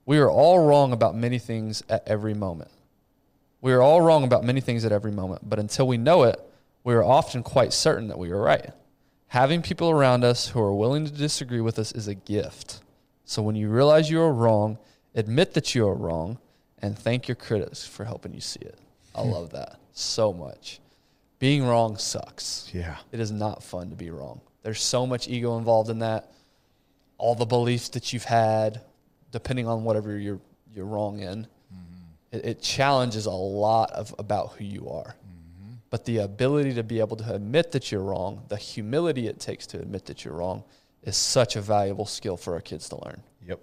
We 0.07 0.17
are 0.17 0.29
all 0.29 0.65
wrong 0.65 0.91
about 0.91 1.15
many 1.15 1.37
things 1.37 1.83
at 1.87 2.07
every 2.07 2.33
moment. 2.33 2.71
We 3.65 3.73
are 3.73 3.81
all 3.81 3.99
wrong 3.99 4.23
about 4.23 4.43
many 4.43 4.61
things 4.61 4.85
at 4.85 4.91
every 4.91 5.11
moment, 5.11 5.49
but 5.49 5.57
until 5.57 5.87
we 5.87 5.97
know 5.97 6.21
it, 6.21 6.39
we 6.83 6.93
are 6.93 7.03
often 7.03 7.41
quite 7.41 7.73
certain 7.73 8.09
that 8.09 8.19
we 8.19 8.29
are 8.29 8.39
right. 8.39 8.69
Having 9.29 9.63
people 9.63 9.89
around 9.89 10.23
us 10.23 10.49
who 10.49 10.59
are 10.59 10.75
willing 10.75 11.03
to 11.03 11.11
disagree 11.11 11.61
with 11.61 11.79
us 11.79 11.91
is 11.91 12.07
a 12.07 12.13
gift. 12.13 12.81
So 13.23 13.41
when 13.41 13.55
you 13.55 13.69
realize 13.69 14.07
you 14.07 14.21
are 14.21 14.31
wrong, 14.31 14.77
admit 15.15 15.55
that 15.55 15.73
you 15.73 15.87
are 15.87 15.95
wrong 15.95 16.37
and 16.77 16.95
thank 16.95 17.27
your 17.27 17.33
critics 17.33 17.87
for 17.87 18.05
helping 18.05 18.35
you 18.35 18.39
see 18.39 18.59
it. 18.59 18.77
I 19.15 19.23
hmm. 19.23 19.31
love 19.31 19.49
that 19.53 19.79
so 19.93 20.31
much. 20.31 20.79
Being 21.39 21.65
wrong 21.65 21.97
sucks. 21.97 22.69
Yeah. 22.71 22.97
It 23.11 23.19
is 23.19 23.31
not 23.31 23.63
fun 23.63 23.89
to 23.89 23.95
be 23.95 24.11
wrong. 24.11 24.41
There's 24.61 24.79
so 24.79 25.07
much 25.07 25.27
ego 25.27 25.57
involved 25.57 25.89
in 25.89 25.97
that. 25.99 26.31
All 27.17 27.33
the 27.33 27.47
beliefs 27.47 27.89
that 27.89 28.13
you've 28.13 28.25
had, 28.25 28.81
depending 29.31 29.67
on 29.67 29.83
whatever 29.83 30.19
you're 30.19 30.39
you're 30.71 30.85
wrong 30.85 31.19
in, 31.19 31.47
it, 32.35 32.45
it 32.45 32.61
challenges 32.61 33.25
a 33.25 33.31
lot 33.31 33.91
of 33.91 34.13
about 34.19 34.53
who 34.53 34.65
you 34.65 34.89
are. 34.89 35.15
Mm-hmm. 35.15 35.73
But 35.89 36.05
the 36.05 36.19
ability 36.19 36.73
to 36.75 36.83
be 36.83 36.99
able 36.99 37.17
to 37.17 37.33
admit 37.33 37.71
that 37.71 37.91
you're 37.91 38.01
wrong, 38.03 38.43
the 38.47 38.57
humility 38.57 39.27
it 39.27 39.39
takes 39.39 39.65
to 39.67 39.79
admit 39.79 40.05
that 40.05 40.23
you're 40.25 40.33
wrong, 40.35 40.63
is 41.03 41.15
such 41.15 41.55
a 41.55 41.61
valuable 41.61 42.05
skill 42.05 42.35
for 42.35 42.53
our 42.53 42.61
kids 42.61 42.89
to 42.89 42.95
learn 43.05 43.21
Yep. 43.47 43.59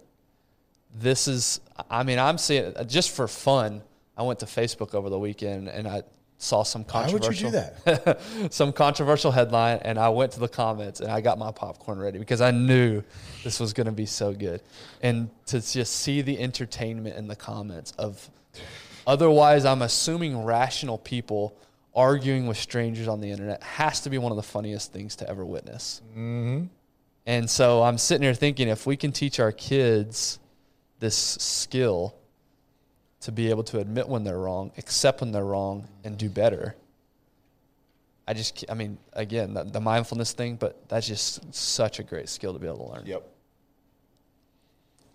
this 0.94 1.26
is 1.26 1.60
i 1.90 2.02
mean 2.04 2.18
i'm 2.20 2.38
seeing 2.38 2.72
just 2.86 3.10
for 3.10 3.26
fun 3.26 3.82
i 4.16 4.22
went 4.22 4.38
to 4.38 4.46
facebook 4.46 4.94
over 4.94 5.10
the 5.10 5.18
weekend 5.18 5.68
and 5.68 5.88
i 5.88 6.02
saw 6.42 6.64
some 6.64 6.82
Why 6.82 7.06
would 7.12 7.22
controversial 7.22 7.50
you 7.50 7.56
do 7.56 7.98
that? 8.04 8.20
some 8.50 8.72
controversial 8.72 9.30
headline 9.30 9.78
and 9.82 9.98
i 9.98 10.08
went 10.08 10.32
to 10.32 10.40
the 10.40 10.48
comments 10.48 11.00
and 11.00 11.10
i 11.10 11.20
got 11.20 11.38
my 11.38 11.52
popcorn 11.52 11.98
ready 11.98 12.18
because 12.18 12.40
i 12.40 12.50
knew 12.50 13.02
this 13.44 13.60
was 13.60 13.72
going 13.72 13.86
to 13.86 13.92
be 13.92 14.06
so 14.06 14.32
good. 14.32 14.60
And 15.02 15.30
to 15.46 15.60
just 15.60 15.94
see 15.94 16.20
the 16.22 16.38
entertainment 16.38 17.16
in 17.16 17.28
the 17.28 17.36
comments 17.36 17.92
of 17.92 18.28
otherwise 19.06 19.64
i'm 19.64 19.82
assuming 19.82 20.44
rational 20.44 20.98
people 20.98 21.56
arguing 21.94 22.46
with 22.46 22.56
strangers 22.56 23.06
on 23.06 23.20
the 23.20 23.30
internet 23.30 23.62
has 23.62 24.00
to 24.00 24.10
be 24.10 24.18
one 24.18 24.32
of 24.32 24.36
the 24.36 24.42
funniest 24.42 24.92
things 24.92 25.14
to 25.16 25.28
ever 25.28 25.44
witness. 25.44 26.02
Mm-hmm. 26.10 26.64
And 27.26 27.48
so 27.48 27.82
i'm 27.82 27.98
sitting 27.98 28.22
here 28.24 28.34
thinking 28.34 28.68
if 28.68 28.84
we 28.84 28.96
can 28.96 29.12
teach 29.12 29.38
our 29.38 29.52
kids 29.52 30.40
this 30.98 31.16
skill 31.16 32.16
to 33.22 33.32
be 33.32 33.50
able 33.50 33.62
to 33.64 33.78
admit 33.78 34.08
when 34.08 34.24
they're 34.24 34.38
wrong, 34.38 34.72
accept 34.76 35.20
when 35.20 35.32
they're 35.32 35.44
wrong, 35.44 35.88
and 36.04 36.18
do 36.18 36.28
better. 36.28 36.74
I 38.26 38.34
just, 38.34 38.64
I 38.68 38.74
mean, 38.74 38.98
again, 39.12 39.54
the, 39.54 39.64
the 39.64 39.80
mindfulness 39.80 40.32
thing, 40.32 40.56
but 40.56 40.88
that's 40.88 41.06
just 41.06 41.54
such 41.54 41.98
a 41.98 42.02
great 42.02 42.28
skill 42.28 42.52
to 42.52 42.58
be 42.58 42.66
able 42.66 42.86
to 42.86 42.92
learn. 42.92 43.06
Yep. 43.06 43.28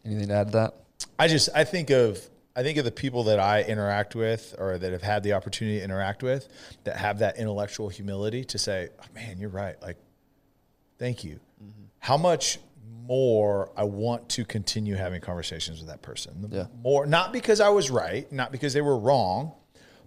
Anything 0.06 0.28
to 0.28 0.34
add 0.34 0.48
to 0.48 0.52
that? 0.54 0.74
I 1.20 1.28
just 1.28 1.50
I 1.54 1.64
think 1.64 1.90
of 1.90 2.20
I 2.56 2.64
think 2.64 2.78
of 2.78 2.86
the 2.86 2.92
people 2.92 3.26
that 3.26 3.40
I 3.40 3.62
interact 3.64 4.16
with 4.16 4.56
or 4.58 4.78
that 4.78 4.92
have 4.92 5.04
had 5.04 5.22
the 5.24 5.34
opportunity 5.34 5.80
to 5.80 5.84
interact 5.84 6.24
with 6.24 6.48
that 6.86 6.98
have 6.98 7.20
that 7.20 7.38
intellectual 7.38 7.90
humility 7.90 8.44
to 8.46 8.58
say, 8.58 8.90
oh, 9.00 9.06
"Man, 9.14 9.38
you're 9.38 9.50
right." 9.50 9.80
Like, 9.82 9.98
thank 10.98 11.24
you. 11.24 11.40
Mm-hmm. 11.62 11.84
How 12.00 12.18
much 12.18 12.60
more 13.08 13.72
I 13.76 13.84
want 13.84 14.30
to 14.30 14.46
continue 14.46 14.96
having 14.96 15.22
conversations 15.22 15.80
with 15.80 15.88
that 15.88 16.02
person. 16.02 16.42
The 16.42 16.56
Yeah. 16.56 16.66
More 16.82 17.06
not 17.06 17.34
because 17.34 17.62
I 17.62 17.70
was 17.70 17.90
right, 17.90 18.32
not 18.32 18.52
because 18.52 18.74
they 18.74 18.82
were 18.82 18.98
wrong, 18.98 19.54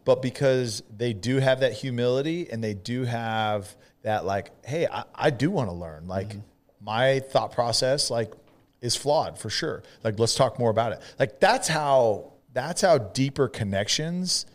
but 0.04 0.22
because 0.22 0.82
they 0.94 1.12
do 1.12 1.38
have 1.38 1.60
that 1.60 1.72
humility 1.72 2.48
and 2.50 2.62
they 2.62 2.74
do 2.74 3.04
have 3.04 3.74
that 4.02 4.24
like, 4.24 4.50
hey, 4.64 4.86
I, 4.86 5.04
I 5.14 5.30
do 5.30 5.50
want 5.50 5.68
to 5.68 5.74
learn. 5.74 6.06
Like 6.06 6.28
mm-hmm. 6.28 6.40
my 6.84 7.20
thought 7.20 7.52
process, 7.52 8.10
like, 8.10 8.32
is 8.80 8.96
flawed 8.96 9.38
for 9.38 9.50
sure. 9.50 9.82
Like, 10.02 10.18
let's 10.18 10.34
talk 10.34 10.58
more 10.58 10.70
about 10.70 10.92
it. 10.92 11.00
Like 11.18 11.40
that's 11.40 11.68
how 11.68 12.32
that's 12.52 12.80
how 12.80 12.98
deeper 12.98 13.48
connections 13.48 14.46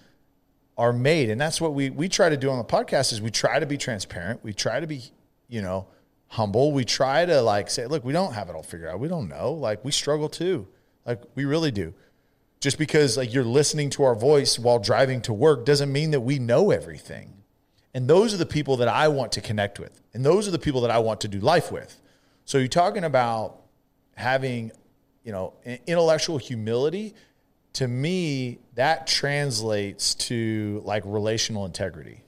are 0.77 0.91
made. 0.91 1.29
And 1.29 1.39
that's 1.39 1.61
what 1.61 1.73
we 1.73 1.89
we 1.89 2.09
try 2.09 2.29
to 2.29 2.37
do 2.37 2.49
on 2.49 2.57
the 2.57 2.63
podcast 2.63 3.13
is 3.13 3.21
we 3.21 3.31
try 3.31 3.59
to 3.59 3.65
be 3.65 3.77
transparent. 3.77 4.43
We 4.43 4.53
try 4.53 4.79
to 4.79 4.87
be, 4.87 5.03
you 5.47 5.61
know, 5.61 5.87
humble. 6.27 6.71
We 6.71 6.85
try 6.85 7.25
to 7.25 7.41
like 7.41 7.69
say, 7.69 7.87
look, 7.87 8.03
we 8.03 8.13
don't 8.13 8.33
have 8.33 8.49
it 8.49 8.55
all 8.55 8.63
figured 8.63 8.89
out. 8.89 8.99
We 8.99 9.07
don't 9.07 9.29
know. 9.29 9.53
Like 9.53 9.83
we 9.85 9.91
struggle 9.91 10.29
too. 10.29 10.67
Like 11.05 11.21
we 11.35 11.45
really 11.45 11.71
do 11.71 11.93
just 12.65 12.79
because 12.79 13.15
like 13.15 13.31
you're 13.31 13.43
listening 13.43 13.91
to 13.91 14.03
our 14.03 14.15
voice 14.15 14.57
while 14.57 14.79
driving 14.79 15.21
to 15.21 15.31
work 15.31 15.65
doesn't 15.65 15.91
mean 15.91 16.09
that 16.09 16.21
we 16.21 16.39
know 16.39 16.71
everything. 16.71 17.31
And 17.93 18.07
those 18.07 18.33
are 18.33 18.37
the 18.37 18.45
people 18.47 18.77
that 18.77 18.87
I 18.87 19.07
want 19.07 19.33
to 19.33 19.41
connect 19.41 19.79
with. 19.79 20.01
And 20.15 20.25
those 20.25 20.47
are 20.47 20.51
the 20.51 20.57
people 20.57 20.81
that 20.81 20.89
I 20.89 20.97
want 20.97 21.21
to 21.21 21.27
do 21.27 21.39
life 21.39 21.71
with. 21.71 22.01
So 22.43 22.57
you're 22.57 22.67
talking 22.67 23.03
about 23.03 23.61
having, 24.15 24.71
you 25.23 25.31
know, 25.31 25.53
intellectual 25.85 26.39
humility. 26.39 27.13
To 27.73 27.87
me, 27.87 28.57
that 28.73 29.05
translates 29.05 30.15
to 30.15 30.81
like 30.85 31.03
relational 31.05 31.65
integrity. 31.65 32.23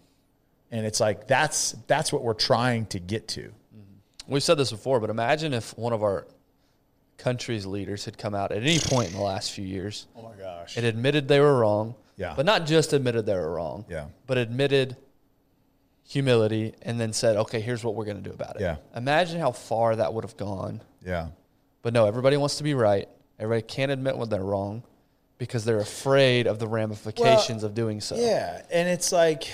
And 0.69 0.86
it's 0.86 0.99
like 0.99 1.27
that's 1.27 1.71
that's 1.88 2.13
what 2.13 2.21
we're 2.21 2.36
trying 2.36 2.86
to 2.88 2.99
get 2.99 3.27
to. 3.29 3.51
We've 4.27 4.43
said 4.43 4.57
this 4.57 4.71
before, 4.71 4.99
but 4.99 5.09
imagine 5.09 5.53
if 5.53 5.77
one 5.77 5.93
of 5.93 6.03
our 6.03 6.27
country's 7.17 7.65
leaders 7.65 8.05
had 8.05 8.17
come 8.17 8.35
out 8.35 8.51
at 8.51 8.61
any 8.61 8.79
point 8.79 9.09
in 9.09 9.15
the 9.15 9.21
last 9.23 9.51
few 9.51 9.65
years 9.65 10.05
Oh 10.15 10.21
my 10.21 10.35
gosh. 10.35 10.77
and 10.77 10.85
admitted 10.85 11.27
they 11.27 11.39
were 11.39 11.57
wrong. 11.59 11.95
Yeah. 12.15 12.33
But 12.35 12.45
not 12.45 12.65
just 12.65 12.93
admitted 12.93 13.25
they 13.25 13.35
were 13.35 13.51
wrong. 13.53 13.85
Yeah. 13.89 14.05
But 14.27 14.37
admitted 14.37 14.97
humility 16.07 16.73
and 16.81 16.99
then 16.99 17.13
said, 17.13 17.37
okay, 17.37 17.59
here's 17.59 17.83
what 17.83 17.95
we're 17.95 18.05
going 18.05 18.17
to 18.21 18.23
do 18.29 18.33
about 18.33 18.55
it. 18.55 18.61
Yeah. 18.61 18.77
Imagine 18.95 19.39
how 19.39 19.51
far 19.51 19.95
that 19.95 20.13
would 20.13 20.23
have 20.23 20.37
gone. 20.37 20.81
Yeah. 21.05 21.27
But 21.81 21.93
no, 21.93 22.05
everybody 22.05 22.37
wants 22.37 22.57
to 22.57 22.63
be 22.63 22.73
right. 22.73 23.07
Everybody 23.39 23.61
can't 23.67 23.91
admit 23.91 24.17
when 24.17 24.29
they're 24.29 24.43
wrong 24.43 24.83
because 25.37 25.63
they're 25.65 25.79
afraid 25.79 26.47
of 26.47 26.59
the 26.59 26.67
ramifications 26.67 27.63
of 27.63 27.75
doing 27.75 28.01
so. 28.01 28.15
Yeah, 28.15 28.61
and 28.71 28.89
it's 28.89 29.11
like, 29.11 29.47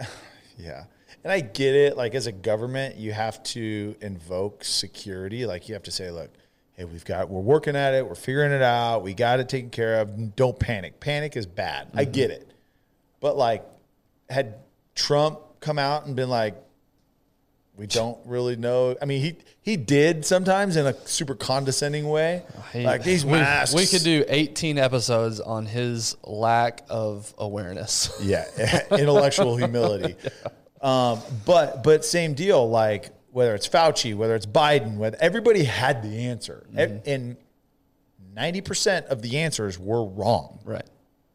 yeah, 0.58 0.84
and 1.22 1.32
I 1.32 1.40
get 1.40 1.74
it. 1.74 1.96
Like 1.96 2.14
as 2.14 2.26
a 2.26 2.32
government, 2.32 2.96
you 2.96 3.12
have 3.12 3.42
to 3.44 3.94
invoke 4.00 4.64
security. 4.64 5.46
Like 5.46 5.68
you 5.68 5.74
have 5.74 5.82
to 5.84 5.90
say, 5.90 6.10
look, 6.10 6.30
hey, 6.74 6.84
we've 6.84 7.04
got, 7.04 7.28
we're 7.28 7.40
working 7.40 7.76
at 7.76 7.94
it, 7.94 8.06
we're 8.06 8.14
figuring 8.14 8.52
it 8.52 8.62
out, 8.62 9.02
we 9.02 9.14
got 9.14 9.40
it 9.40 9.48
taken 9.48 9.70
care 9.70 10.00
of. 10.00 10.36
Don't 10.36 10.58
panic. 10.58 11.00
Panic 11.00 11.36
is 11.36 11.46
bad. 11.46 11.88
I 11.94 12.04
mm-hmm. 12.04 12.12
get 12.12 12.30
it, 12.30 12.50
but 13.20 13.36
like, 13.36 13.64
had 14.30 14.56
Trump 14.94 15.38
come 15.60 15.78
out 15.78 16.06
and 16.06 16.16
been 16.16 16.30
like, 16.30 16.56
we 17.76 17.86
don't 17.86 18.18
really 18.26 18.56
know. 18.56 18.96
I 19.00 19.06
mean, 19.06 19.22
he 19.22 19.36
he 19.62 19.76
did 19.76 20.26
sometimes 20.26 20.76
in 20.76 20.86
a 20.86 20.94
super 21.06 21.34
condescending 21.34 22.08
way, 22.08 22.42
He- 22.72 22.84
like 22.84 23.02
these 23.02 23.24
we, 23.24 23.32
masks. 23.32 23.74
We 23.74 23.86
could 23.86 24.04
do 24.04 24.24
18 24.28 24.76
episodes 24.78 25.40
on 25.40 25.66
his 25.66 26.16
lack 26.22 26.82
of 26.90 27.32
awareness. 27.38 28.14
Yeah, 28.20 28.44
intellectual 28.90 29.56
humility. 29.56 30.16
Um, 30.82 31.20
but 31.46 31.82
but 31.84 32.04
same 32.04 32.34
deal. 32.34 32.68
Like 32.68 33.10
whether 33.30 33.54
it's 33.54 33.68
Fauci, 33.68 34.14
whether 34.14 34.34
it's 34.34 34.46
Biden, 34.46 34.96
whether 34.96 35.16
everybody 35.20 35.64
had 35.64 36.02
the 36.02 36.26
answer, 36.26 36.66
Mm-hmm. 36.74 37.08
and 37.08 37.36
ninety 38.34 38.60
percent 38.60 39.06
of 39.06 39.22
the 39.22 39.38
answers 39.38 39.78
were 39.78 40.04
wrong. 40.04 40.58
right. 40.64 40.84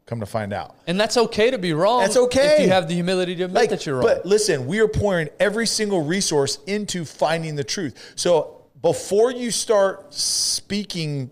Come 0.06 0.22
to 0.22 0.26
find 0.26 0.54
out, 0.54 0.74
And 0.88 0.98
that's 0.98 1.18
okay 1.18 1.52
to 1.52 1.58
be 1.58 1.74
wrong. 1.74 2.00
That's 2.00 2.16
okay. 2.16 2.56
If 2.56 2.62
you 2.62 2.70
have 2.70 2.88
the 2.88 2.94
humility 2.94 3.36
to 3.36 3.44
admit 3.44 3.56
like, 3.56 3.70
that 3.72 3.86
you're 3.86 3.96
wrong. 3.96 4.06
but 4.06 4.26
listen, 4.26 4.66
we 4.66 4.80
are 4.80 4.88
pouring 4.88 5.28
every 5.38 5.68
single 5.68 6.02
resource 6.06 6.60
into 6.66 7.04
finding 7.04 7.56
the 7.56 7.64
truth. 7.66 8.14
So 8.16 8.62
before 8.82 9.32
you 9.34 9.52
start 9.52 10.14
speaking 10.14 11.32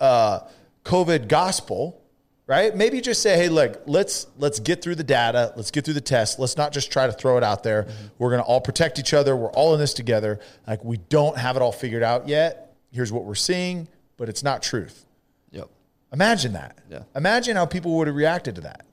uh, 0.00 0.40
COVID 0.84 1.28
gospel, 1.28 2.02
right? 2.46 2.74
Maybe 2.74 3.00
just 3.00 3.22
say, 3.22 3.36
hey, 3.36 3.48
look, 3.48 3.82
let's 3.86 4.26
let's 4.38 4.60
get 4.60 4.82
through 4.82 4.96
the 4.96 5.04
data, 5.04 5.52
let's 5.56 5.70
get 5.70 5.84
through 5.84 5.94
the 5.94 6.00
test. 6.00 6.38
Let's 6.38 6.56
not 6.56 6.72
just 6.72 6.90
try 6.90 7.06
to 7.06 7.12
throw 7.12 7.36
it 7.38 7.44
out 7.44 7.62
there. 7.62 7.88
We're 8.18 8.30
gonna 8.30 8.42
all 8.42 8.60
protect 8.60 8.98
each 8.98 9.14
other. 9.14 9.36
We're 9.36 9.50
all 9.50 9.74
in 9.74 9.80
this 9.80 9.94
together. 9.94 10.40
Like 10.66 10.84
we 10.84 10.96
don't 10.96 11.36
have 11.38 11.56
it 11.56 11.62
all 11.62 11.72
figured 11.72 12.02
out 12.02 12.28
yet. 12.28 12.74
Here's 12.92 13.12
what 13.12 13.24
we're 13.24 13.34
seeing, 13.34 13.88
but 14.16 14.28
it's 14.28 14.42
not 14.42 14.62
truth. 14.62 15.04
Yep. 15.50 15.68
Imagine 16.12 16.52
that. 16.52 16.78
Yeah. 16.90 17.02
Imagine 17.16 17.56
how 17.56 17.66
people 17.66 17.96
would 17.96 18.06
have 18.06 18.16
reacted 18.16 18.54
to 18.56 18.60
that. 18.62 18.84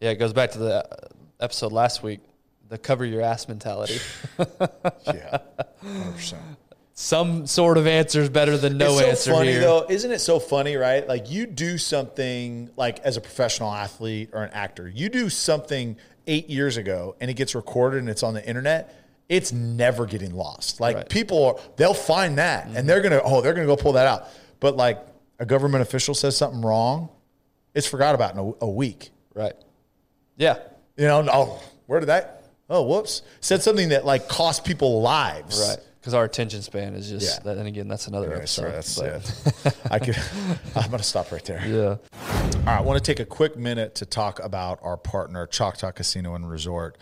Yeah, 0.00 0.10
it 0.10 0.16
goes 0.16 0.32
back 0.32 0.50
to 0.52 0.58
the 0.58 0.84
uh, 0.84 0.96
episode 1.40 1.72
last 1.72 2.02
week, 2.02 2.20
the 2.68 2.76
cover 2.76 3.04
your 3.04 3.22
ass 3.22 3.48
mentality. 3.48 3.98
Yeah. 5.06 5.38
100%. 5.84 6.34
Some 6.98 7.46
sort 7.46 7.76
of 7.76 7.86
answer 7.86 8.22
is 8.22 8.30
better 8.30 8.56
than 8.56 8.78
no 8.78 8.92
it's 8.92 9.00
so 9.00 9.06
answer 9.06 9.30
funny 9.32 9.52
here. 9.52 9.60
though, 9.60 9.84
isn't 9.86 10.10
it 10.10 10.18
so 10.18 10.40
funny, 10.40 10.76
right? 10.76 11.06
Like 11.06 11.30
you 11.30 11.44
do 11.44 11.76
something 11.76 12.70
like 12.74 13.00
as 13.00 13.18
a 13.18 13.20
professional 13.20 13.70
athlete 13.70 14.30
or 14.32 14.42
an 14.42 14.50
actor, 14.54 14.88
you 14.88 15.10
do 15.10 15.28
something 15.28 15.98
eight 16.26 16.48
years 16.48 16.78
ago 16.78 17.14
and 17.20 17.30
it 17.30 17.34
gets 17.34 17.54
recorded 17.54 17.98
and 17.98 18.08
it's 18.08 18.22
on 18.22 18.32
the 18.32 18.42
internet. 18.48 18.94
It's 19.28 19.52
never 19.52 20.06
getting 20.06 20.34
lost. 20.34 20.80
Like 20.80 20.96
Right. 20.96 21.08
people, 21.10 21.44
are, 21.44 21.56
they'll 21.76 21.92
find 21.92 22.38
that 22.38 22.64
and 22.64 22.74
mm-hmm. 22.74 22.86
they're 22.86 23.02
gonna, 23.02 23.20
oh, 23.22 23.42
they're 23.42 23.52
gonna 23.52 23.66
go 23.66 23.76
pull 23.76 23.92
that 23.92 24.06
out. 24.06 24.28
But 24.58 24.78
like 24.78 24.98
a 25.38 25.44
government 25.44 25.82
official 25.82 26.14
says 26.14 26.34
something 26.34 26.62
wrong, 26.62 27.10
it's 27.74 27.86
forgot 27.86 28.14
about 28.14 28.32
in 28.32 28.38
a, 28.38 28.64
a 28.64 28.70
week. 28.70 29.10
Right. 29.34 29.52
Yeah. 30.38 30.60
You 30.96 31.04
know, 31.04 31.26
oh, 31.30 31.62
where 31.88 32.00
did 32.00 32.06
that? 32.06 32.44
Oh, 32.68 32.82
whoops! 32.82 33.22
Said 33.40 33.62
something 33.62 33.90
that 33.90 34.04
like 34.04 34.28
cost 34.28 34.64
people 34.64 35.00
lives. 35.00 35.60
Right. 35.60 35.78
Because 36.06 36.14
our 36.14 36.22
attention 36.22 36.62
span 36.62 36.94
is 36.94 37.10
just, 37.10 37.38
Yeah. 37.38 37.42
that, 37.42 37.58
and 37.58 37.66
again, 37.66 37.88
that's 37.88 38.06
another 38.06 38.28
Yeah, 38.28 38.36
episode. 38.36 38.84
sorry, 38.84 39.10
that's 39.10 39.66
it. 39.66 39.76
I 39.90 39.98
could. 39.98 40.16
I'm 40.76 40.88
gonna 40.88 41.02
stop 41.02 41.32
right 41.32 41.44
there. 41.44 41.60
yeah. 41.66 41.84
All 41.88 42.62
right, 42.64 42.78
I 42.78 42.80
want 42.80 42.96
to 42.96 43.02
take 43.04 43.18
a 43.18 43.24
quick 43.24 43.56
minute 43.56 43.96
to 43.96 44.06
talk 44.06 44.38
about 44.38 44.78
our 44.84 44.96
partner, 44.96 45.48
Choctaw 45.48 45.90
Casino 45.90 46.36
and 46.36 46.48
Resort. 46.48 46.96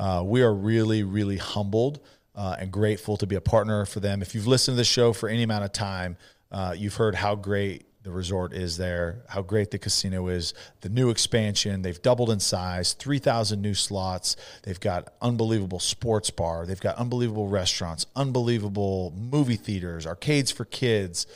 Uh, 0.00 0.24
we 0.26 0.42
are 0.42 0.52
really, 0.52 1.04
really 1.04 1.36
humbled 1.36 2.00
uh, 2.34 2.56
and 2.58 2.72
grateful 2.72 3.16
to 3.18 3.28
be 3.28 3.36
a 3.36 3.40
partner 3.40 3.86
for 3.86 4.00
them. 4.00 4.22
If 4.22 4.34
you've 4.34 4.48
listened 4.48 4.74
to 4.74 4.78
the 4.78 4.84
show 4.84 5.12
for 5.12 5.28
any 5.28 5.44
amount 5.44 5.64
of 5.64 5.70
time, 5.70 6.16
uh, 6.50 6.74
you've 6.76 6.96
heard 6.96 7.14
how 7.14 7.36
great 7.36 7.86
the 8.02 8.10
resort 8.10 8.52
is 8.52 8.76
there, 8.76 9.22
how 9.28 9.42
great 9.42 9.70
the 9.70 9.78
casino 9.78 10.28
is, 10.28 10.54
the 10.80 10.88
new 10.88 11.10
expansion. 11.10 11.82
They've 11.82 12.00
doubled 12.00 12.30
in 12.30 12.40
size, 12.40 12.92
3,000 12.94 13.60
new 13.60 13.74
slots. 13.74 14.36
They've 14.62 14.78
got 14.78 15.12
unbelievable 15.20 15.80
sports 15.80 16.30
bar. 16.30 16.64
They've 16.64 16.80
got 16.80 16.96
unbelievable 16.96 17.48
restaurants, 17.48 18.06
unbelievable 18.16 19.12
movie 19.16 19.56
theaters, 19.56 20.06
arcades 20.06 20.50
for 20.50 20.64
kids 20.64 21.26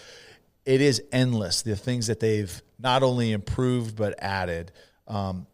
it 0.64 0.80
is 0.80 1.02
endless 1.12 1.62
the 1.62 1.76
things 1.76 2.06
that 2.06 2.20
they've 2.20 2.62
not 2.78 3.02
only 3.02 3.32
improved 3.32 3.96
but 3.96 4.14
added 4.18 4.72
um, 5.08 5.46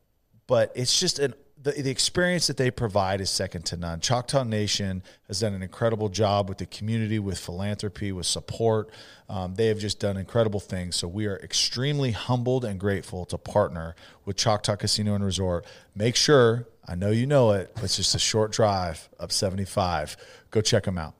but 0.47 0.73
it's 0.75 0.99
just 0.99 1.19
an 1.19 1.35
the, 1.63 1.73
the 1.73 1.91
experience 1.91 2.47
that 2.47 2.57
they 2.57 2.71
provide 2.71 3.21
is 3.21 3.31
second 3.31 3.63
to 3.67 3.77
none. 3.77 4.01
Choctaw 4.01 4.45
nation 4.45 5.03
has 5.27 5.41
done 5.41 5.55
an 5.55 5.63
incredible 5.63 6.09
job 6.09 6.49
with 6.49 6.59
the 6.59 6.67
community 6.67 7.19
with 7.19 7.39
philanthropy 7.39 8.13
with 8.13 8.27
support. 8.27 8.91
Um, 9.29 9.55
they 9.55 9.67
have 9.67 9.79
just 9.79 9.99
done 9.99 10.17
incredible 10.17 10.61
things. 10.61 10.97
So 10.97 11.09
we 11.09 11.27
are 11.27 11.37
extremely 11.39 12.13
humbled 12.13 12.65
and 12.65 12.79
grateful 12.79 13.25
to 13.27 13.39
partner 13.39 13.97
with 14.25 14.37
choctaw 14.37 14.77
casino 14.77 15.15
and 15.15 15.25
resort. 15.25 15.67
Make 15.95 16.17
sure 16.17 16.67
i 16.91 16.95
know 16.95 17.11
you 17.11 17.27
know 17.27 17.53
it 17.53 17.71
it's 17.83 17.97
just 17.97 18.15
a 18.15 18.19
short 18.19 18.51
drive 18.51 19.11
up 19.21 19.31
75 19.31 20.17
go 20.51 20.61
check 20.61 20.85
them 20.85 20.97
out. 20.97 21.15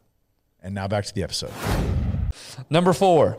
And 0.63 0.75
now 0.75 0.89
back 0.89 1.05
to 1.05 1.15
the 1.15 1.23
episode. 1.23 1.53
Number 2.69 2.93
four, 2.93 3.39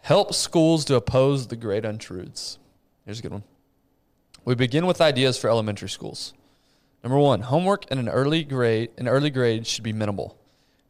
help 0.00 0.34
schools 0.34 0.84
to 0.86 0.96
oppose 0.96 1.46
the 1.46 1.56
great 1.56 1.84
untruths. 1.84 2.58
Here's 3.04 3.20
a 3.20 3.22
good 3.22 3.32
one. 3.32 3.44
We 4.44 4.54
begin 4.54 4.86
with 4.86 5.00
ideas 5.00 5.38
for 5.38 5.50
elementary 5.50 5.88
schools. 5.88 6.32
Number 7.02 7.18
one, 7.18 7.42
homework 7.42 7.90
in 7.90 7.98
an 7.98 8.08
early 8.08 8.44
grade 8.44 8.90
in 8.96 9.08
early 9.08 9.30
grades 9.30 9.68
should 9.68 9.84
be 9.84 9.92
minimal. 9.92 10.36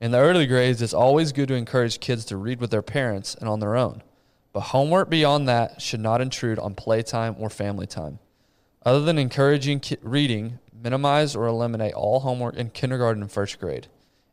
In 0.01 0.13
the 0.13 0.19
early 0.19 0.47
grades, 0.47 0.81
it's 0.81 0.95
always 0.95 1.33
good 1.33 1.49
to 1.49 1.55
encourage 1.55 2.01
kids 2.01 2.25
to 2.27 2.37
read 2.37 2.61
with 2.61 2.71
their 2.71 2.83
parents 2.83 3.35
and 3.35 3.49
on 3.49 3.61
their 3.61 3.77
own. 3.77 4.03
But 4.53 4.61
homework 4.61 5.11
beyond 5.11 5.49
that 5.49 5.83
should 5.83 6.01
not 6.01 6.21
intrude 6.21 6.59
on 6.59 6.75
playtime 6.75 7.37
or 7.39 7.51
family 7.51 7.87
time. 7.87 8.21
Other 8.85 9.01
than 9.01 9.19
encouraging 9.19 9.81
ki- 9.81 9.99
reading, 10.01 10.61
minimize 10.73 11.35
or 11.35 11.47
eliminate 11.47 11.95
all 11.95 12.21
homework 12.21 12.57
in 12.57 12.71
kindergarten 12.71 13.23
and 13.23 13.31
first 13.31 13.59
grade. 13.59 13.89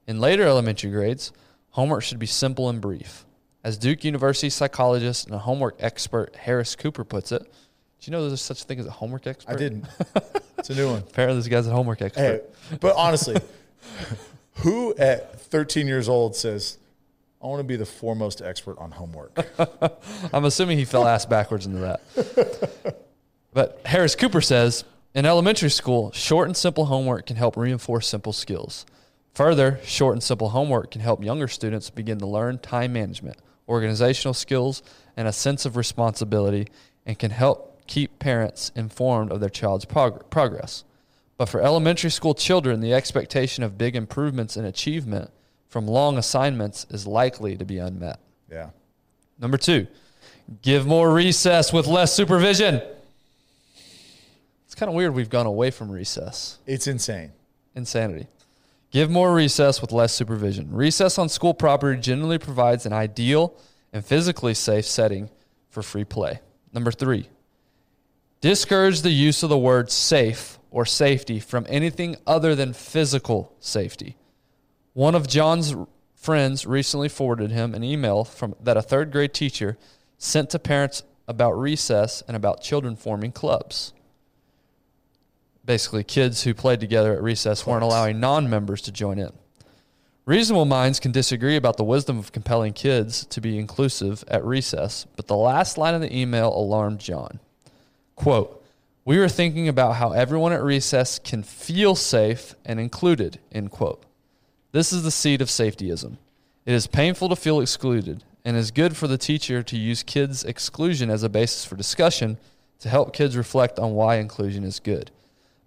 In 0.08 0.22
later 0.22 0.44
elementary 0.44 0.92
grades, 0.92 1.32
homework 1.72 2.04
should 2.04 2.20
be 2.20 2.28
simple 2.28 2.70
and 2.70 2.80
brief. 2.80 3.26
As 3.64 3.78
Duke 3.78 4.04
University 4.04 4.50
psychologist 4.50 5.28
and 5.28 5.36
homework 5.36 5.76
expert 5.80 6.36
Harris 6.36 6.76
Cooper 6.76 7.04
puts 7.04 7.32
it, 7.32 7.52
do 8.00 8.10
you 8.10 8.12
know 8.12 8.28
there's 8.28 8.42
such 8.42 8.62
a 8.62 8.66
thing 8.66 8.80
as 8.80 8.86
a 8.86 8.92
homework 8.92 9.28
expert? 9.28 9.52
i 9.52 9.56
didn't 9.56 9.86
it's 10.58 10.70
a 10.70 10.76
new 10.76 10.90
one 10.90 11.00
Apparently, 11.00 11.40
this 11.40 11.48
guy's 11.48 11.68
a 11.68 11.72
homework 11.72 12.02
expert. 12.02 12.22
Hey, 12.70 12.78
but 12.80 12.96
honestly, 12.96 13.36
who 14.56 14.96
at 14.96 15.40
13 15.42 15.88
years 15.88 16.10
old 16.10 16.36
says, 16.36 16.78
I 17.44 17.48
want 17.48 17.60
to 17.60 17.64
be 17.64 17.76
the 17.76 17.86
foremost 17.86 18.42
expert 18.42 18.78
on 18.80 18.92
homework? 18.92 19.46
I'm 20.34 20.46
assuming 20.46 20.78
he 20.78 20.86
fell 20.86 21.08
ass 21.08 21.26
backwards 21.26 21.66
into 21.66 21.80
that. 21.80 22.96
but 23.54 23.82
Harris 23.86 24.16
Cooper 24.16 24.42
says 24.42 24.84
in 25.14 25.26
elementary 25.26 25.70
school, 25.70 26.12
short 26.12 26.48
and 26.48 26.58
simple 26.58 26.86
homework 26.86 27.26
can 27.28 27.36
help 27.36 27.56
reinforce 27.56 28.08
simple 28.08 28.34
skills. 28.34 28.86
Further, 29.36 29.80
short 29.84 30.14
and 30.14 30.24
simple 30.24 30.50
homework 30.50 30.92
can 30.92 31.02
help 31.02 31.24
younger 31.24 31.48
students 31.48 31.90
begin 31.90 32.18
to 32.20 32.26
learn 32.26 32.58
time 32.58 32.94
management, 32.94 33.38
organizational 33.68 34.34
skills, 34.34 34.82
and 35.16 35.28
a 35.28 35.34
sense 35.34 35.66
of 35.66 35.76
responsibility, 35.78 36.68
and 37.06 37.20
can 37.20 37.32
help 37.32 37.75
keep 37.88 38.20
parents 38.20 38.72
informed 38.76 39.32
of 39.32 39.40
their 39.40 39.50
child's 39.50 39.86
prog- 39.86 40.30
progress. 40.30 40.84
But 41.38 41.48
for 41.50 41.62
elementary 41.62 42.10
school 42.12 42.34
children, 42.34 42.80
the 42.80 42.94
expectation 42.94 43.64
of 43.64 43.78
big 43.78 43.96
improvements 43.96 44.56
in 44.56 44.66
achievement 44.66 45.32
from 45.68 45.88
long 45.88 46.18
assignments 46.18 46.86
is 46.90 47.06
likely 47.06 47.58
to 47.58 47.66
be 47.66 47.78
unmet. 47.78 48.20
yeah. 48.50 48.70
Number 49.38 49.58
two, 49.58 49.88
give 50.62 50.86
more 50.86 51.12
recess 51.12 51.74
with 51.74 51.88
less 51.88 52.14
supervision. 52.14 52.82
It's 54.66 54.76
kind 54.76 54.90
of 54.90 54.96
weird 54.96 55.14
we've 55.14 55.30
gone 55.30 55.46
away 55.46 55.72
from 55.72 55.92
recess. 55.92 56.60
It's 56.66 56.88
insane. 56.88 57.34
Insanity. 57.76 58.28
Give 58.92 59.10
more 59.10 59.34
recess 59.34 59.82
with 59.82 59.92
less 59.92 60.14
supervision. 60.14 60.72
Recess 60.72 61.18
on 61.18 61.28
school 61.28 61.54
property 61.54 62.00
generally 62.00 62.38
provides 62.38 62.86
an 62.86 62.94
ideal 62.94 63.54
and 63.92 64.06
physically 64.06 64.54
safe 64.54 64.86
setting 64.86 65.30
for 65.70 65.84
free 65.84 66.06
play. 66.06 66.40
Number 66.72 66.92
three, 66.92 67.28
discourage 68.46 69.02
the 69.02 69.10
use 69.10 69.42
of 69.42 69.50
the 69.50 69.58
word 69.58 69.90
safe 69.90 70.60
or 70.70 70.86
safety 70.86 71.40
from 71.40 71.66
anything 71.68 72.16
other 72.28 72.54
than 72.54 72.74
physical 72.74 73.52
safety. 73.60 74.18
One 74.94 75.16
of 75.16 75.28
Jon's 75.28 75.74
friends 76.14 76.64
recently 76.68 77.10
forwarded 77.10 77.50
him 77.50 77.74
an 77.74 77.84
email 77.84 78.24
from 78.24 78.54
that 78.62 78.78
a 78.78 78.84
third 78.84 79.12
grade 79.12 79.34
teacher 79.34 79.80
sent 80.20 80.52
to 80.52 80.60
parents 80.60 81.02
about 81.28 81.54
recess 81.54 82.22
and 82.28 82.38
about 82.38 82.62
children 82.62 82.96
forming 82.96 83.32
clubs. 83.32 83.94
Basically, 85.66 86.04
kids 86.04 86.44
who 86.44 86.54
played 86.54 86.80
together 86.80 87.14
at 87.14 87.24
recess 87.24 87.66
weren't 87.66 87.82
allowing 87.82 88.20
non 88.20 88.48
members 88.48 88.82
to 88.84 88.92
join 88.92 89.18
in. 89.18 89.32
Reasonable 90.28 90.66
minds 90.66 91.00
can 91.00 91.12
disagree 91.12 91.56
about 91.56 91.78
the 91.78 91.84
wisdom 91.84 92.20
of 92.20 92.32
compelling 92.32 92.74
kids 92.74 93.26
to 93.26 93.42
be 93.42 93.58
inclusive 93.58 94.24
at 94.28 94.46
recess, 94.46 95.08
but 95.16 95.26
the 95.26 95.36
last 95.36 95.80
line 95.80 95.96
of 95.96 96.02
the 96.02 96.16
email 96.16 96.56
alarmed 96.56 97.00
Jon. 97.00 97.40
Quote, 98.16 98.64
We 99.04 99.18
were 99.18 99.30
thinking 99.30 99.68
about 99.68 99.96
how 99.96 100.12
everyone 100.12 100.54
at 100.54 100.64
recess 100.64 101.20
can 101.20 101.44
feel 101.44 101.96
safe 101.96 102.56
and 102.66 102.80
included, 102.80 103.40
end 103.52 103.72
quote. 103.72 104.04
This 104.72 104.92
is 104.92 105.04
the 105.04 105.12
seed 105.12 105.42
of 105.42 105.48
safetyism. 105.48 106.18
It 106.66 106.74
is 106.74 106.88
painful 106.88 107.30
to 107.30 107.36
feel 107.36 107.62
excluded 107.62 108.24
and 108.44 108.58
is 108.58 108.72
good 108.72 108.96
for 108.98 109.08
the 109.08 109.18
teacher 109.18 109.64
to 109.64 109.78
use 109.78 110.04
kids' 110.04 110.44
exclusion 110.44 111.10
as 111.10 111.24
a 111.24 111.30
basis 111.30 111.66
for 111.66 111.76
discussion 111.76 112.38
to 112.80 112.90
help 112.90 113.14
kids 113.14 113.38
reflect 113.38 113.80
on 113.80 113.94
why 113.94 114.16
inclusion 114.16 114.64
is 114.64 114.80
good. 114.80 115.12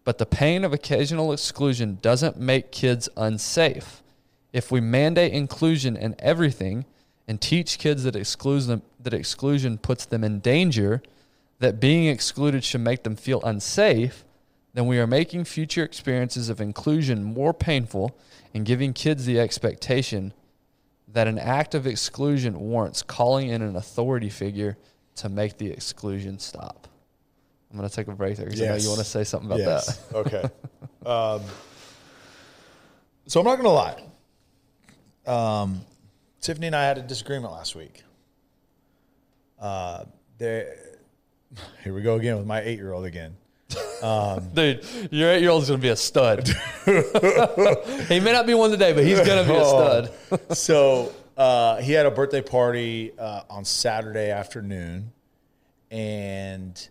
But 0.05 0.18
the 0.18 0.26
pain 0.26 0.64
of 0.64 0.72
occasional 0.72 1.32
exclusion 1.32 1.99
doesn't 2.01 2.38
make 2.38 2.72
kids 2.72 3.09
unsafe. 3.16 4.03
If 4.53 4.70
we 4.70 4.80
mandate 4.80 5.32
inclusion 5.32 5.96
in 5.96 6.16
everything 6.18 6.86
and 7.26 7.40
teach 7.40 7.78
kids 7.78 8.05
that 8.05 8.16
exclusion 8.16 8.82
that 9.01 9.14
exclusion 9.14 9.78
puts 9.78 10.07
them 10.07 10.24
in 10.24 10.40
danger, 10.40 11.03
that 11.59 11.80
being 11.80 12.06
excluded 12.06 12.64
should 12.64 12.80
make 12.80 13.02
them 13.02 13.16
feel 13.16 13.42
unsafe, 13.42 14.24
then 14.74 14.86
we 14.86 14.98
are 14.98 15.06
making 15.06 15.44
future 15.44 15.82
experiences 15.82 16.48
of 16.48 16.61
inclusion 16.61 17.24
more 17.24 17.52
painful 17.52 18.16
and 18.54 18.64
giving 18.64 18.92
kids 18.92 19.26
the 19.26 19.40
expectation 19.40 20.32
that 21.09 21.26
an 21.26 21.38
act 21.38 21.74
of 21.74 21.86
exclusion 21.86 22.59
warrants 22.59 23.02
calling 23.02 23.48
in 23.48 23.62
an 23.62 23.76
authority 23.76 24.28
figure 24.28 24.76
to 25.16 25.28
make 25.28 25.59
the 25.59 25.70
exclusion 25.70 26.38
stop. 26.38 26.86
I'm 27.70 27.76
going 27.76 27.88
to 27.88 27.94
take 27.94 28.09
a 28.09 28.12
break 28.12 28.36
there 28.36 28.46
because 28.46 28.62
I 28.62 28.66
know 28.66 28.76
you 28.76 28.88
want 28.88 29.00
to 29.00 29.04
say 29.04 29.24
something 29.24 29.50
about 29.50 29.61
yes. 29.61 29.96
that. 29.96 30.16
Okay. 30.16 30.44
Um, 31.06 31.40
so 33.26 33.40
I'm 33.40 33.46
not 33.46 33.56
going 33.56 33.64
to 33.64 33.70
lie. 33.70 34.02
Um, 35.26 35.80
Tiffany 36.40 36.66
and 36.66 36.76
I 36.76 36.84
had 36.84 36.98
a 36.98 37.02
disagreement 37.02 37.52
last 37.52 37.74
week. 37.74 38.02
Uh, 39.59 40.04
there, 40.36 40.76
here 41.84 41.94
we 41.94 42.03
go 42.03 42.16
again 42.16 42.36
with 42.36 42.46
my 42.46 42.61
eight 42.61 42.78
year 42.78 42.92
old 42.92 43.05
again. 43.05 43.36
Dude, 44.55 44.84
your 45.11 45.30
eight 45.30 45.40
year 45.42 45.51
old 45.51 45.62
is 45.62 45.68
going 45.68 45.80
to 45.80 45.82
be 45.82 45.88
a 45.90 45.96
stud. 45.96 46.49
he 48.09 48.20
may 48.20 48.32
not 48.32 48.46
be 48.46 48.55
one 48.55 48.70
today, 48.70 48.92
but 48.92 49.05
he's 49.05 49.20
going 49.20 49.44
to 49.46 49.51
be 49.53 49.57
a 49.59 49.62
Oh. 49.64 50.09
stud. 50.30 50.57
so 50.57 51.12
uh, 51.36 51.76
he 51.80 51.92
had 51.92 52.07
a 52.07 52.11
birthday 52.11 52.40
party 52.40 53.12
uh, 53.18 53.42
on 53.51 53.64
Saturday 53.64 54.30
afternoon, 54.30 55.12
and 55.90 56.88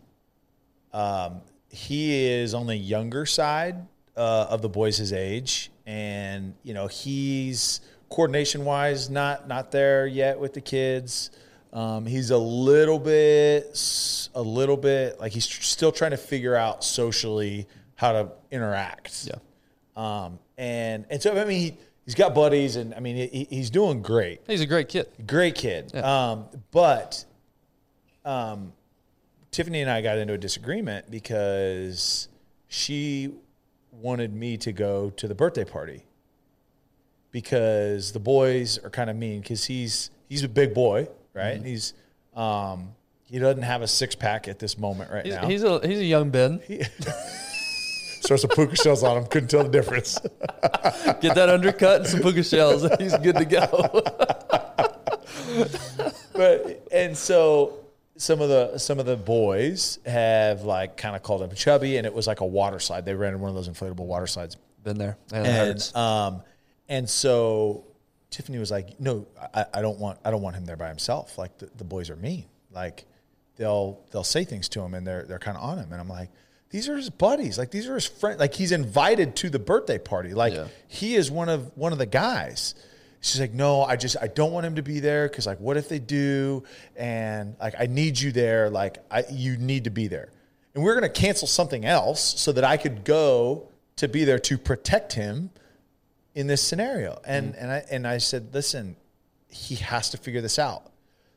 um, 0.94 1.42
he 1.70 2.26
is 2.28 2.54
on 2.54 2.68
the 2.68 2.76
younger 2.76 3.26
side 3.26 3.76
uh, 4.16 4.48
of 4.50 4.62
the 4.62 4.70
boys 4.70 4.98
his 4.98 5.14
age, 5.14 5.72
and 5.86 6.54
you 6.64 6.74
know 6.74 6.88
he's 6.88 7.82
coordination 8.10 8.64
wise 8.66 9.10
not 9.10 9.48
not 9.48 9.72
there 9.72 10.06
yet 10.08 10.40
with 10.40 10.54
the 10.54 10.62
kids. 10.62 11.32
Um, 11.74 12.06
he's 12.06 12.32
a 12.32 12.38
little 12.38 13.00
bit, 13.00 14.30
a 14.34 14.42
little 14.42 14.78
bit 14.78 15.20
like 15.20 15.32
he's 15.32 15.48
tr- 15.48 15.62
still 15.62 15.92
trying 15.92 16.12
to 16.12 16.18
figure 16.18 16.56
out 16.56 16.84
socially 16.84 17.68
how 17.96 18.12
to 18.14 18.32
interact. 18.52 19.28
Yeah. 19.28 19.36
Um, 19.96 20.40
and 20.58 21.06
and 21.10 21.22
so 21.22 21.32
I 21.32 21.46
mean 21.46 21.60
he 21.60 21.78
he's 22.06 22.16
got 22.16 22.34
buddies, 22.34 22.76
and 22.76 22.94
I 22.94 23.00
mean 23.00 23.30
he, 23.30 23.48
he's 23.50 23.70
doing 23.70 24.02
great. 24.02 24.42
He's 24.48 24.62
a 24.62 24.66
great 24.66 24.90
kid. 24.90 25.08
Great 25.26 25.56
kid. 25.56 25.96
Um, 25.96 26.46
but 26.72 27.26
um, 28.24 28.74
Tiffany 29.52 29.82
and 29.82 29.90
I 29.90 30.02
got 30.02 30.18
into 30.18 30.34
a 30.34 30.38
disagreement 30.38 31.10
because 31.10 32.28
she 32.68 33.34
wanted 33.92 34.34
me 34.34 34.58
to 34.58 34.72
go 34.72 35.10
to 35.12 35.28
the 35.28 35.36
birthday 35.36 35.66
party 35.66 36.04
because 37.32 38.12
the 38.12 38.20
boys 38.20 38.78
are 38.80 38.90
kind 38.90 39.10
of 39.10 39.16
mean 39.16 39.42
because 39.42 39.66
he's 39.66 40.12
he's 40.30 40.44
a 40.44 40.50
big 40.50 40.74
boy, 40.74 41.08
right? 41.38 41.64
He's 41.64 41.94
um, 42.36 42.90
he 43.26 43.40
doesn't 43.40 43.64
have 43.64 43.82
a 43.82 43.88
six 43.88 44.16
pack 44.16 44.48
at 44.48 44.60
this 44.60 44.78
moment 44.78 45.12
right 45.12 45.26
He's, 45.26 45.36
now. 45.36 45.48
he's 45.48 45.64
a 45.64 45.86
he's 45.88 46.00
a 46.00 46.06
young 46.06 46.30
Ben. 46.30 46.62
He, 46.68 46.82
Throw 48.24 48.36
some 48.36 48.50
puka 48.50 48.76
shells 48.76 49.04
on 49.04 49.16
him. 49.18 49.26
Couldn't 49.28 49.48
tell 49.50 49.64
the 49.64 49.70
difference. 49.70 50.20
Get 51.22 51.36
that 51.36 51.50
undercut 51.50 52.02
and 52.02 52.10
some 52.10 52.20
puka 52.22 52.44
shells. 52.44 52.86
He's 53.00 53.16
good 53.20 53.38
to 53.38 53.46
go. 53.46 53.68
but 56.34 56.88
and 56.92 57.16
so 57.16 57.80
some 58.18 58.42
of 58.42 58.50
the 58.50 58.78
some 58.80 59.00
of 59.00 59.06
the 59.06 59.16
boys 59.16 60.00
have 60.06 60.64
like 60.64 60.98
kind 60.98 61.16
of 61.16 61.24
called 61.24 61.42
him 61.42 61.52
chubby, 61.56 61.96
and 61.98 62.06
it 62.06 62.14
was 62.14 62.28
like 62.28 62.42
a 62.42 62.46
water 62.46 62.80
slide. 62.80 63.06
They 63.06 63.14
ran 63.14 63.34
in 63.34 63.40
one 63.40 63.50
of 63.50 63.56
those 63.56 63.70
inflatable 63.70 64.06
water 64.06 64.28
slides, 64.28 64.58
Been 64.84 64.98
there. 64.98 65.18
And 65.32 65.48
and 65.48 65.96
um, 65.96 66.42
and 66.90 67.10
so 67.10 67.86
Tiffany 68.30 68.58
was 68.58 68.72
like, 68.72 69.00
"No, 69.00 69.26
I, 69.54 69.66
I 69.76 69.82
don't 69.82 70.00
want 70.00 70.20
I 70.26 70.32
don't 70.32 70.42
want 70.42 70.56
him 70.56 70.66
there 70.66 70.76
by 70.78 70.90
himself. 70.90 71.38
Like 71.38 71.58
the, 71.58 71.70
the 71.78 71.84
boys 71.84 72.10
are 72.10 72.16
mean. 72.18 72.46
Like 72.74 73.06
they'll 73.56 74.00
they'll 74.12 74.24
say 74.24 74.44
things 74.44 74.68
to 74.70 74.82
him, 74.82 74.94
and 74.94 75.06
they're 75.08 75.24
they're 75.24 75.40
kind 75.40 75.58
of 75.58 75.64
on 75.64 75.78
him." 75.80 75.92
And 75.92 76.02
I'm 76.02 76.10
like. 76.10 76.30
These 76.70 76.90
are 76.90 76.98
his 76.98 77.10
buddies. 77.10 77.58
Like 77.58 77.72
these 77.72 77.88
are 77.88 77.96
his 77.96 78.06
friends. 78.08 78.42
Like 78.42 78.54
he's 78.54 78.74
invited 78.74 79.38
to 79.38 79.50
the 79.50 79.58
birthday 79.58 79.98
party. 79.98 80.34
Like 80.34 80.54
Yeah. 80.54 80.68
he 80.90 81.16
is 81.16 81.32
one 81.32 81.48
of 81.48 81.72
one 81.78 81.94
of 81.94 81.98
the 81.98 82.06
guys. 82.06 82.76
She's 83.22 83.40
like, 83.40 83.54
no, 83.54 83.84
I 83.84 83.96
just 83.96 84.18
I 84.22 84.28
don't 84.28 84.52
want 84.52 84.66
him 84.66 84.76
to 84.76 84.82
be 84.82 85.00
there 85.00 85.30
because 85.30 85.46
like, 85.48 85.62
what 85.62 85.78
if 85.78 85.88
they 85.88 86.00
do? 86.00 86.64
And 86.98 87.56
like, 87.62 87.76
I 87.80 87.86
need 87.86 88.20
you 88.20 88.34
there. 88.34 88.70
Like, 88.70 88.98
I 89.10 89.24
you 89.32 89.56
need 89.56 89.86
to 89.86 89.92
be 89.92 90.08
there. 90.10 90.30
And 90.76 90.84
we're 90.84 90.94
gonna 90.94 91.08
cancel 91.08 91.48
something 91.48 91.86
else 91.86 92.20
so 92.38 92.52
that 92.52 92.66
I 92.66 92.76
could 92.76 93.06
go 93.06 93.70
to 93.96 94.10
be 94.10 94.26
there 94.26 94.38
to 94.40 94.58
protect 94.58 95.14
him 95.14 95.50
in 96.38 96.46
this 96.46 96.62
scenario. 96.62 97.20
And 97.26 97.54
mm-hmm. 97.54 97.64
and 97.64 97.72
I 97.72 97.84
and 97.90 98.08
I 98.08 98.20
said, 98.20 98.54
listen, 98.54 98.96
he 99.50 99.76
has 99.76 100.12
to 100.12 100.18
figure 100.18 100.40
this 100.40 100.60
out. 100.60 100.92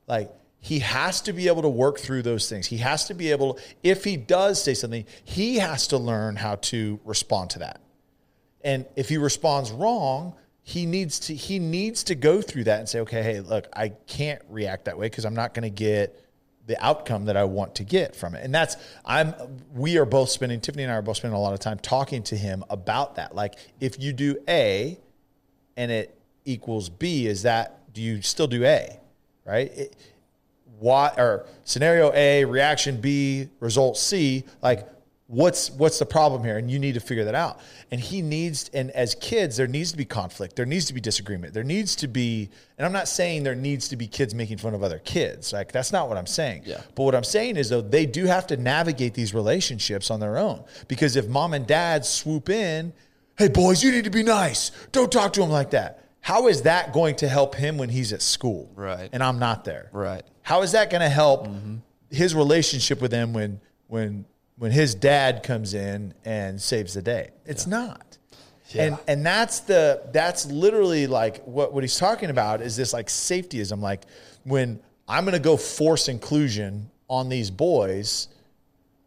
Like 0.07 0.31
he 0.61 0.81
has 0.81 1.23
to 1.23 1.33
be 1.33 1.49
able 1.49 1.63
to 1.63 1.71
work 1.71 1.99
through 1.99 2.21
those 2.23 2.51
things. 2.51 2.67
He 2.67 2.77
has 2.77 3.07
to 3.07 3.15
be 3.15 3.31
able, 3.31 3.59
if 3.83 4.05
he 4.05 4.19
does 4.19 4.63
say 4.63 4.75
something, 4.75 5.07
he 5.25 5.57
has 5.57 5.87
to 5.87 5.97
learn 5.97 6.37
how 6.37 6.57
to 6.57 7.01
respond 7.07 7.49
to 7.51 7.61
that. 7.61 7.81
And 8.63 8.85
if 8.95 9.09
he 9.09 9.17
responds 9.17 9.73
wrong, 9.73 10.35
he 10.63 10.85
needs 10.85 11.19
to 11.21 11.35
he 11.35 11.59
needs 11.59 12.05
to 12.05 12.15
go 12.15 12.43
through 12.43 12.65
that 12.65 12.81
and 12.81 12.87
say, 12.87 13.01
okay, 13.01 13.23
hey, 13.23 13.41
look, 13.41 13.69
I 13.73 13.89
can't 14.07 14.43
react 14.51 14.85
that 14.85 14.99
way 14.99 15.07
because 15.07 15.25
I'm 15.25 15.35
not 15.35 15.55
going 15.55 15.63
to 15.63 15.71
get 15.75 16.23
the 16.71 16.83
outcome 16.85 17.25
that 17.25 17.37
I 17.37 17.43
want 17.43 17.75
to 17.75 17.85
get 17.85 18.15
from 18.15 18.37
it. 18.37 18.45
And 18.45 18.55
that's 18.55 18.77
I'm 19.05 19.35
we 19.75 19.99
are 19.99 20.05
both 20.05 20.31
spending 20.31 20.61
Tiffany 20.61 20.85
and 20.85 20.93
I 20.93 20.95
are 20.97 21.03
both 21.03 21.17
spending 21.17 21.37
a 21.37 21.41
lot 21.41 21.53
of 21.53 21.59
time 21.59 21.81
talking 21.81 22.23
to 22.25 22.37
him 22.37 22.65
about 22.71 23.17
that. 23.17 23.35
Like 23.35 23.57
if 23.81 24.01
you 24.01 24.13
do 24.13 24.37
A 24.49 24.97
and 25.77 25.91
it 25.91 26.17
equals 26.45 26.89
B, 26.89 27.27
is 27.27 27.43
that 27.43 27.93
do 27.93 28.01
you 28.01 28.23
still 28.23 28.47
do 28.47 28.65
A? 28.65 29.01
Right? 29.45 29.73
It, 29.77 29.97
why 30.79 31.13
or 31.19 31.47
scenario 31.65 32.13
A, 32.15 32.45
reaction 32.45 33.01
B, 33.01 33.49
result 33.59 33.99
C, 33.99 34.45
like 34.63 34.89
what's 35.31 35.71
what's 35.71 35.99
the 36.01 36.07
problem 36.07 36.43
here? 36.43 36.59
And 36.59 36.69
you 36.69 36.79
need 36.79 36.95
to 36.95 37.01
figure 37.01 37.25
that 37.25 37.37
out. 37.37 37.61
And 37.93 38.01
he 38.01 38.21
needs 38.21 38.69
and 38.75 38.91
as 38.91 39.15
kids 39.15 39.57
there 39.57 39.69
needs 39.69 39.93
to 39.93 39.97
be 39.97 40.05
conflict. 40.05 40.57
There 40.57 40.67
needs 40.67 40.87
to 40.87 40.95
be 40.95 41.01
disagreement. 41.01 41.55
There 41.55 41.65
needs 41.65 41.95
to 41.97 42.09
be 42.09 42.51
and 42.77 42.85
i'm 42.85 42.93
not 42.93 43.09
saying 43.09 43.45
there 43.45 43.55
needs 43.55 43.89
to 43.89 43.97
be 43.97 44.09
kids 44.09 44.35
making 44.35 44.59
fun 44.59 44.75
of 44.75 44.83
other 44.83 44.99
kids. 44.99 45.53
Like 45.53 45.71
that's 45.71 45.93
not 45.93 46.09
what 46.09 46.19
i'm 46.19 46.27
saying. 46.27 46.63
Yeah. 46.67 46.83
but 46.97 47.05
what 47.05 47.15
i'm 47.15 47.25
saying 47.25 47.57
is 47.57 47.69
though 47.69 47.81
they 47.81 48.07
do 48.07 48.27
have 48.27 48.47
to 48.49 48.57
navigate 48.57 49.15
these 49.15 49.33
relationships 49.33 50.11
on 50.11 50.19
their 50.19 50.37
own. 50.37 50.65
Because 50.89 51.15
if 51.15 51.29
mom 51.29 51.55
and 51.55 51.67
dad 51.67 52.05
swoop 52.05 52.51
in 52.51 52.93
hey 53.39 53.49
boys 53.49 53.85
you 53.85 53.93
need 53.93 54.05
to 54.05 54.11
be 54.11 54.25
nice. 54.25 54.73
Don't 54.91 55.13
talk 55.13 55.33
to 55.35 55.43
him 55.43 55.51
like 55.51 55.71
that. 55.71 56.05
How 56.23 56.49
is 56.49 56.63
that 56.63 56.93
going 56.93 57.17
to 57.17 57.29
help 57.29 57.55
him 57.55 57.79
when 57.79 57.89
he's 57.89 58.13
at 58.13 58.21
school? 58.21 58.71
Right. 58.75 59.09
and 59.13 59.23
i'm 59.23 59.39
not 59.39 59.65
there. 59.65 59.91
Right. 59.93 60.25
how 60.43 60.63
is 60.63 60.73
that 60.73 60.91
going 60.91 61.03
to 61.03 61.09
help 61.09 61.47
mm-hmm. 61.47 61.77
his 62.11 62.35
relationship 62.35 63.01
with 63.01 63.13
them 63.13 63.33
when 63.33 63.61
when 63.87 64.25
when 64.61 64.73
his 64.73 64.95
dad 64.95 65.43
comes 65.43 65.73
in 65.73 66.13
and 66.23 66.61
saves 66.61 66.93
the 66.93 67.01
day? 67.01 67.31
It's 67.47 67.67
not. 67.67 68.19
And 68.75 68.99
and 69.09 69.25
that's 69.25 69.61
the 69.61 70.03
that's 70.13 70.45
literally 70.45 71.07
like 71.07 71.43
what 71.45 71.73
what 71.73 71.83
he's 71.83 71.97
talking 71.97 72.29
about 72.29 72.61
is 72.61 72.77
this 72.77 72.93
like 72.93 73.07
safetyism 73.07 73.81
like 73.81 74.03
when 74.45 74.79
I'm 75.09 75.25
going 75.25 75.33
to 75.33 75.41
go 75.41 75.57
force 75.57 76.09
inclusion 76.09 76.91
on 77.09 77.31
these 77.31 77.51
boys 77.51 78.29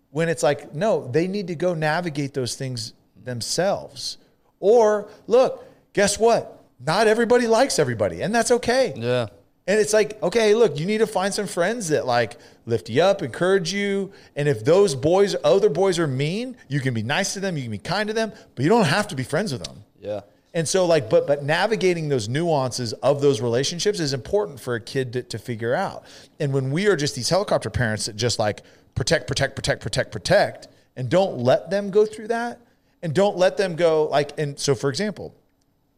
when 0.09 0.27
it's 0.27 0.41
like 0.41 0.73
no, 0.73 1.07
they 1.07 1.27
need 1.27 1.47
to 1.47 1.55
go 1.55 1.75
navigate 1.75 2.33
those 2.33 2.55
things 2.55 2.93
themselves. 3.23 4.17
Or 4.59 5.07
look, 5.27 5.63
guess 5.93 6.17
what? 6.17 6.63
Not 6.83 7.05
everybody 7.07 7.45
likes 7.45 7.77
everybody, 7.77 8.21
and 8.21 8.33
that's 8.33 8.49
okay. 8.49 8.93
Yeah. 8.97 9.27
And 9.65 9.79
it's 9.79 9.93
like, 9.93 10.21
okay, 10.21 10.55
look, 10.55 10.77
you 10.77 10.85
need 10.85 10.97
to 10.97 11.07
find 11.07 11.33
some 11.33 11.47
friends 11.47 11.87
that 11.89 12.05
like 12.05 12.37
lift 12.65 12.89
you 12.89 13.01
up, 13.01 13.21
encourage 13.21 13.73
you. 13.73 14.11
And 14.35 14.47
if 14.47 14.65
those 14.65 14.93
boys, 14.93 15.35
other 15.43 15.69
boys 15.69 15.99
are 15.99 16.07
mean, 16.07 16.57
you 16.67 16.81
can 16.81 16.93
be 16.93 17.03
nice 17.03 17.33
to 17.33 17.39
them, 17.39 17.55
you 17.55 17.63
can 17.63 17.71
be 17.71 17.77
kind 17.77 18.07
to 18.07 18.13
them, 18.13 18.33
but 18.55 18.63
you 18.63 18.69
don't 18.69 18.85
have 18.85 19.07
to 19.09 19.15
be 19.15 19.23
friends 19.23 19.53
with 19.53 19.63
them. 19.63 19.83
Yeah. 20.01 20.21
And 20.53 20.67
so 20.67 20.85
like, 20.85 21.09
but 21.09 21.25
but 21.25 21.43
navigating 21.43 22.09
those 22.09 22.27
nuances 22.27 22.93
of 22.93 23.21
those 23.21 23.41
relationships 23.41 23.99
is 23.99 24.13
important 24.13 24.59
for 24.59 24.75
a 24.75 24.81
kid 24.81 25.13
to, 25.13 25.23
to 25.23 25.37
figure 25.37 25.73
out. 25.73 26.03
And 26.39 26.53
when 26.53 26.69
we 26.71 26.87
are 26.87 26.95
just 26.95 27.15
these 27.15 27.29
helicopter 27.29 27.69
parents 27.69 28.05
that 28.07 28.15
just 28.15 28.39
like 28.39 28.61
protect, 28.95 29.27
protect, 29.27 29.55
protect, 29.55 29.81
protect, 29.81 30.11
protect, 30.11 30.67
and 30.95 31.09
don't 31.09 31.39
let 31.39 31.69
them 31.69 31.89
go 31.89 32.05
through 32.05 32.27
that, 32.27 32.59
and 33.01 33.13
don't 33.15 33.37
let 33.37 33.57
them 33.57 33.75
go 33.75 34.05
like. 34.05 34.37
And 34.37 34.59
so, 34.59 34.75
for 34.75 34.89
example, 34.89 35.33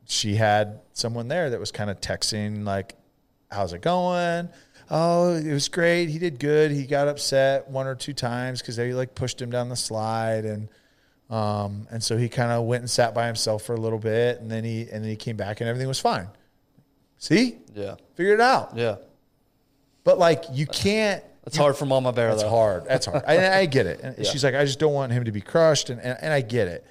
she 0.07 0.35
had 0.35 0.79
someone 0.93 1.27
there 1.27 1.49
that 1.49 1.59
was 1.59 1.71
kind 1.71 1.89
of 1.89 1.99
texting 1.99 2.63
like, 2.63 2.95
"How's 3.55 3.73
it 3.73 3.81
going?" 3.81 4.49
Oh, 4.91 5.33
it 5.33 5.51
was 5.51 5.67
great. 5.67 6.09
He 6.09 6.19
did 6.19 6.37
good. 6.39 6.69
He 6.69 6.85
got 6.85 7.07
upset 7.07 7.67
one 7.69 7.87
or 7.87 7.95
two 7.95 8.13
times 8.13 8.61
because 8.61 8.75
they 8.75 8.93
like 8.93 9.15
pushed 9.15 9.41
him 9.41 9.49
down 9.49 9.69
the 9.69 9.75
slide, 9.75 10.45
and 10.45 10.69
um, 11.31 11.87
and 11.89 12.03
so 12.03 12.17
he 12.17 12.29
kind 12.29 12.51
of 12.51 12.65
went 12.65 12.81
and 12.81 12.89
sat 12.89 13.15
by 13.15 13.25
himself 13.25 13.63
for 13.63 13.73
a 13.73 13.79
little 13.79 13.97
bit, 13.97 14.39
and 14.41 14.51
then 14.51 14.63
he 14.63 14.81
and 14.81 15.03
then 15.03 15.09
he 15.09 15.15
came 15.15 15.37
back, 15.37 15.59
and 15.61 15.67
everything 15.69 15.87
was 15.87 15.99
fine. 15.99 16.27
See, 17.17 17.57
Yeah. 17.73 17.95
figured 18.13 18.39
it 18.39 18.43
out. 18.43 18.73
Yeah. 18.75 18.97
But 20.03 20.19
like, 20.19 20.43
you 20.51 20.67
can't. 20.67 21.23
It's 21.47 21.57
hard 21.57 21.75
for 21.77 21.85
Mama 21.85 22.11
Bear 22.11 22.29
That's 22.29 22.43
though. 22.43 22.49
hard. 22.49 22.85
That's 22.85 23.05
hard. 23.05 23.23
I, 23.27 23.59
I 23.59 23.65
get 23.67 23.85
it. 23.87 24.01
And 24.01 24.15
Yeah. 24.19 24.29
she's 24.29 24.43
like, 24.43 24.53
I 24.55 24.65
just 24.65 24.79
don't 24.79 24.93
want 24.93 25.11
him 25.11 25.25
to 25.25 25.31
be 25.31 25.41
crushed, 25.41 25.89
and 25.89 25.99
and, 26.01 26.17
and 26.21 26.33
I 26.33 26.41
get 26.41 26.67
it. 26.67 26.85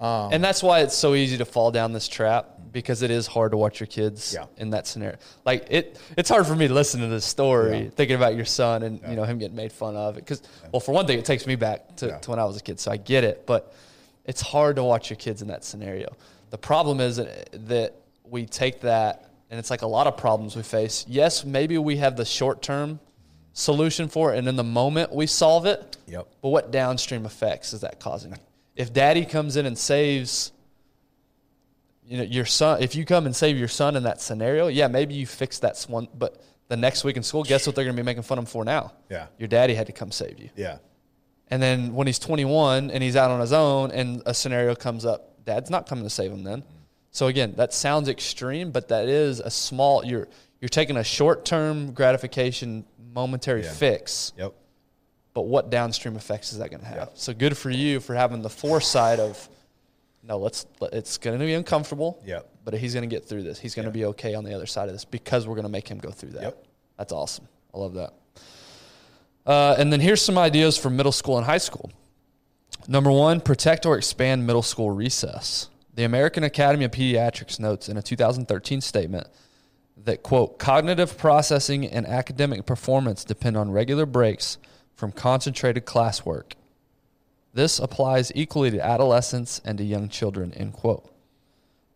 Um, 0.00 0.32
And 0.32 0.42
that's 0.44 0.62
why 0.62 0.80
it's 0.80 0.96
so 0.96 1.14
easy 1.14 1.38
to 1.38 1.44
fall 1.44 1.70
down 1.70 1.92
this 1.92 2.08
trap 2.08 2.55
because 2.76 3.00
it 3.00 3.10
is 3.10 3.26
hard 3.26 3.52
to 3.52 3.56
watch 3.56 3.80
your 3.80 3.86
kids 3.86 4.34
Yeah. 4.34 4.44
in 4.58 4.68
that 4.70 4.86
scenario. 4.86 5.16
Like 5.46 5.66
it, 5.70 5.98
it's 6.14 6.28
hard 6.28 6.46
for 6.46 6.54
me 6.54 6.68
to 6.68 6.74
listen 6.74 7.00
to 7.00 7.06
this 7.06 7.24
story, 7.24 7.84
Yeah. 7.84 7.88
thinking 7.88 8.16
about 8.16 8.36
your 8.36 8.44
son 8.44 8.82
and 8.82 9.00
you 9.08 9.16
know 9.16 9.24
him 9.24 9.38
getting 9.38 9.56
made 9.56 9.72
fun 9.72 9.96
of. 9.96 10.14
Because 10.14 10.42
well, 10.70 10.80
for 10.80 10.92
one 10.92 11.06
thing, 11.06 11.18
it 11.18 11.24
takes 11.24 11.46
me 11.46 11.56
back 11.56 11.96
to, 11.96 12.06
Yeah. 12.08 12.18
to 12.18 12.30
when 12.30 12.38
I 12.38 12.44
was 12.44 12.58
a 12.58 12.60
kid, 12.60 12.78
so 12.78 12.90
I 12.90 12.98
get 12.98 13.24
it. 13.24 13.46
But 13.46 13.72
it's 14.26 14.42
hard 14.42 14.76
to 14.76 14.84
watch 14.84 15.08
your 15.08 15.16
kids 15.16 15.40
in 15.40 15.48
that 15.48 15.64
scenario. 15.64 16.14
The 16.50 16.58
problem 16.58 17.00
is 17.00 17.16
that, 17.16 17.48
that 17.68 17.94
we 18.28 18.44
take 18.44 18.82
that, 18.82 19.24
and 19.50 19.58
it's 19.58 19.70
like 19.70 19.80
a 19.80 19.86
lot 19.86 20.06
of 20.06 20.18
problems 20.18 20.54
we 20.54 20.62
face. 20.62 21.06
Yes, 21.08 21.46
maybe 21.46 21.78
we 21.78 21.96
have 21.96 22.14
the 22.18 22.26
short 22.26 22.60
term 22.60 23.00
solution 23.54 24.06
for 24.08 24.34
it, 24.34 24.38
and 24.38 24.48
in 24.48 24.56
the 24.56 24.64
moment 24.64 25.14
we 25.14 25.26
solve 25.26 25.64
it. 25.64 25.96
Yep. 26.08 26.26
But 26.42 26.48
what 26.50 26.70
downstream 26.70 27.24
effects 27.24 27.72
is 27.72 27.80
that 27.80 28.00
causing? 28.00 28.36
If 28.76 28.92
daddy 28.92 29.24
comes 29.24 29.56
in 29.56 29.64
and 29.64 29.78
saves 29.78 30.52
you 32.06 32.18
know 32.18 32.22
your 32.24 32.44
son 32.44 32.82
if 32.82 32.94
you 32.94 33.04
come 33.04 33.26
and 33.26 33.34
save 33.34 33.58
your 33.58 33.68
son 33.68 33.96
in 33.96 34.04
that 34.04 34.20
scenario, 34.20 34.68
yeah, 34.68 34.88
maybe 34.88 35.14
you 35.14 35.26
fix 35.26 35.58
that 35.60 35.84
one, 35.88 36.08
but 36.16 36.42
the 36.68 36.76
next 36.76 37.04
week 37.04 37.16
in 37.16 37.22
school, 37.22 37.44
guess 37.44 37.66
what 37.66 37.76
they're 37.76 37.84
going 37.84 37.96
to 37.96 38.02
be 38.02 38.04
making 38.04 38.22
fun 38.24 38.38
of 38.38 38.42
him 38.42 38.46
for 38.46 38.64
now? 38.64 38.92
Yeah. 39.08 39.26
Your 39.38 39.48
daddy 39.48 39.74
had 39.74 39.86
to 39.86 39.92
come 39.92 40.10
save 40.10 40.38
you. 40.40 40.50
Yeah. 40.56 40.78
And 41.48 41.62
then 41.62 41.94
when 41.94 42.08
he's 42.08 42.18
21 42.18 42.90
and 42.90 43.02
he's 43.02 43.14
out 43.14 43.30
on 43.30 43.40
his 43.40 43.52
own 43.52 43.92
and 43.92 44.20
a 44.26 44.34
scenario 44.34 44.74
comes 44.74 45.04
up, 45.04 45.44
dad's 45.44 45.70
not 45.70 45.88
coming 45.88 46.02
to 46.02 46.10
save 46.10 46.32
him 46.32 46.42
then. 46.42 46.64
So 47.12 47.28
again, 47.28 47.54
that 47.56 47.72
sounds 47.72 48.08
extreme, 48.08 48.72
but 48.72 48.88
that 48.88 49.08
is 49.08 49.38
a 49.40 49.50
small 49.50 50.04
you're 50.04 50.26
you're 50.60 50.68
taking 50.70 50.96
a 50.96 51.04
short-term 51.04 51.92
gratification 51.92 52.84
momentary 53.14 53.62
Yeah. 53.62 53.72
fix. 53.72 54.32
Yep. 54.36 54.54
But 55.34 55.42
what 55.42 55.70
downstream 55.70 56.16
effects 56.16 56.52
is 56.52 56.58
that 56.58 56.70
going 56.70 56.80
to 56.80 56.86
have? 56.86 56.96
Yeah. 56.96 57.06
So 57.14 57.32
good 57.34 57.56
for 57.56 57.70
you 57.70 58.00
for 58.00 58.14
having 58.14 58.42
the 58.42 58.48
foresight 58.50 59.20
of 59.20 59.48
no, 60.26 60.38
let's 60.38 60.66
it's 60.92 61.18
going 61.18 61.38
to 61.38 61.44
be 61.44 61.54
uncomfortable. 61.54 62.22
Yeah. 62.24 62.40
But 62.64 62.74
he's 62.74 62.94
going 62.94 63.08
to 63.08 63.14
get 63.14 63.28
through 63.28 63.44
this. 63.44 63.58
He's 63.58 63.74
going 63.74 63.86
to 63.86 63.92
be 63.92 64.06
okay 64.06 64.34
on 64.34 64.44
the 64.44 64.54
other 64.54 64.66
side 64.66 64.88
of 64.88 64.94
this 64.94 65.04
because 65.04 65.46
we're 65.46 65.54
going 65.54 65.66
to 65.66 65.70
make 65.70 65.88
him 65.88 65.98
go 65.98 66.10
through 66.10 66.30
that. 66.30 66.42
Yep. 66.42 66.66
That's 66.98 67.12
awesome. 67.12 67.46
I 67.72 67.78
love 67.78 67.94
that. 67.94 68.14
Uh, 69.46 69.76
and 69.78 69.92
then 69.92 70.00
here's 70.00 70.20
some 70.20 70.36
ideas 70.36 70.76
for 70.76 70.90
middle 70.90 71.12
school 71.12 71.36
and 71.36 71.46
high 71.46 71.58
school. 71.58 71.92
Number 72.88 73.10
one, 73.10 73.40
protect 73.40 73.86
or 73.86 73.96
expand 73.96 74.46
middle 74.46 74.62
school 74.62 74.90
recess. 74.90 75.68
The 75.94 76.04
American 76.04 76.42
Academy 76.42 76.84
of 76.84 76.90
Pediatrics 76.90 77.60
notes 77.60 77.88
in 77.88 77.96
a 77.96 78.02
2013 78.02 78.80
statement 78.80 79.28
that, 80.04 80.22
quote, 80.22 80.58
cognitive 80.58 81.16
processing 81.16 81.86
and 81.86 82.06
academic 82.06 82.66
performance 82.66 83.24
depend 83.24 83.56
on 83.56 83.70
regular 83.70 84.06
breaks 84.06 84.58
from 84.94 85.12
concentrated 85.12 85.86
classwork. 85.86 86.52
This 87.56 87.78
applies 87.78 88.30
equally 88.34 88.70
to 88.72 88.84
adolescents 88.84 89.62
and 89.64 89.78
to 89.78 89.84
young 89.84 90.10
children, 90.10 90.52
end 90.52 90.74
quote. 90.74 91.10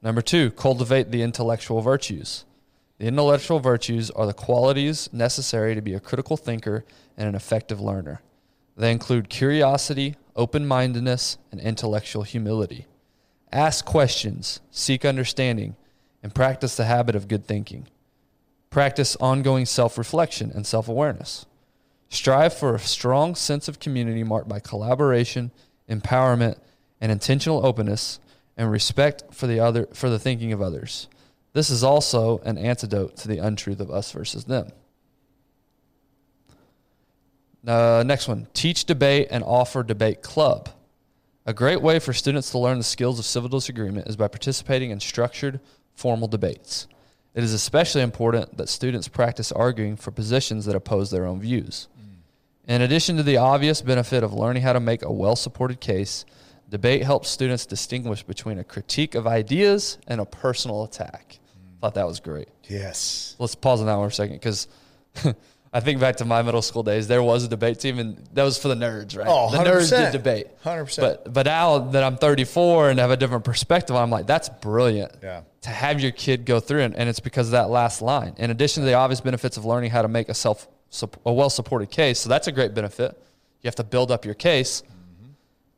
Number 0.00 0.22
two, 0.22 0.50
cultivate 0.52 1.10
the 1.10 1.20
intellectual 1.20 1.82
virtues. 1.82 2.46
The 2.96 3.04
intellectual 3.04 3.60
virtues 3.60 4.10
are 4.10 4.24
the 4.24 4.32
qualities 4.32 5.10
necessary 5.12 5.74
to 5.74 5.82
be 5.82 5.92
a 5.92 6.00
critical 6.00 6.38
thinker 6.38 6.86
and 7.14 7.28
an 7.28 7.34
effective 7.34 7.78
learner. 7.78 8.22
They 8.74 8.90
include 8.90 9.28
curiosity, 9.28 10.16
open 10.34 10.66
mindedness, 10.66 11.36
and 11.52 11.60
intellectual 11.60 12.22
humility. 12.22 12.86
Ask 13.52 13.84
questions, 13.84 14.60
seek 14.70 15.04
understanding, 15.04 15.76
and 16.22 16.34
practice 16.34 16.78
the 16.78 16.86
habit 16.86 17.14
of 17.14 17.28
good 17.28 17.44
thinking. 17.44 17.86
Practice 18.70 19.14
ongoing 19.16 19.66
self 19.66 19.98
reflection 19.98 20.50
and 20.54 20.66
self 20.66 20.88
awareness. 20.88 21.44
Strive 22.10 22.52
for 22.52 22.74
a 22.74 22.80
strong 22.80 23.36
sense 23.36 23.68
of 23.68 23.78
community 23.78 24.24
marked 24.24 24.48
by 24.48 24.58
collaboration, 24.58 25.52
empowerment, 25.88 26.58
and 27.00 27.10
intentional 27.10 27.64
openness, 27.64 28.18
and 28.56 28.70
respect 28.70 29.32
for 29.32 29.46
the 29.46 29.60
other 29.60 29.86
for 29.94 30.10
the 30.10 30.18
thinking 30.18 30.52
of 30.52 30.60
others. 30.60 31.08
This 31.52 31.70
is 31.70 31.84
also 31.84 32.38
an 32.40 32.58
antidote 32.58 33.16
to 33.18 33.28
the 33.28 33.38
untruth 33.38 33.80
of 33.80 33.90
us 33.90 34.10
versus 34.10 34.44
them. 34.44 34.70
Uh, 37.66 38.02
next 38.04 38.26
one 38.26 38.48
teach 38.54 38.84
debate 38.84 39.28
and 39.30 39.44
offer 39.44 39.82
debate 39.82 40.20
club. 40.20 40.68
A 41.46 41.54
great 41.54 41.80
way 41.80 41.98
for 42.00 42.12
students 42.12 42.50
to 42.50 42.58
learn 42.58 42.78
the 42.78 42.84
skills 42.84 43.18
of 43.18 43.24
civil 43.24 43.48
disagreement 43.48 44.08
is 44.08 44.16
by 44.16 44.28
participating 44.28 44.90
in 44.90 44.98
structured, 44.98 45.60
formal 45.94 46.28
debates. 46.28 46.88
It 47.34 47.44
is 47.44 47.52
especially 47.52 48.02
important 48.02 48.56
that 48.56 48.68
students 48.68 49.06
practice 49.06 49.52
arguing 49.52 49.96
for 49.96 50.10
positions 50.10 50.66
that 50.66 50.74
oppose 50.74 51.10
their 51.10 51.24
own 51.24 51.40
views. 51.40 51.88
In 52.68 52.82
addition 52.82 53.16
to 53.16 53.22
the 53.22 53.38
obvious 53.38 53.82
benefit 53.82 54.22
of 54.22 54.32
learning 54.32 54.62
how 54.62 54.72
to 54.72 54.80
make 54.80 55.02
a 55.02 55.12
well 55.12 55.36
supported 55.36 55.80
case, 55.80 56.24
debate 56.68 57.02
helps 57.02 57.28
students 57.28 57.66
distinguish 57.66 58.22
between 58.22 58.58
a 58.58 58.64
critique 58.64 59.14
of 59.14 59.26
ideas 59.26 59.98
and 60.06 60.20
a 60.20 60.24
personal 60.24 60.84
attack. 60.84 61.38
Thought 61.80 61.94
that 61.94 62.06
was 62.06 62.20
great. 62.20 62.48
Yes. 62.68 63.34
Let's 63.38 63.54
pause 63.54 63.80
on 63.80 63.86
that 63.86 63.96
one 63.96 64.08
for 64.08 64.12
a 64.12 64.14
second 64.14 64.36
because 64.36 64.68
I 65.72 65.78
think 65.80 66.00
back 66.00 66.16
to 66.16 66.24
my 66.24 66.42
middle 66.42 66.62
school 66.62 66.82
days. 66.82 67.06
There 67.06 67.22
was 67.22 67.44
a 67.44 67.48
debate 67.48 67.78
team, 67.78 67.98
and 68.00 68.28
that 68.34 68.42
was 68.42 68.58
for 68.58 68.68
the 68.68 68.74
nerds, 68.74 69.16
right? 69.16 69.26
Oh, 69.28 69.50
the 69.50 69.58
nerds 69.58 69.90
did 69.90 70.12
debate. 70.12 70.48
100%. 70.64 71.00
But 71.00 71.32
but 71.32 71.46
now 71.46 71.78
that 71.78 72.02
I'm 72.02 72.16
34 72.16 72.90
and 72.90 72.98
have 72.98 73.10
a 73.10 73.16
different 73.16 73.44
perspective, 73.44 73.94
I'm 73.94 74.10
like, 74.10 74.26
that's 74.26 74.48
brilliant. 74.48 75.12
Yeah. 75.22 75.42
To 75.62 75.70
have 75.70 76.00
your 76.00 76.10
kid 76.10 76.44
go 76.44 76.58
through 76.58 76.80
it, 76.80 76.94
and 76.96 77.08
it's 77.08 77.20
because 77.20 77.48
of 77.48 77.52
that 77.52 77.70
last 77.70 78.02
line. 78.02 78.34
In 78.38 78.50
addition 78.50 78.82
to 78.82 78.86
the 78.86 78.94
obvious 78.94 79.20
benefits 79.20 79.56
of 79.56 79.64
learning 79.64 79.90
how 79.90 80.02
to 80.02 80.08
make 80.08 80.28
a 80.28 80.34
self 80.34 80.66
a 81.24 81.32
well 81.32 81.50
supported 81.50 81.90
case, 81.90 82.18
so 82.18 82.28
that's 82.28 82.46
a 82.46 82.52
great 82.52 82.74
benefit. 82.74 83.12
You 83.62 83.68
have 83.68 83.76
to 83.76 83.84
build 83.84 84.10
up 84.10 84.24
your 84.24 84.34
case. 84.34 84.82
Mm-hmm. 84.82 85.30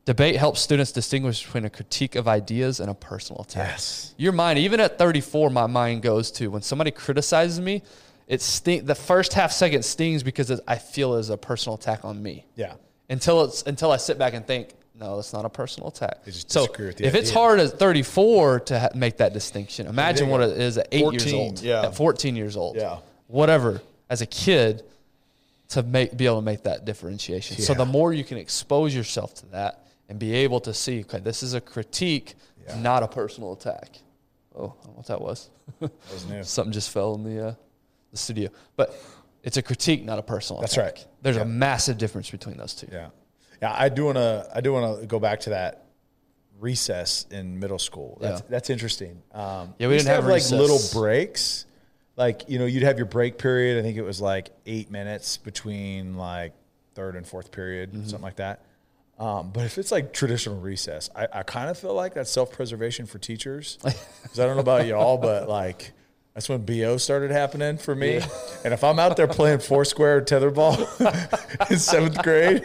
Debate 0.04 0.36
helps 0.36 0.60
students 0.60 0.92
distinguish 0.92 1.44
between 1.44 1.64
a 1.64 1.70
critique 1.70 2.14
of 2.14 2.28
ideas 2.28 2.80
and 2.80 2.90
a 2.90 2.94
personal 2.94 3.42
attack. 3.42 3.68
Yes. 3.68 4.14
Your 4.16 4.32
mind, 4.32 4.58
even 4.58 4.80
at 4.80 4.98
34, 4.98 5.50
my 5.50 5.66
mind 5.66 6.02
goes 6.02 6.30
to 6.32 6.48
when 6.48 6.62
somebody 6.62 6.90
criticizes 6.90 7.60
me, 7.60 7.82
it 8.28 8.40
sting, 8.40 8.84
the 8.86 8.94
first 8.94 9.32
half 9.34 9.52
second 9.52 9.84
stings 9.84 10.22
because 10.22 10.50
it, 10.50 10.60
I 10.66 10.76
feel 10.76 11.14
it 11.14 11.18
as 11.20 11.30
a 11.30 11.36
personal 11.36 11.76
attack 11.76 12.04
on 12.04 12.22
me. 12.22 12.46
Yeah. 12.54 12.74
Until 13.10 13.44
it's 13.44 13.62
until 13.64 13.90
I 13.90 13.98
sit 13.98 14.16
back 14.16 14.32
and 14.32 14.46
think, 14.46 14.74
no, 14.98 15.18
it's 15.18 15.32
not 15.32 15.44
a 15.44 15.48
personal 15.48 15.88
attack. 15.88 16.24
Just 16.24 16.50
so 16.50 16.66
disagree 16.66 16.86
with 16.86 16.96
the 16.96 17.06
if 17.06 17.14
it's 17.14 17.30
hard 17.30 17.60
at 17.60 17.78
34 17.78 18.60
to 18.60 18.80
ha- 18.80 18.88
make 18.94 19.18
that 19.18 19.32
distinction, 19.32 19.86
imagine 19.86 20.28
what 20.28 20.40
it 20.40 20.56
is 20.58 20.78
at 20.78 20.88
eight 20.92 21.12
years 21.12 21.32
old, 21.32 21.60
yeah. 21.60 21.82
at 21.82 21.96
14 21.96 22.36
years 22.36 22.56
old, 22.56 22.76
Yeah. 22.76 22.98
whatever. 23.26 23.82
As 24.08 24.22
a 24.22 24.26
kid, 24.26 24.82
to 25.72 25.82
make 25.82 26.16
be 26.16 26.26
able 26.26 26.36
to 26.36 26.44
make 26.44 26.62
that 26.64 26.84
differentiation. 26.84 27.56
So 27.58 27.74
the 27.74 27.84
more 27.86 28.12
you 28.12 28.24
can 28.24 28.38
expose 28.38 28.94
yourself 28.94 29.34
to 29.34 29.46
that 29.46 29.86
and 30.08 30.18
be 30.18 30.34
able 30.34 30.60
to 30.60 30.72
see, 30.74 31.00
okay, 31.00 31.18
this 31.20 31.42
is 31.42 31.54
a 31.54 31.60
critique, 31.60 32.34
Yeah. 32.66 32.80
not 32.80 33.02
a 33.02 33.08
personal 33.08 33.52
attack. 33.52 33.98
Oh, 34.54 34.74
I 34.80 34.84
don't 34.84 34.86
know 34.86 34.92
what 34.96 35.06
that 35.06 35.20
was. 35.20 35.50
That 35.80 35.90
was 36.12 36.26
new. 36.26 36.42
Something 36.44 36.72
just 36.72 36.90
fell 36.90 37.14
in 37.14 37.24
the 37.24 37.46
uh, 37.48 37.54
the 38.10 38.16
studio, 38.18 38.50
but 38.76 38.94
it's 39.42 39.56
a 39.56 39.62
critique, 39.62 40.04
not 40.04 40.18
a 40.18 40.22
personal. 40.22 40.60
Attack. 40.60 40.68
That's 40.70 40.76
attack. 40.76 40.94
right. 40.96 41.06
There's 41.22 41.36
Yeah. 41.36 41.42
a 41.42 41.46
massive 41.46 41.96
difference 41.98 42.30
between 42.30 42.56
those 42.58 42.74
two. 42.74 42.88
Yeah. 42.92 43.08
Yeah. 43.62 43.74
I 43.76 43.88
do 43.88 44.04
want 44.04 44.16
to, 44.18 44.46
I 44.54 44.60
do 44.60 44.72
want 44.74 45.00
to 45.00 45.06
go 45.06 45.18
back 45.18 45.40
to 45.40 45.50
that 45.50 45.86
recess 46.60 47.26
in 47.30 47.58
middle 47.58 47.78
school. 47.78 48.18
That's, 48.20 48.40
Yeah. 48.40 48.46
that's 48.50 48.70
interesting. 48.70 49.22
Um, 49.32 49.74
Yeah, 49.78 49.88
we 49.88 49.94
didn't 49.94 50.06
to 50.08 50.14
have 50.14 50.26
like 50.26 50.48
little 50.50 50.78
breaks. 50.92 51.64
Like, 52.16 52.48
you 52.48 52.58
know, 52.58 52.66
you'd 52.66 52.82
have 52.82 52.98
your 52.98 53.06
break 53.06 53.38
period. 53.38 53.78
I 53.78 53.82
think 53.82 53.96
it 53.96 54.02
was 54.02 54.20
like 54.20 54.50
eight 54.66 54.90
minutes 54.90 55.36
between 55.38 56.16
like 56.16 56.52
third 56.94 57.16
and 57.16 57.26
fourth 57.26 57.50
period, 57.52 57.90
Mm-hmm. 57.92 58.04
something 58.06 58.22
like 58.22 58.36
that. 58.36 58.60
Um, 59.18 59.50
but 59.52 59.64
if 59.64 59.78
it's 59.78 59.92
like 59.92 60.12
traditional 60.12 60.58
recess, 60.60 61.08
I, 61.14 61.28
I 61.32 61.42
kind 61.42 61.70
of 61.70 61.78
feel 61.78 61.94
like 61.94 62.14
that's 62.14 62.30
self 62.30 62.50
preservation 62.52 63.06
for 63.06 63.18
teachers. 63.18 63.78
Because 64.22 64.40
I 64.40 64.46
don't 64.46 64.56
know 64.56 64.60
about 64.62 64.86
y'all, 64.86 65.18
but 65.18 65.48
like 65.48 65.92
that's 66.34 66.48
when 66.48 66.64
BO 66.64 66.96
started 66.96 67.30
happening 67.30 67.76
for 67.78 67.94
me. 67.94 68.20
And 68.64 68.72
if 68.72 68.84
I'm 68.84 69.00
out 69.00 69.16
there 69.16 69.26
playing 69.26 69.58
foursquare 69.58 70.20
tetherball 70.22 70.78
in 71.70 71.78
seventh 71.80 72.22
grade, 72.22 72.64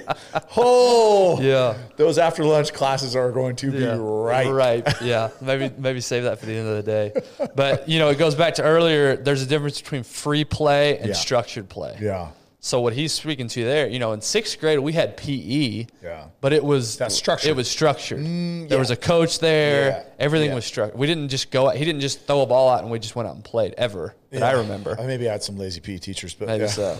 oh, 0.55 1.41
Yeah. 1.41 1.75
those 1.95 2.19
after 2.19 2.43
lunch 2.45 2.71
classes 2.71 3.15
are 3.15 3.31
going 3.31 3.55
to 3.57 3.71
be 3.71 3.79
Yeah. 3.79 3.97
right. 3.99 4.47
Right. 4.47 4.87
Yeah. 5.01 5.29
Maybe 5.41 5.73
maybe 5.75 6.01
save 6.01 6.23
that 6.23 6.39
for 6.39 6.45
the 6.45 6.53
end 6.55 6.67
of 6.69 6.75
the 6.75 6.83
day. 6.83 7.21
But 7.55 7.89
you 7.89 7.97
know, 7.97 8.09
it 8.09 8.19
goes 8.19 8.35
back 8.35 8.53
to 8.55 8.63
earlier. 8.63 9.15
There's 9.15 9.41
a 9.41 9.47
difference 9.47 9.81
between 9.81 10.03
free 10.03 10.45
play 10.45 10.99
and 10.99 11.07
Yeah. 11.07 11.13
structured 11.15 11.67
play. 11.67 11.97
Yeah. 11.99 12.27
So 12.59 12.81
what 12.81 12.93
he's 12.93 13.13
speaking 13.13 13.47
to 13.49 13.63
there, 13.63 13.87
you 13.87 13.99
know, 13.99 14.13
in 14.13 14.21
sixth 14.21 14.59
grade 14.59 14.79
we 14.79 14.91
had 14.93 15.15
PE. 15.15 15.85
Yeah. 16.01 16.25
But 16.41 16.53
it 16.53 16.63
was 16.63 16.97
That's 16.97 17.15
structured. 17.15 17.51
It 17.51 17.55
was 17.55 17.69
structured. 17.69 18.17
there 18.19 18.25
Mm, 18.27 18.71
yeah. 18.71 18.77
was 18.77 18.89
a 18.89 18.95
coach 18.95 19.39
there. 19.39 19.89
Yeah. 19.89 20.03
Everything 20.19 20.49
Yeah. 20.49 20.55
was 20.55 20.65
structured. 20.65 20.97
We 20.99 21.05
didn't 21.07 21.29
just 21.29 21.51
go. 21.51 21.69
out. 21.69 21.75
He 21.75 21.85
didn't 21.85 22.01
just 22.01 22.21
throw 22.25 22.41
a 22.41 22.45
ball 22.47 22.69
out 22.69 22.81
and 22.81 22.91
we 22.91 22.97
just 22.99 23.15
went 23.15 23.29
out 23.29 23.35
and 23.35 23.43
played 23.43 23.75
ever. 23.77 24.15
That 24.31 24.41
I 24.43 24.53
remember. 24.53 24.99
I 24.99 25.05
maybe 25.05 25.29
I 25.29 25.33
had 25.33 25.43
some 25.43 25.57
lazy 25.57 25.79
PE 25.81 25.97
teachers, 25.99 26.33
but 26.33 26.47
Maybe 26.47 26.63
yeah. 26.63 26.69
so. 26.69 26.97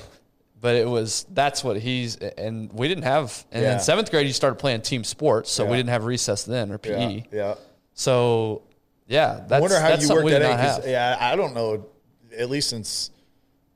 But 0.61 0.75
it 0.75 0.87
was 0.87 1.25
that's 1.33 1.63
what 1.63 1.77
he's 1.79 2.15
and 2.17 2.71
we 2.71 2.87
didn't 2.87 3.03
have 3.03 3.45
and 3.51 3.65
in 3.65 3.79
seventh 3.79 4.09
grade 4.11 4.25
you 4.27 4.33
started 4.33 4.55
playing 4.57 4.81
team 4.81 5.03
sports, 5.03 5.51
so 5.51 5.65
we 5.65 5.75
didn't 5.75 5.89
have 5.89 6.05
recess 6.05 6.43
then 6.43 6.71
or 6.71 6.77
PE. 6.77 7.23
Yeah. 7.31 7.55
So 7.93 8.61
yeah, 9.07 9.41
that's 9.47 9.51
I 9.53 9.59
wonder 9.59 9.79
how 9.79 9.89
that's 9.89 10.01
you 10.01 10.07
something 10.07 10.23
work 10.25 10.33
we 10.33 10.39
that 10.39 10.41
in. 10.43 10.49
not 10.49 10.59
'cause, 10.59 10.75
have. 10.77 10.87
Yeah, 10.87 11.17
I 11.19 11.35
don't 11.35 11.53
know. 11.55 11.85
At 12.37 12.49
least 12.49 12.69
since 12.69 13.09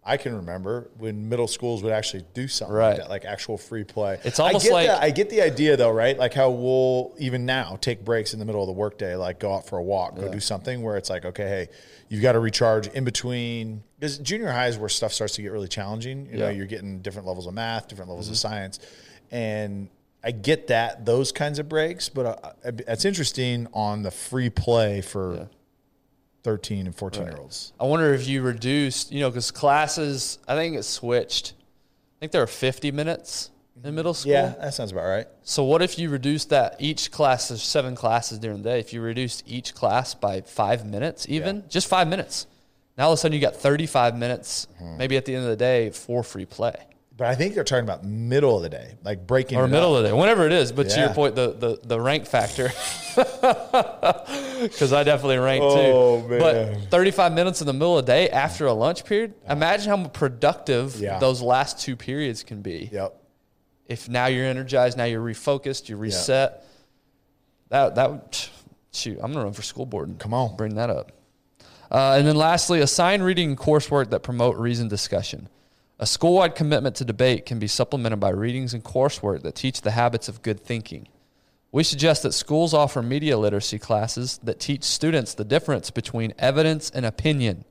I 0.04 0.18
can 0.18 0.36
remember 0.36 0.90
when 0.98 1.30
middle 1.30 1.48
schools 1.48 1.84
would 1.84 1.94
actually 1.94 2.24
do 2.34 2.48
something 2.48 2.76
Right. 2.76 2.88
like 2.90 2.98
that, 2.98 3.10
like 3.12 3.24
actual 3.26 3.56
free 3.56 3.84
play. 3.84 4.20
It's 4.24 4.40
almost 4.40 4.66
I 4.66 4.70
get 4.70 4.74
like- 4.74 4.88
the, 4.88 5.04
I 5.04 5.10
get 5.12 5.30
the 5.30 5.42
idea 5.42 5.78
though, 5.78 5.92
right? 5.92 6.18
Like 6.18 6.34
how 6.34 6.50
we'll 6.50 7.14
even 7.20 7.46
now 7.46 7.78
take 7.82 8.04
breaks 8.04 8.34
in 8.34 8.40
the 8.40 8.46
middle 8.46 8.62
of 8.62 8.68
the 8.68 8.74
workday, 8.74 9.16
like 9.16 9.40
go 9.40 9.54
out 9.54 9.68
for 9.68 9.78
a 9.78 9.84
walk, 9.84 10.16
go 10.16 10.32
do 10.32 10.40
something 10.40 10.82
where 10.82 10.98
it's 10.98 11.12
like, 11.12 11.24
okay, 11.26 11.48
hey, 11.48 11.68
you've 12.10 12.24
got 12.24 12.32
to 12.32 12.40
recharge 12.40 12.88
in 12.88 13.04
between. 13.04 13.84
Because 14.00 14.18
junior 14.18 14.50
high 14.52 14.68
is 14.68 14.78
where 14.80 14.90
stuff 14.90 15.14
starts 15.14 15.36
to 15.36 15.44
get 15.44 15.52
really 15.52 15.68
challenging. 15.68 16.26
You 16.26 16.32
know, 16.32 16.46
Yeah. 16.46 16.50
Mm-hmm. 16.50 16.58
you're 16.58 16.68
getting 16.68 17.00
different 17.02 17.28
levels 17.28 17.46
of 17.46 17.54
math, 17.54 17.88
different 17.88 18.10
levels 18.10 18.28
of 18.28 18.38
science, 18.38 18.80
and 19.30 19.88
I 20.24 20.32
get 20.32 20.68
that 20.68 21.06
those 21.06 21.32
kinds 21.32 21.60
of 21.60 21.70
breaks, 21.70 22.10
but 22.10 22.26
uh, 22.64 22.72
it's 22.88 23.06
interesting 23.06 23.68
on 23.74 24.02
the 24.02 24.12
free 24.12 24.50
play 24.50 25.02
for. 25.02 25.36
Yeah. 25.36 25.46
13 26.44 26.86
and 26.88 26.96
14 26.96 27.24
year 27.24 27.38
olds. 27.38 27.74
I 27.80 27.86
wonder 27.86 28.14
if 28.14 28.28
you 28.28 28.42
reduced, 28.42 29.12
you 29.12 29.20
know, 29.20 29.30
because 29.30 29.52
classes, 29.52 30.40
I 30.48 30.56
think 30.56 30.76
it 30.76 30.84
switched. 30.84 31.54
I 31.54 32.20
think 32.20 32.32
there 32.32 32.42
are 32.44 32.48
50 32.48 32.92
minutes 32.92 33.50
in 33.84 33.96
middle 33.96 34.14
school. 34.14 34.32
Yeah, 34.34 34.54
that 34.62 34.74
sounds 34.74 34.92
about 34.92 35.06
right. 35.06 35.28
So 35.44 35.64
what 35.64 35.82
if 35.82 35.98
you 35.98 36.10
reduced 36.10 36.50
that 36.50 36.76
each 36.80 37.12
class? 37.12 37.48
There's 37.50 37.64
seven 37.64 37.96
classes 37.96 38.38
during 38.40 38.58
the 38.62 38.70
day. 38.70 38.80
If 38.80 38.94
you 38.94 39.02
reduced 39.02 39.44
each 39.48 39.74
class 39.74 40.14
by 40.14 40.42
five 40.42 40.86
minutes, 40.86 41.26
even 41.30 41.58
Yeah. 41.58 41.62
just 41.70 41.88
five 41.88 42.08
minutes, 42.08 42.48
Now 42.98 43.06
all 43.06 43.14
of 43.14 43.18
a 43.18 43.22
sudden 43.22 43.34
you 43.34 43.42
got 43.42 43.56
35 43.56 44.18
minutes, 44.18 44.68
Hmm. 44.78 44.98
maybe 44.98 45.16
at 45.18 45.26
the 45.26 45.34
end 45.34 45.44
of 45.46 45.50
the 45.50 45.56
day, 45.56 45.90
for 45.92 46.24
free 46.24 46.46
play. 46.46 46.76
But 47.16 47.28
I 47.28 47.36
think 47.36 47.56
they're 47.56 47.64
talking 47.64 47.86
about 47.86 48.04
middle 48.04 48.58
of 48.58 48.64
the 48.64 48.70
day, 48.70 48.96
like 49.04 49.26
breaking 49.26 49.58
or 49.58 49.66
it 49.66 49.70
middle 49.70 49.94
up. 49.94 49.98
of 50.00 50.04
the 50.04 50.10
day, 50.10 50.14
whenever 50.14 50.46
it 50.46 50.52
is. 50.52 50.72
But 50.72 50.90
to 50.90 51.00
your 51.00 51.10
point, 51.14 51.36
the 51.36 51.52
the, 51.54 51.80
the 51.84 52.00
rank 52.02 52.26
factor, 52.26 52.72
because 54.70 54.94
I 54.94 55.04
definitely 55.04 55.38
rank 55.38 55.64
Oh, 55.64 56.22
too. 56.22 56.28
man. 56.28 56.40
But 56.40 56.92
35 56.92 57.34
minutes 57.34 57.62
in 57.62 57.68
the 57.68 57.74
middle 57.74 57.98
of 57.98 58.06
the 58.06 58.12
day 58.12 58.30
after 58.30 58.66
a 58.68 58.74
lunch 58.74 59.06
period, 59.06 59.34
imagine 59.50 59.90
how 59.90 60.08
productive 60.10 60.96
Yeah. 61.00 61.20
those 61.20 61.42
last 61.42 61.80
two 61.80 61.96
periods 61.96 62.44
can 62.44 62.62
be. 62.62 62.90
Yep. 62.92 63.16
If 63.88 64.08
now 64.10 64.28
you're 64.28 64.46
energized, 64.46 64.98
now 64.98 65.04
you're 65.06 65.24
refocused, 65.24 65.90
you 65.90 65.98
reset. 65.98 66.64
That 67.70 67.96
that 67.96 68.12
would, 68.12 68.22
shoot, 68.94 69.18
I'm 69.22 69.32
gonna 69.34 69.46
run 69.46 69.54
for 69.54 69.62
school 69.62 69.86
board. 69.86 70.16
Come 70.20 70.34
on. 70.34 70.56
bring 70.56 70.76
that 70.76 70.90
up. 70.90 71.12
Uh, 71.90 72.16
and 72.18 72.26
then 72.26 72.36
lastly, 72.38 72.80
assign 72.80 73.22
reading 73.22 73.50
and 73.50 73.58
coursework 73.58 74.12
that 74.12 74.22
promote 74.24 74.56
reasoned 74.58 74.90
discussion. 74.90 75.50
A 76.00 76.06
school-wide 76.06 76.56
commitment 76.56 76.96
to 76.96 77.06
debate 77.06 77.46
can 77.46 77.60
be 77.60 77.68
supplemented 77.68 78.20
by 78.20 78.30
readings 78.30 78.74
and 78.74 78.82
coursework 78.84 79.44
that 79.44 79.56
teach 79.56 79.82
the 79.82 79.92
habits 79.92 80.28
of 80.30 80.42
good 80.42 80.60
thinking. 80.60 81.08
We 81.72 81.84
suggest 81.84 82.24
that 82.24 82.34
schools 82.34 82.74
offer 82.74 83.02
media 83.02 83.38
literacy 83.38 83.80
classes 83.80 84.40
that 84.44 84.60
teach 84.60 84.84
students 84.84 85.34
the 85.34 85.46
difference 85.46 85.90
between 85.90 86.34
evidence 86.38 86.90
and 86.90 87.06
opinion 87.06 87.64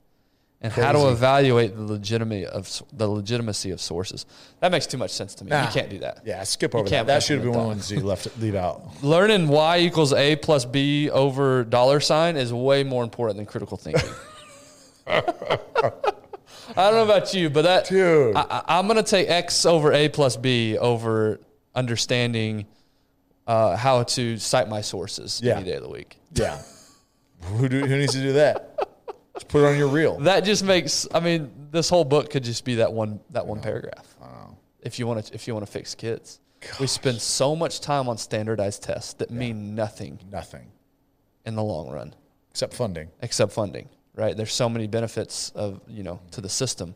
and 0.63 0.73
how 0.73 0.93
to 0.93 1.09
evaluate 1.09 1.75
the 1.75 1.83
legitimacy 1.83 2.47
of 2.47 2.83
the 2.93 3.09
legitimacy 3.09 3.71
of 3.71 3.81
sources. 3.81 4.27
That 4.61 4.73
makes 4.73 4.87
too 4.87 4.99
much 4.99 5.11
sense 5.11 5.35
to 5.37 5.45
me. 5.45 5.51
Nah. 5.51 5.65
You 5.65 5.69
can't 5.71 5.91
do 5.91 5.99
that. 6.01 6.23
Yeah, 6.25 6.43
skip 6.45 6.75
over 6.75 6.89
that. 6.89 7.07
That 7.07 7.23
should 7.23 7.37
have 7.39 7.45
been 7.45 7.53
one 7.53 7.73
implement 7.73 7.83
of 7.83 7.89
the 7.89 7.95
ones 7.95 8.03
you 8.03 8.31
left 8.31 8.39
leave 8.39 8.55
out. 8.55 8.83
Learning 9.03 9.49
y 9.49 9.79
equals 9.79 10.13
a 10.13 10.37
plus 10.37 10.65
b 10.65 11.11
over 11.11 11.65
dollar 11.65 12.01
sign 12.01 12.37
is 12.37 12.53
way 12.53 12.85
more 12.85 13.03
important 13.03 13.37
than 13.39 13.47
critical 13.47 13.77
thinking. 13.77 14.11
I 15.07 15.23
don't 16.77 16.95
know 16.95 17.05
about 17.05 17.35
you, 17.35 17.51
but 17.51 17.63
that 17.63 17.89
Dude. 17.89 18.37
I, 18.37 18.63
I'm 18.69 18.87
going 18.87 18.97
to 18.97 19.03
take 19.03 19.29
x 19.29 19.65
over 19.65 19.93
a 19.93 20.09
plus 20.09 20.37
b 20.37 20.77
over 20.77 21.41
understanding 21.75 22.67
uh, 23.51 23.77
how 23.77 24.03
to 24.05 24.37
cite 24.39 24.69
my 24.69 24.81
sources 24.81 25.41
Yeah. 25.43 25.57
any 25.57 25.65
day 25.65 25.75
of 25.77 25.83
the 25.83 25.89
week. 25.89 26.17
Yeah. 26.35 26.63
who, 27.43 27.69
do, 27.69 27.81
who 27.81 27.97
needs 27.99 28.13
to 28.13 28.21
do 28.23 28.33
that? 28.35 28.79
Just 29.35 29.49
put 29.49 29.63
it 29.65 29.67
on 29.73 29.77
your 29.79 29.89
reel. 29.89 30.19
That 30.21 30.45
just 30.45 30.63
makes. 30.65 31.07
I 31.13 31.21
mean, 31.21 31.51
this 31.71 31.89
whole 31.89 32.05
book 32.05 32.31
could 32.31 32.45
just 32.45 32.65
be 32.65 32.77
that 32.77 32.93
one 32.93 33.21
that 33.31 33.47
one 33.47 33.61
paragraph. 33.61 34.07
If 34.83 34.99
you 34.99 35.07
want 35.07 35.27
to, 35.27 35.35
if 35.35 35.47
you 35.47 35.53
want 35.55 35.67
to 35.67 35.71
fix 35.73 35.95
kids, 35.95 36.41
we 36.81 36.87
spend 36.87 37.21
so 37.21 37.55
much 37.55 37.81
time 37.81 38.09
on 38.09 38.17
standardized 38.19 38.83
tests 38.83 39.13
that 39.15 39.31
mean 39.31 39.75
nothing 39.75 40.19
Nothing 40.31 40.67
in 41.45 41.55
the 41.55 41.63
long 41.63 41.91
run. 41.91 42.15
except 42.51 42.73
funding. 42.75 43.09
except 43.21 43.53
funding, 43.53 43.89
right? 44.15 44.35
There's 44.37 44.53
so 44.55 44.69
many 44.71 44.87
benefits 44.87 45.51
of, 45.55 45.81
you 45.87 46.03
know, 46.03 46.19
to 46.31 46.41
the 46.41 46.49
system. 46.49 46.95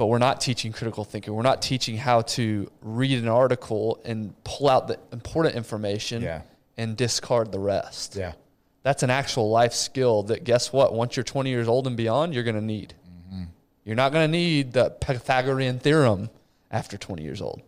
But 0.00 0.06
we're 0.06 0.16
not 0.16 0.40
teaching 0.40 0.72
critical 0.72 1.04
thinking. 1.04 1.34
We're 1.34 1.42
not 1.42 1.60
teaching 1.60 1.98
how 1.98 2.22
to 2.22 2.70
read 2.80 3.18
an 3.18 3.28
article 3.28 4.00
and 4.02 4.32
pull 4.44 4.70
out 4.70 4.88
the 4.88 4.98
important 5.12 5.56
information 5.56 6.22
Yeah. 6.22 6.40
and 6.78 6.96
discard 6.96 7.52
the 7.52 7.58
rest. 7.58 8.16
Yeah. 8.16 8.32
That's 8.82 9.02
an 9.02 9.10
actual 9.10 9.50
life 9.50 9.74
skill 9.74 10.22
that 10.22 10.42
guess 10.44 10.72
what? 10.72 10.94
Once 10.94 11.16
you're 11.16 11.22
20 11.24 11.50
years 11.50 11.68
old 11.68 11.86
and 11.86 11.98
beyond, 11.98 12.32
you're 12.32 12.44
going 12.44 12.54
to 12.56 12.64
need. 12.64 12.94
Mm-hmm. 13.28 13.42
You're 13.84 13.94
not 13.94 14.10
going 14.10 14.24
to 14.26 14.32
need 14.32 14.72
the 14.72 14.88
Pythagorean 14.88 15.78
theorem 15.80 16.30
after 16.70 16.96
20 16.96 17.22
years 17.22 17.42
old. 17.42 17.60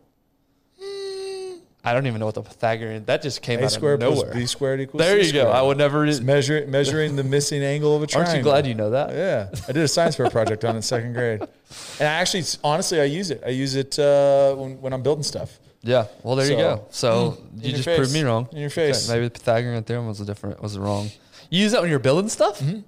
I 1.84 1.92
don't 1.92 2.06
even 2.06 2.20
know 2.20 2.26
what 2.26 2.36
the 2.36 2.42
Pythagorean 2.42 3.04
that 3.06 3.22
just 3.22 3.42
came 3.42 3.58
A 3.58 3.64
out 3.64 3.72
squared 3.72 4.02
of 4.02 4.08
plus 4.12 4.20
nowhere. 4.22 4.34
B 4.34 4.46
squared 4.46 4.80
equals 4.80 5.00
there 5.00 5.20
C 5.20 5.26
you 5.26 5.32
go. 5.32 5.50
I 5.50 5.62
would 5.62 5.78
never. 5.78 6.06
It's 6.06 6.20
measure, 6.20 6.64
measuring 6.66 7.16
the 7.16 7.24
missing 7.24 7.62
angle 7.62 7.96
of 7.96 8.02
a 8.02 8.06
triangle. 8.06 8.30
Aren't 8.30 8.38
you 8.38 8.44
glad 8.44 8.66
you 8.66 8.74
know 8.74 8.90
that? 8.90 9.10
Yeah, 9.10 9.48
I 9.68 9.72
did 9.72 9.82
a 9.82 9.88
science 9.88 10.14
fair 10.14 10.30
project 10.30 10.64
on 10.64 10.74
it 10.74 10.78
in 10.78 10.82
second 10.82 11.12
grade, 11.12 11.40
and 11.40 12.08
I 12.08 12.12
actually, 12.20 12.44
honestly, 12.62 13.00
I 13.00 13.04
use 13.04 13.30
it. 13.30 13.42
I 13.44 13.50
use 13.50 13.74
it 13.74 13.98
uh, 13.98 14.54
when, 14.54 14.80
when 14.80 14.92
I'm 14.92 15.02
building 15.02 15.24
stuff. 15.24 15.58
Yeah. 15.82 16.06
Well, 16.22 16.36
there 16.36 16.48
you 16.48 16.56
go. 16.56 16.86
So 16.90 17.38
in 17.54 17.62
you 17.62 17.70
just 17.72 17.84
face. 17.84 17.98
proved 17.98 18.12
me 18.12 18.22
wrong. 18.22 18.48
In 18.52 18.58
your 18.58 18.70
face. 18.70 19.08
Okay, 19.08 19.18
maybe 19.18 19.26
the 19.26 19.32
Pythagorean 19.32 19.82
theorem 19.82 20.06
was 20.06 20.20
a 20.20 20.24
different 20.24 20.62
was 20.62 20.78
wrong. 20.78 21.10
You 21.50 21.62
use 21.62 21.72
that 21.72 21.80
when 21.80 21.90
you're 21.90 21.98
building 21.98 22.28
stuff. 22.28 22.60
Mm-hmm. 22.60 22.80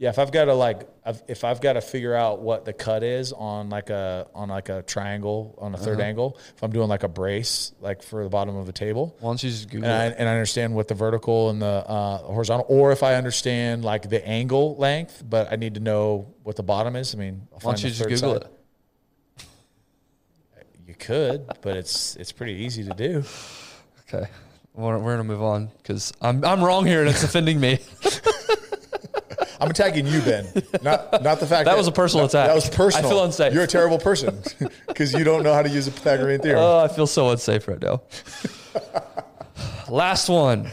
Yeah, 0.00 0.10
if 0.10 0.20
I've 0.20 0.30
got 0.30 0.44
to 0.44 0.54
like, 0.54 0.88
I've- 1.04 1.18
if 1.26 1.42
I've 1.42 1.60
got 1.60 1.72
to 1.72 1.80
figure 1.80 2.14
out 2.14 2.40
what 2.40 2.64
the 2.64 2.72
cut 2.72 3.02
is 3.02 3.32
on 3.32 3.68
like 3.68 3.90
a 3.90 4.28
on 4.32 4.48
like 4.48 4.68
a 4.68 4.82
triangle 4.82 5.56
on 5.58 5.74
a 5.74 5.76
3rd 5.76 5.94
Uh-huh. 5.94 6.02
angle, 6.02 6.38
if 6.54 6.62
I'm 6.62 6.70
doing 6.70 6.88
like 6.88 7.02
a 7.02 7.08
brace, 7.08 7.72
like 7.80 8.04
for 8.04 8.22
the 8.22 8.30
bottom 8.30 8.54
of 8.54 8.68
a 8.68 8.72
table, 8.72 9.16
Why 9.18 9.30
don't 9.30 9.42
you 9.42 9.50
just 9.50 9.68
Google 9.68 9.88
and 9.90 10.00
I, 10.00 10.06
and 10.16 10.28
I 10.28 10.32
understand 10.32 10.72
what 10.76 10.86
the 10.86 10.94
vertical 10.94 11.50
and 11.50 11.60
the 11.60 11.66
uh, 11.66 12.18
horizontal, 12.18 12.66
or 12.68 12.92
if 12.92 13.02
I 13.02 13.16
understand 13.16 13.84
like 13.84 14.08
the 14.08 14.24
angle 14.26 14.76
length, 14.76 15.24
but 15.28 15.50
I 15.52 15.56
need 15.56 15.74
to 15.74 15.80
know 15.80 16.32
what 16.44 16.54
the 16.54 16.62
bottom 16.62 16.94
is. 16.94 17.12
I 17.14 17.18
mean, 17.18 17.48
I'll 17.52 17.58
Why 17.58 17.72
don't 17.72 17.82
you 17.82 17.90
just 17.90 18.02
Google 18.08 18.34
side. 18.34 18.42
it? 19.38 19.46
You 20.86 20.94
could, 20.94 21.44
but 21.60 21.76
it's 21.76 22.16
it's 22.16 22.32
pretty 22.32 22.54
easy 22.64 22.82
to 22.84 22.94
do. 22.94 23.22
Okay. 24.08 24.26
We're, 24.74 24.96
we're 24.98 25.12
gonna 25.12 25.24
move 25.24 25.42
on 25.42 25.70
because 25.78 26.12
I'm 26.22 26.44
I'm 26.44 26.62
wrong 26.64 26.86
here 26.86 27.00
and 27.00 27.10
it's 27.10 27.22
offending 27.24 27.58
me. 27.60 27.80
I'm 29.60 29.70
attacking 29.70 30.06
you, 30.06 30.20
Ben, 30.20 30.46
not 30.82 31.22
not 31.22 31.40
the 31.40 31.46
fact 31.46 31.64
That 31.64 31.72
that 31.72 31.76
was 31.76 31.86
a 31.88 31.92
personal 31.92 32.26
that- 32.28 32.34
attack. 32.38 32.48
That 32.48 32.54
was 32.54 32.68
personal. 32.70 33.06
I 33.06 33.10
feel 33.12 33.24
unsafe. 33.24 33.52
You're 33.54 33.64
a 33.64 33.66
terrible 33.66 33.98
person 33.98 34.40
because 34.86 35.12
you 35.12 35.24
don't 35.24 35.42
know 35.42 35.52
how 35.54 35.62
to 35.62 35.68
use 35.68 35.86
a 35.86 35.90
Pythagorean 35.90 36.40
theorem. 36.40 36.60
Oh, 36.62 36.78
I 36.78 36.88
feel 36.88 37.06
so 37.06 37.30
unsafe 37.30 37.66
right 37.68 37.80
now. 37.80 38.02
Last 39.88 40.28
one. 40.28 40.68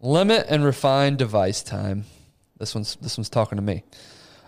Limit 0.00 0.46
and 0.48 0.64
refine 0.64 1.16
device 1.16 1.62
time. 1.62 2.04
This 2.58 2.74
one's 2.74 2.96
this 2.96 3.16
one's 3.16 3.28
talking 3.28 3.56
to 3.56 3.62
me. 3.62 3.84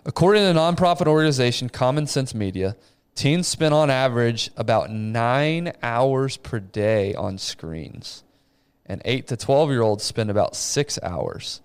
According 0.05 0.43
to 0.43 0.53
the 0.53 0.59
nonprofit 0.59 1.07
organization 1.07 1.69
Common 1.69 2.07
Sense 2.07 2.35
Media, 2.35 2.77
teens 3.15 3.47
spend 3.47 3.73
on 3.73 3.89
average 3.91 4.51
about 4.57 4.91
nine 4.91 5.73
hours 5.83 6.37
per 6.37 6.59
day 6.61 7.15
on 7.15 7.39
screens, 7.39 8.25
and 8.85 9.01
eight 9.05 9.29
to 9.29 9.37
twelve 9.37 9.71
year 9.71 9.83
olds 9.83 10.03
spend 10.05 10.29
about 10.31 10.57
six 10.57 10.99
hours. 11.03 11.61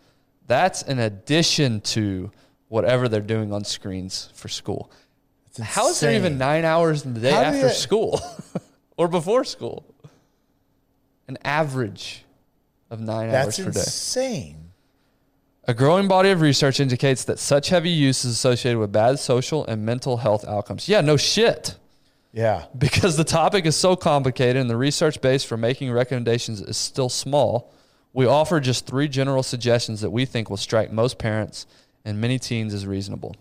That's 0.49 0.81
in 0.81 0.97
addition 0.97 1.79
to 1.81 2.31
whatever 2.69 3.07
they're 3.07 3.21
doing 3.21 3.53
on 3.53 3.63
screens 3.63 4.31
for 4.33 4.47
school. 4.47 4.91
How 5.61 5.89
is 5.89 5.99
there 5.99 6.11
even 6.15 6.37
nine 6.39 6.65
hours 6.65 7.05
in 7.05 7.13
the 7.13 7.19
day 7.19 7.31
How 7.31 7.41
after 7.43 7.67
you- 7.67 7.73
school 7.73 8.19
or 8.97 9.07
before 9.07 9.43
school? 9.43 9.85
An 11.27 11.37
average 11.45 12.25
of 12.89 12.99
nine 12.99 13.29
That's 13.29 13.59
hours 13.59 13.65
per 13.67 13.71
day. 13.71 13.79
That's 13.79 13.85
insane. 13.87 14.71
A 15.67 15.73
growing 15.75 16.07
body 16.07 16.31
of 16.31 16.41
research 16.41 16.79
indicates 16.79 17.23
that 17.25 17.37
such 17.37 17.69
heavy 17.69 17.91
use 17.91 18.25
is 18.25 18.31
associated 18.31 18.79
with 18.79 18.91
bad 18.91 19.19
social 19.19 19.63
and 19.67 19.85
mental 19.85 20.17
health 20.17 20.43
outcomes. 20.45 20.89
Yeah, 20.89 21.01
no 21.01 21.15
shit. 21.15 21.75
Yeah. 22.33 22.65
Because 22.77 23.17
the 23.17 23.23
topic 23.23 23.67
is 23.67 23.75
so 23.75 23.95
complicated 23.95 24.57
and 24.57 24.67
the 24.69 24.77
research 24.77 25.21
base 25.21 25.43
for 25.43 25.57
making 25.57 25.91
recommendations 25.91 26.59
is 26.59 26.75
still 26.75 27.09
small, 27.09 27.71
we 28.13 28.25
offer 28.25 28.59
just 28.59 28.85
three 28.85 29.07
general 29.07 29.43
suggestions 29.43 30.01
that 30.01 30.09
we 30.09 30.25
think 30.25 30.49
will 30.49 30.57
strike 30.57 30.91
most 30.91 31.17
parents 31.17 31.65
and 32.03 32.19
many 32.19 32.39
teens 32.39 32.73
as 32.73 32.87
reasonable. 32.87 33.35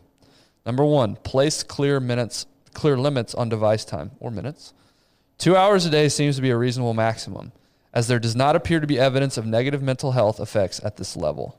Number 0.67 0.85
one, 0.85 1.17
place 1.17 1.63
clear 1.63 2.01
minutes, 2.01 2.47
clear 2.75 2.97
limits 2.97 3.35
on 3.35 3.49
device 3.49 3.85
time 3.85 4.11
or 4.21 4.31
minutes. 4.31 4.75
Two 5.39 5.57
hours 5.57 5.87
a 5.87 5.91
day 5.91 6.09
seems 6.09 6.37
to 6.37 6.43
be 6.43 6.51
a 6.51 6.57
reasonable 6.57 6.95
maximum, 6.95 7.53
as 7.95 8.09
there 8.09 8.19
does 8.19 8.37
not 8.37 8.57
appear 8.57 8.81
to 8.81 8.87
be 8.87 8.99
evidence 8.99 9.39
of 9.39 9.47
negative 9.47 9.83
mental 9.83 10.13
health 10.13 10.41
effects 10.41 10.81
at 10.85 10.97
this 10.97 11.17
level. 11.17 11.59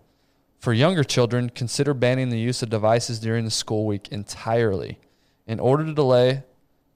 For 0.59 0.73
younger 0.73 1.05
children, 1.05 1.49
consider 1.49 1.93
banning 1.93 2.29
the 2.29 2.39
use 2.39 2.61
of 2.61 2.69
devices 2.69 3.19
during 3.19 3.45
the 3.45 3.51
school 3.51 3.85
week 3.85 4.09
entirely. 4.09 4.99
In 5.47 5.59
order 5.59 5.85
to 5.85 5.93
delay 5.93 6.43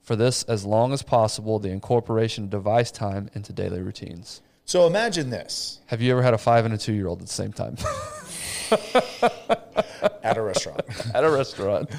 for 0.01 0.17
this 0.17 0.43
as 0.43 0.65
long 0.65 0.91
as 0.91 1.01
possible, 1.01 1.57
the 1.57 1.71
incorporation 1.71 2.43
of 2.43 2.49
device 2.49 2.91
time 2.91 3.29
into 3.33 3.53
daily 3.53 3.81
routines. 3.81 4.41
So 4.73 4.87
imagine 4.87 5.29
this 5.29 5.81
Have 5.85 6.01
you 6.01 6.11
ever 6.13 6.23
had 6.23 6.33
a 6.33 6.37
five 6.39 6.65
and 6.65 6.73
a 6.73 6.79
two 6.79 6.93
year 6.93 7.05
old 7.05 7.21
at 7.21 7.27
the 7.27 7.31
same 7.31 7.53
time 7.53 7.77
at 10.23 10.35
a 10.35 10.41
restaurant. 10.41 10.81
at 11.13 11.23
a 11.23 11.29
restaurant? 11.29 11.91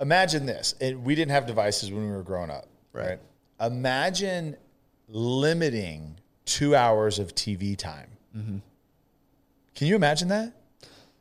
imagine 0.00 0.46
this. 0.46 0.74
And 0.80 1.04
we 1.04 1.14
didn't 1.14 1.30
have 1.30 1.46
devices 1.46 1.92
when 1.92 2.06
we 2.06 2.10
were 2.10 2.24
growing 2.24 2.50
up, 2.50 2.66
right? 2.92 3.20
Imagine 3.60 4.56
limiting 5.06 6.16
two 6.44 6.74
hours 6.74 7.20
of 7.20 7.36
TV 7.36 7.76
time. 7.78 8.08
Mm-hmm. 8.36 8.58
Can 9.76 9.86
you 9.86 9.94
imagine 9.94 10.26
that? 10.26 10.54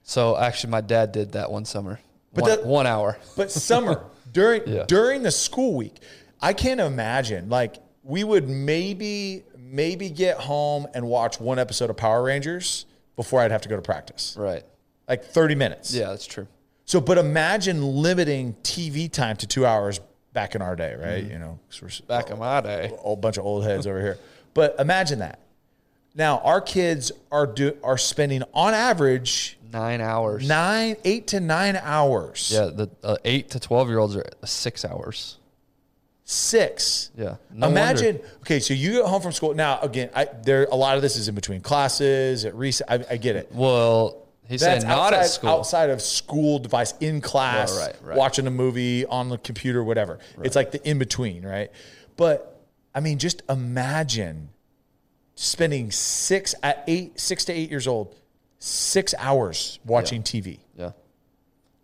So 0.01 0.35
actually, 0.35 0.71
my 0.71 0.81
dad 0.81 1.11
did 1.11 1.33
that 1.33 1.51
one 1.51 1.63
summer. 1.63 1.99
But 2.33 2.41
one, 2.41 2.49
that- 2.49 2.65
one 2.65 2.87
hour. 2.87 3.19
But 3.37 3.51
summer 3.51 4.03
during 4.33 4.63
Yeah. 4.65 4.85
during 4.87 5.21
the 5.21 5.29
school 5.29 5.75
week, 5.75 5.97
I 6.41 6.53
can't 6.53 6.79
imagine. 6.81 7.49
Like 7.49 7.75
we 8.05 8.23
would 8.23 8.47
maybe 8.47 9.43
maybe 9.71 10.09
get 10.09 10.37
home 10.37 10.87
and 10.93 11.07
watch 11.07 11.39
one 11.39 11.59
episode 11.59 11.89
of 11.89 11.97
Power 11.97 12.23
Rangers 12.23 12.85
before 13.15 13.41
I'd 13.41 13.51
have 13.51 13.61
to 13.61 13.69
go 13.69 13.75
to 13.75 13.81
practice. 13.81 14.35
Right. 14.37 14.63
Like 15.07 15.23
30 15.23 15.55
minutes. 15.55 15.93
Yeah, 15.93 16.09
that's 16.09 16.25
true. 16.25 16.47
So, 16.85 17.01
but 17.01 17.17
imagine 17.17 17.81
limiting 17.81 18.53
TV 18.63 19.11
time 19.11 19.37
to 19.37 19.47
two 19.47 19.65
hours 19.65 19.99
back 20.33 20.55
in 20.55 20.61
our 20.61 20.75
day, 20.75 20.95
right? 20.95 21.23
You 21.23 21.39
know, 21.39 21.59
we're 21.81 21.89
Back 22.07 22.29
in 22.29 22.37
my 22.37 22.61
day. 22.61 22.91
a 22.93 22.97
whole 22.97 23.15
bunch 23.15 23.37
of 23.37 23.45
old 23.45 23.63
heads 23.63 23.87
over 23.87 23.99
here. 24.01 24.19
But 24.53 24.75
imagine 24.79 25.19
that. 25.19 25.39
Now 26.13 26.39
our 26.39 26.61
kids 26.61 27.11
are 27.31 27.45
do 27.47 27.77
are 27.83 27.97
spending 27.97 28.43
on 28.53 28.73
average 28.73 29.57
Nine 29.75 29.99
hours. 29.99 30.47
Nine, 30.47 30.95
eight 31.03 31.27
to 31.27 31.41
nine 31.41 31.75
hours. 31.75 32.49
Yeah, 32.53 32.67
the 32.67 32.89
uh, 33.03 33.17
eight 33.25 33.49
to 33.49 33.59
twelve 33.59 33.89
year 33.89 33.99
olds 33.99 34.15
are 34.15 34.23
six 34.45 34.85
hours. 34.85 35.37
Six. 36.27 37.11
Yeah. 37.15 37.35
No 37.51 37.67
Imagine. 37.67 38.15
wonder. 38.15 38.29
Okay, 38.41 38.59
so 38.59 38.73
you 38.73 38.93
get 38.93 39.05
home 39.05 39.21
from 39.21 39.31
school. 39.31 39.53
Now, 39.53 39.79
again, 39.81 40.09
I, 40.15 40.25
there 40.43 40.65
a 40.71 40.75
lot 40.75 40.95
of 40.95 41.03
this 41.03 41.15
is 41.17 41.27
in 41.27 41.35
between 41.35 41.61
classes 41.61 42.45
at 42.45 42.55
recess. 42.55 42.85
I, 42.89 43.05
I 43.11 43.17
get 43.17 43.35
it. 43.35 43.51
Well, 43.53 44.25
he 44.47 44.57
said 44.57 44.81
not 44.83 45.13
outside, 45.13 45.19
at 45.19 45.25
school. 45.27 45.49
outside 45.51 45.89
of 45.91 46.01
school 46.01 46.57
device 46.59 46.95
in 46.99 47.21
class, 47.21 47.77
Right, 47.77 47.85
right, 47.87 47.95
right. 48.09 48.17
watching 48.17 48.47
a 48.47 48.51
movie 48.51 49.05
on 49.05 49.29
the 49.29 49.37
computer, 49.37 49.83
whatever. 49.83 50.17
It's 50.43 50.55
like 50.55 50.71
the 50.71 50.87
in 50.87 50.97
between, 50.97 51.45
right? 51.45 51.71
But 52.17 52.59
I 52.95 53.01
mean, 53.01 53.19
just 53.19 53.43
imagine 53.47 54.49
spending 55.35 55.91
six 55.91 56.55
at 56.63 56.83
eight, 56.87 57.19
six 57.19 57.45
to 57.45 57.53
eight 57.53 57.69
years 57.69 57.87
old, 57.87 58.15
six 58.57 59.13
hours 59.19 59.77
watching 59.85 60.23
TV. 60.23 60.57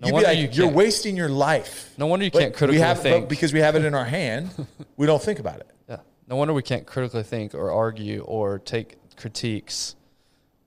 No 0.01 0.07
you'd 0.07 0.17
be 0.17 0.23
like, 0.23 0.37
you 0.39 0.49
you're 0.51 0.67
wasting 0.71 1.15
your 1.15 1.29
life. 1.29 1.93
No 1.97 2.07
wonder 2.07 2.25
you 2.25 2.31
But 2.31 2.39
can't 2.39 2.53
critically 2.55 2.79
we 2.79 2.81
have, 2.81 3.01
think. 3.01 3.29
Because 3.29 3.53
we 3.53 3.59
have 3.59 3.75
it 3.75 3.85
in 3.85 3.93
our 3.93 4.05
hand, 4.19 4.49
we 4.97 5.05
don't 5.05 5.21
think 5.21 5.37
about 5.39 5.59
it. 5.59 5.69
Yeah. 5.87 5.97
No 6.27 6.37
wonder 6.37 6.53
we 6.53 6.63
can't 6.63 6.87
critically 6.87 7.23
think 7.23 7.53
or 7.53 7.71
argue 7.71 8.21
or 8.21 8.57
take 8.57 8.97
critiques. 9.15 9.95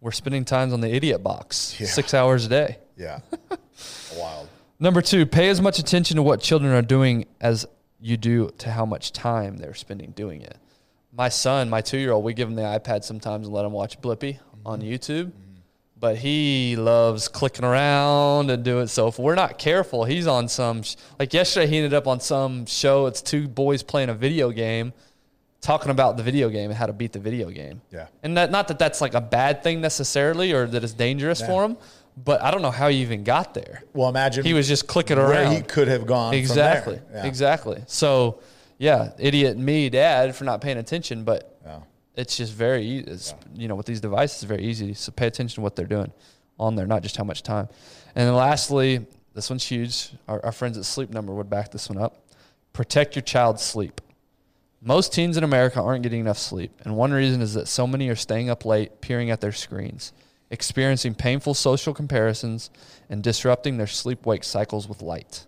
We're 0.00 0.12
spending 0.12 0.44
times 0.44 0.72
on 0.72 0.80
the 0.80 0.94
idiot 0.94 1.22
box 1.22 1.80
Yeah. 1.80 1.86
six 1.88 2.14
hours 2.14 2.46
a 2.46 2.48
day. 2.48 2.78
Yeah, 2.96 3.18
wild. 4.16 4.48
Number 4.78 5.02
two, 5.02 5.26
pay 5.26 5.48
as 5.48 5.60
much 5.60 5.80
attention 5.80 6.14
to 6.14 6.22
what 6.22 6.40
children 6.40 6.72
are 6.72 6.80
doing 6.80 7.24
as 7.40 7.66
you 8.00 8.16
do 8.16 8.50
to 8.58 8.70
how 8.70 8.86
much 8.86 9.10
time 9.10 9.56
they're 9.56 9.74
spending 9.74 10.12
doing 10.12 10.42
it. 10.42 10.56
My 11.12 11.28
son, 11.28 11.68
my 11.68 11.80
two 11.80 11.98
year 11.98 12.12
old, 12.12 12.22
we 12.22 12.34
give 12.34 12.48
him 12.48 12.54
the 12.54 12.62
iPad 12.62 13.02
sometimes 13.02 13.48
and 13.48 13.54
let 13.56 13.64
him 13.64 13.72
watch 13.72 14.00
Blippi 14.00 14.38
on 14.64 14.80
mm-hmm. 14.80 14.90
YouTube. 14.90 15.24
Mm-hmm. 15.24 15.43
But 16.04 16.18
he 16.18 16.76
loves 16.76 17.28
clicking 17.28 17.64
around 17.64 18.50
and 18.50 18.62
doing 18.62 18.88
so. 18.88 19.08
If 19.08 19.18
we're 19.18 19.34
not 19.36 19.56
careful, 19.56 20.04
he's 20.04 20.26
on 20.26 20.48
some 20.48 20.82
sh- 20.82 20.96
like 21.18 21.32
yesterday. 21.32 21.66
He 21.66 21.78
ended 21.78 21.94
up 21.94 22.06
on 22.06 22.20
some 22.20 22.66
show. 22.66 23.06
It's 23.06 23.22
two 23.22 23.48
boys 23.48 23.82
playing 23.82 24.10
a 24.10 24.14
video 24.14 24.50
game, 24.50 24.92
talking 25.62 25.90
about 25.90 26.18
the 26.18 26.22
video 26.22 26.50
game 26.50 26.68
and 26.68 26.76
how 26.78 26.84
to 26.84 26.92
beat 26.92 27.12
the 27.14 27.18
video 27.20 27.48
game. 27.48 27.80
Yeah. 27.90 28.08
and 28.22 28.36
that 28.36 28.50
not 28.50 28.68
that 28.68 28.78
that's 28.78 29.00
like 29.00 29.14
a 29.14 29.20
bad 29.22 29.62
thing 29.62 29.80
necessarily 29.80 30.52
or 30.52 30.66
that 30.66 30.84
it's 30.84 30.92
dangerous 30.92 31.40
for 31.40 31.64
him. 31.64 31.78
But 32.22 32.42
I 32.42 32.50
don't 32.50 32.60
know 32.60 32.70
how 32.70 32.88
he 32.88 32.98
even 32.98 33.24
got 33.24 33.54
there. 33.54 33.82
Well, 33.94 34.10
imagine 34.10 34.44
He 34.44 34.52
was 34.52 34.68
just 34.68 34.86
clicking 34.86 35.16
where 35.16 35.30
around. 35.30 35.54
he 35.54 35.62
could 35.62 35.88
have 35.88 36.04
gone. 36.06 36.32
from 36.32 36.38
Exactly. 36.38 36.96
there. 36.96 37.22
Yeah. 37.22 37.26
Exactly. 37.28 37.82
So, 37.86 38.40
yeah, 38.76 39.12
idiot 39.18 39.56
me, 39.56 39.88
dad, 39.88 40.36
for 40.36 40.44
not 40.44 40.60
paying 40.60 40.76
attention. 40.76 41.24
But 41.24 41.58
Yeah. 41.64 41.78
It's 42.16 42.36
just 42.36 42.52
very, 42.52 42.98
it's, 42.98 43.34
you 43.54 43.68
know, 43.68 43.74
with 43.74 43.86
these 43.86 44.00
devices, 44.00 44.42
it's 44.42 44.44
very 44.44 44.64
easy. 44.64 44.94
So 44.94 45.12
pay 45.12 45.26
attention 45.26 45.56
to 45.56 45.60
what 45.60 45.76
they're 45.76 45.86
doing 45.86 46.12
on 46.58 46.76
there, 46.76 46.86
not 46.86 47.02
just 47.02 47.16
how 47.16 47.24
much 47.24 47.42
time. 47.42 47.68
And 48.14 48.28
then 48.28 48.34
lastly, 48.34 49.06
this 49.34 49.50
one's 49.50 49.66
huge. 49.66 50.12
Our, 50.28 50.44
our 50.44 50.52
friends 50.52 50.78
at 50.78 50.84
Sleep 50.84 51.10
Number 51.10 51.34
would 51.34 51.50
back 51.50 51.72
this 51.72 51.88
one 51.88 51.98
up. 51.98 52.24
Protect 52.72 53.16
your 53.16 53.22
child's 53.22 53.62
sleep. 53.62 54.00
Most 54.80 55.12
teens 55.12 55.36
in 55.36 55.44
America 55.44 55.80
aren't 55.80 56.02
getting 56.02 56.20
enough 56.20 56.36
sleep, 56.38 56.70
and 56.84 56.94
one 56.94 57.10
reason 57.10 57.40
is 57.40 57.54
that 57.54 57.68
so 57.68 57.86
many 57.86 58.10
are 58.10 58.16
staying 58.16 58.50
up 58.50 58.66
late, 58.66 59.00
peering 59.00 59.30
at 59.30 59.40
their 59.40 59.50
screens, 59.50 60.12
experiencing 60.50 61.14
painful 61.14 61.54
social 61.54 61.94
comparisons, 61.94 62.70
and 63.08 63.22
disrupting 63.22 63.78
their 63.78 63.86
sleep 63.86 64.26
wake 64.26 64.44
cycles 64.44 64.86
with 64.86 65.00
light. 65.00 65.46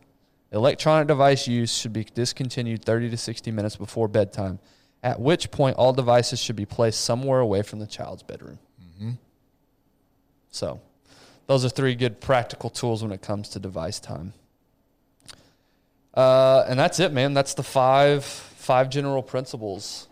Electronic 0.53 1.07
device 1.07 1.47
use 1.47 1.77
should 1.77 1.93
be 1.93 2.05
discontinued 2.05 2.83
30 2.83 3.11
to 3.11 3.17
60 3.19 3.51
minutes 3.51 3.77
before 3.77 4.09
bedtime, 4.09 4.59
at 5.03 5.21
which 5.21 5.51
point 5.51 5.77
all 5.77 5.93
devices 5.93 6.41
should 6.41 6.57
be 6.57 6.67
placed 6.67 7.01
somewhere 7.03 7.41
away 7.41 7.63
from 7.63 7.79
the 7.79 7.87
child's 7.87 8.23
bedroom. 8.23 8.59
So, 10.57 10.81
those 11.47 11.67
are 11.67 11.69
three 11.69 11.95
good 11.95 12.19
practical 12.19 12.71
tools 12.71 13.03
when 13.03 13.13
it 13.13 13.21
comes 13.21 13.51
to 13.51 13.59
device 13.59 14.01
time. 14.01 14.33
Uh, 16.15 16.65
and 16.67 16.79
that's 16.79 16.99
it, 16.99 17.13
man. 17.13 17.35
That's 17.35 17.53
the 17.53 17.63
five 17.63 18.25
five 18.25 18.89
general 18.89 19.23
principles 19.23 20.09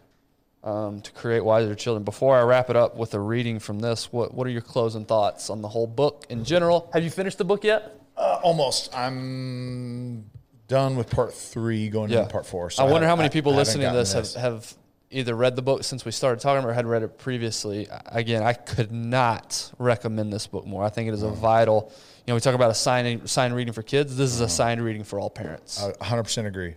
um, 0.63 1.01
to 1.01 1.11
create 1.13 1.43
wiser 1.43 1.75
children. 1.75 2.05
Before 2.05 2.37
I 2.37 2.43
wrap 2.43 2.69
it 2.69 2.77
up 2.77 2.95
with 2.95 3.15
a 3.15 3.21
reading 3.21 3.59
from 3.59 3.79
this, 3.79 4.13
what 4.13 4.35
what 4.35 4.47
are 4.47 4.51
your 4.51 4.61
closing 4.61 5.07
thoughts 5.07 5.49
on 5.49 5.63
the 5.63 5.69
whole 5.69 5.87
book 5.87 6.27
in 6.29 6.45
general? 6.45 6.91
Have 6.93 7.03
you 7.03 7.11
finished 7.11 7.39
the 7.39 7.45
book 7.45 7.65
yet? 7.65 7.99
Uh, 8.17 8.41
almost. 8.43 8.95
I'm 8.95 10.31
done 10.69 10.97
with 10.97 11.11
part 11.11 11.35
three, 11.35 11.89
going 11.89 12.11
into 12.11 12.27
part 12.27 12.47
four. 12.47 12.71
I 12.79 12.85
wonder 12.85 13.07
how 13.07 13.17
many 13.17 13.29
people 13.29 13.53
I 13.53 13.57
listening 13.57 13.83
to 13.83 13.87
gotten 13.87 13.99
this, 13.99 14.35
have, 14.35 14.35
have 14.35 14.75
either 15.11 15.35
read 15.35 15.57
the 15.57 15.63
book 15.63 15.85
since 15.85 16.05
we 16.05 16.11
started 16.11 16.41
talking 16.41 16.59
about 16.59 16.69
it 16.69 16.73
or 16.73 16.75
had 16.75 16.87
read 16.87 17.03
it 17.03 17.19
previously. 17.19 17.89
Again, 18.07 18.43
I 18.43 18.53
could 18.53 18.93
not 18.93 19.73
recommend 19.79 20.33
this 20.33 20.47
book 20.47 20.67
more. 20.67 20.83
I 20.83 20.89
think 20.89 21.09
it 21.09 21.15
is 21.15 21.23
a 21.23 21.27
mm. 21.27 21.37
vital. 21.37 21.93
You 22.27 22.33
know, 22.33 22.35
we 22.35 22.41
talk 22.41 22.55
about 22.55 22.71
a 22.71 22.75
sign 22.75 23.27
sign 23.27 23.53
reading 23.53 23.73
for 23.73 23.83
kids. 23.83 24.17
This 24.17 24.33
is 24.33 24.41
a 24.41 24.47
mm. 24.47 24.51
signed 24.51 24.85
reading 24.85 25.05
for 25.05 25.21
all 25.21 25.31
parents. 25.31 25.83
I 25.83 25.93
100% 25.93 26.47
agree. 26.47 26.75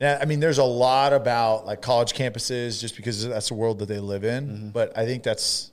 Yeah, 0.00 0.18
I 0.20 0.26
mean, 0.26 0.40
there's 0.40 0.58
a 0.58 0.64
lot 0.64 1.12
about 1.12 1.66
like 1.66 1.80
college 1.80 2.12
campuses 2.12 2.80
just 2.80 2.96
because 2.96 3.26
that's 3.26 3.48
the 3.48 3.54
world 3.54 3.78
that 3.78 3.86
they 3.86 3.98
live 3.98 4.24
in. 4.24 4.46
Mm-hmm. 4.46 4.68
But 4.68 4.96
I 4.96 5.06
think 5.06 5.22
that's 5.22 5.72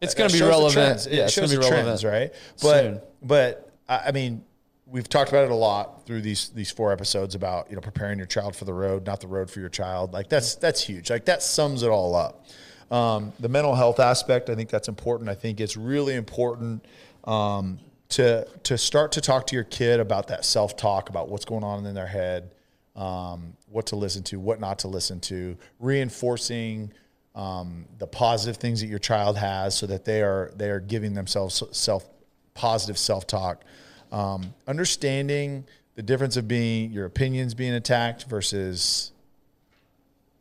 it's 0.00 0.14
that 0.14 0.18
going 0.18 0.30
to 0.30 0.38
be 0.38 0.42
relevant. 0.42 1.06
It 1.06 1.12
Yeah, 1.12 1.24
it's 1.24 1.36
going 1.36 1.48
shows 1.48 1.50
to 1.50 1.60
be 1.60 1.66
relevant, 1.66 2.00
trends, 2.00 2.04
right? 2.04 2.32
But 2.62 2.82
soon. 2.82 3.00
but 3.22 3.72
I 3.88 4.04
I 4.06 4.12
mean, 4.12 4.42
we've 4.90 5.08
talked 5.08 5.30
about 5.30 5.44
it 5.44 5.50
a 5.50 5.54
lot 5.54 6.06
through 6.06 6.20
these 6.20 6.48
these 6.50 6.70
four 6.70 6.92
episodes 6.92 7.34
about 7.34 7.68
you 7.70 7.76
know 7.76 7.80
preparing 7.80 8.18
your 8.18 8.26
child 8.26 8.56
for 8.56 8.64
the 8.64 8.72
road, 8.72 9.06
not 9.06 9.20
the 9.20 9.28
road 9.28 9.50
for 9.50 9.60
your 9.60 9.68
child. 9.68 10.12
Like 10.12 10.28
that's 10.28 10.54
that's 10.56 10.82
huge. 10.82 11.10
Like 11.10 11.26
that 11.26 11.42
sums 11.42 11.82
it 11.82 11.88
all 11.88 12.14
up. 12.14 12.46
Um, 12.90 13.32
the 13.38 13.48
mental 13.48 13.74
health 13.74 14.00
aspect, 14.00 14.48
I 14.48 14.54
think 14.54 14.70
that's 14.70 14.88
important. 14.88 15.28
I 15.28 15.34
think 15.34 15.60
it's 15.60 15.76
really 15.76 16.14
important 16.14 16.84
um, 17.24 17.78
to 18.10 18.46
to 18.64 18.78
start 18.78 19.12
to 19.12 19.20
talk 19.20 19.46
to 19.48 19.54
your 19.54 19.64
kid 19.64 20.00
about 20.00 20.28
that 20.28 20.44
self 20.44 20.76
talk, 20.76 21.08
about 21.10 21.28
what's 21.28 21.44
going 21.44 21.64
on 21.64 21.84
in 21.84 21.94
their 21.94 22.06
head, 22.06 22.54
um, 22.96 23.56
what 23.68 23.86
to 23.86 23.96
listen 23.96 24.22
to, 24.24 24.40
what 24.40 24.60
not 24.60 24.78
to 24.80 24.88
listen 24.88 25.20
to, 25.20 25.56
reinforcing 25.78 26.92
um, 27.34 27.84
the 27.98 28.06
positive 28.06 28.56
things 28.56 28.80
that 28.80 28.86
your 28.86 28.98
child 28.98 29.36
has, 29.36 29.76
so 29.76 29.86
that 29.86 30.04
they 30.04 30.22
are 30.22 30.50
they 30.56 30.70
are 30.70 30.80
giving 30.80 31.12
themselves 31.12 31.62
self 31.72 32.08
positive 32.54 32.96
self 32.96 33.26
talk, 33.26 33.64
um, 34.12 34.54
understanding 34.66 35.64
the 35.94 36.02
difference 36.02 36.36
of 36.36 36.46
being 36.46 36.92
your 36.92 37.06
opinions 37.06 37.54
being 37.54 37.74
attacked 37.74 38.24
versus 38.24 39.12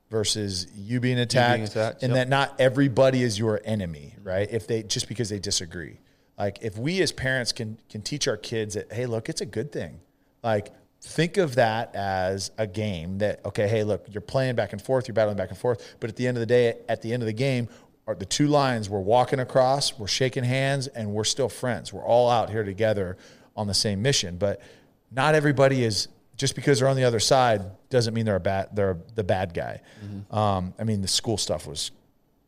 versus 0.10 0.68
you 0.76 1.00
being 1.00 1.20
attacked, 1.20 1.64
attacked, 1.64 2.04
and 2.04 2.14
yep. 2.14 2.28
that 2.28 2.30
not 2.30 2.56
everybody 2.60 3.24
is 3.24 3.38
your 3.38 3.60
enemy, 3.66 4.16
right? 4.24 4.48
If 4.52 4.68
they 4.68 4.84
just 4.84 5.08
because 5.08 5.30
they 5.30 5.40
disagree. 5.40 5.98
Like 6.38 6.60
if 6.62 6.78
we 6.78 7.02
as 7.02 7.12
parents 7.12 7.52
can 7.52 7.80
can 7.90 8.02
teach 8.02 8.28
our 8.28 8.38
kids 8.38 8.76
that 8.76 8.94
hey, 8.94 9.06
look, 9.06 9.30
it's 9.30 9.42
a 9.42 9.46
good 9.46 9.72
thing. 9.72 10.00
Like 10.44 10.72
think 11.02 11.38
of 11.38 11.56
that 11.56 11.96
as 11.96 12.52
a 12.58 12.68
game 12.68 13.18
that 13.20 13.44
okay, 13.46 13.68
hey, 13.68 13.84
look, 13.84 14.06
you're 14.12 14.22
playing 14.22 14.56
back 14.56 14.74
and 14.74 14.82
forth, 14.82 15.08
you're 15.08 15.16
battling 15.16 15.38
back 15.38 15.50
and 15.50 15.58
forth, 15.58 15.96
but 16.00 16.10
at 16.10 16.16
the 16.16 16.28
end 16.28 16.38
of 16.38 16.42
the 16.42 16.46
day, 16.46 16.76
at 16.88 17.02
the 17.02 17.14
end 17.14 17.24
of 17.24 17.28
the 17.28 17.34
game, 17.34 17.68
are 18.06 18.16
the 18.16 18.26
two 18.26 18.48
lines 18.48 18.90
we're 18.90 19.00
walking 19.00 19.40
across, 19.40 19.98
we're 20.00 20.08
shaking 20.08 20.44
hands, 20.44 20.88
and 20.88 21.12
we're 21.12 21.26
still 21.26 21.50
friends. 21.50 21.92
We're 21.92 22.06
all 22.06 22.30
out 22.30 22.50
here 22.50 22.64
together 22.64 23.18
on 23.58 23.68
the 23.68 23.74
same 23.74 24.02
mission. 24.02 24.38
But 24.38 24.62
not 25.12 25.36
everybody 25.36 25.84
is 25.84 26.08
just 26.38 26.56
because 26.56 26.80
they're 26.80 26.88
on 26.88 26.96
the 26.96 27.04
other 27.04 27.20
side 27.20 27.62
doesn't 27.90 28.14
mean 28.14 28.26
they're 28.26 28.36
a 28.36 28.40
bad 28.40 28.70
they're 28.74 28.98
the 29.16 29.24
bad 29.24 29.54
guy. 29.54 29.82
Um, 30.32 30.74
I 30.80 30.84
mean, 30.84 31.02
the 31.02 31.08
school 31.08 31.38
stuff 31.38 31.68
was 31.68 31.92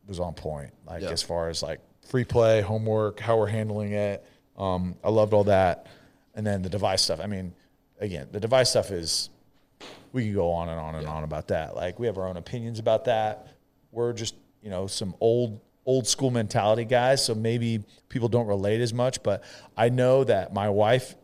was 0.08 0.20
on 0.20 0.34
point. 0.34 0.72
Like 0.86 1.02
Yeah. 1.02 1.10
as 1.10 1.22
far 1.24 1.50
as 1.50 1.62
like 1.64 1.80
free 2.08 2.24
play, 2.24 2.62
homework, 2.62 3.20
how 3.20 3.38
we're 3.38 3.48
handling 3.48 3.92
it. 3.94 4.24
Um, 4.58 4.96
I 5.04 5.10
loved 5.10 5.34
all 5.34 5.44
that. 5.46 5.88
And 6.36 6.46
then 6.46 6.62
the 6.62 6.70
device 6.70 7.02
stuff. 7.02 7.20
I 7.22 7.28
mean, 7.28 7.54
again, 8.00 8.28
the 8.32 8.40
device 8.40 8.70
stuff 8.70 8.92
is 8.92 9.30
we 10.14 10.24
can 10.26 10.34
go 10.34 10.52
on 10.52 10.70
and 10.70 10.80
on 10.80 10.96
and 10.96 11.08
on 11.08 11.24
about 11.24 11.48
that. 11.50 11.76
Like 11.76 12.00
we 12.00 12.08
have 12.08 12.18
our 12.18 12.28
own 12.28 12.38
opinions 12.38 12.80
about 12.80 13.06
that. 13.06 13.48
We're 13.92 14.14
just, 14.14 14.36
you 14.62 14.70
know, 14.70 14.88
some 14.88 15.16
old 15.20 15.60
old 15.86 16.08
school 16.08 16.32
mentality 16.32 16.86
guys, 16.86 17.26
so 17.26 17.34
maybe 17.34 17.84
people 18.10 18.28
don't 18.28 18.48
relate 18.48 18.82
as 18.82 18.94
much, 18.94 19.24
but 19.24 19.44
I 19.76 19.90
know 19.90 20.24
that 20.24 20.54
my 20.54 20.70
wife 20.70 21.16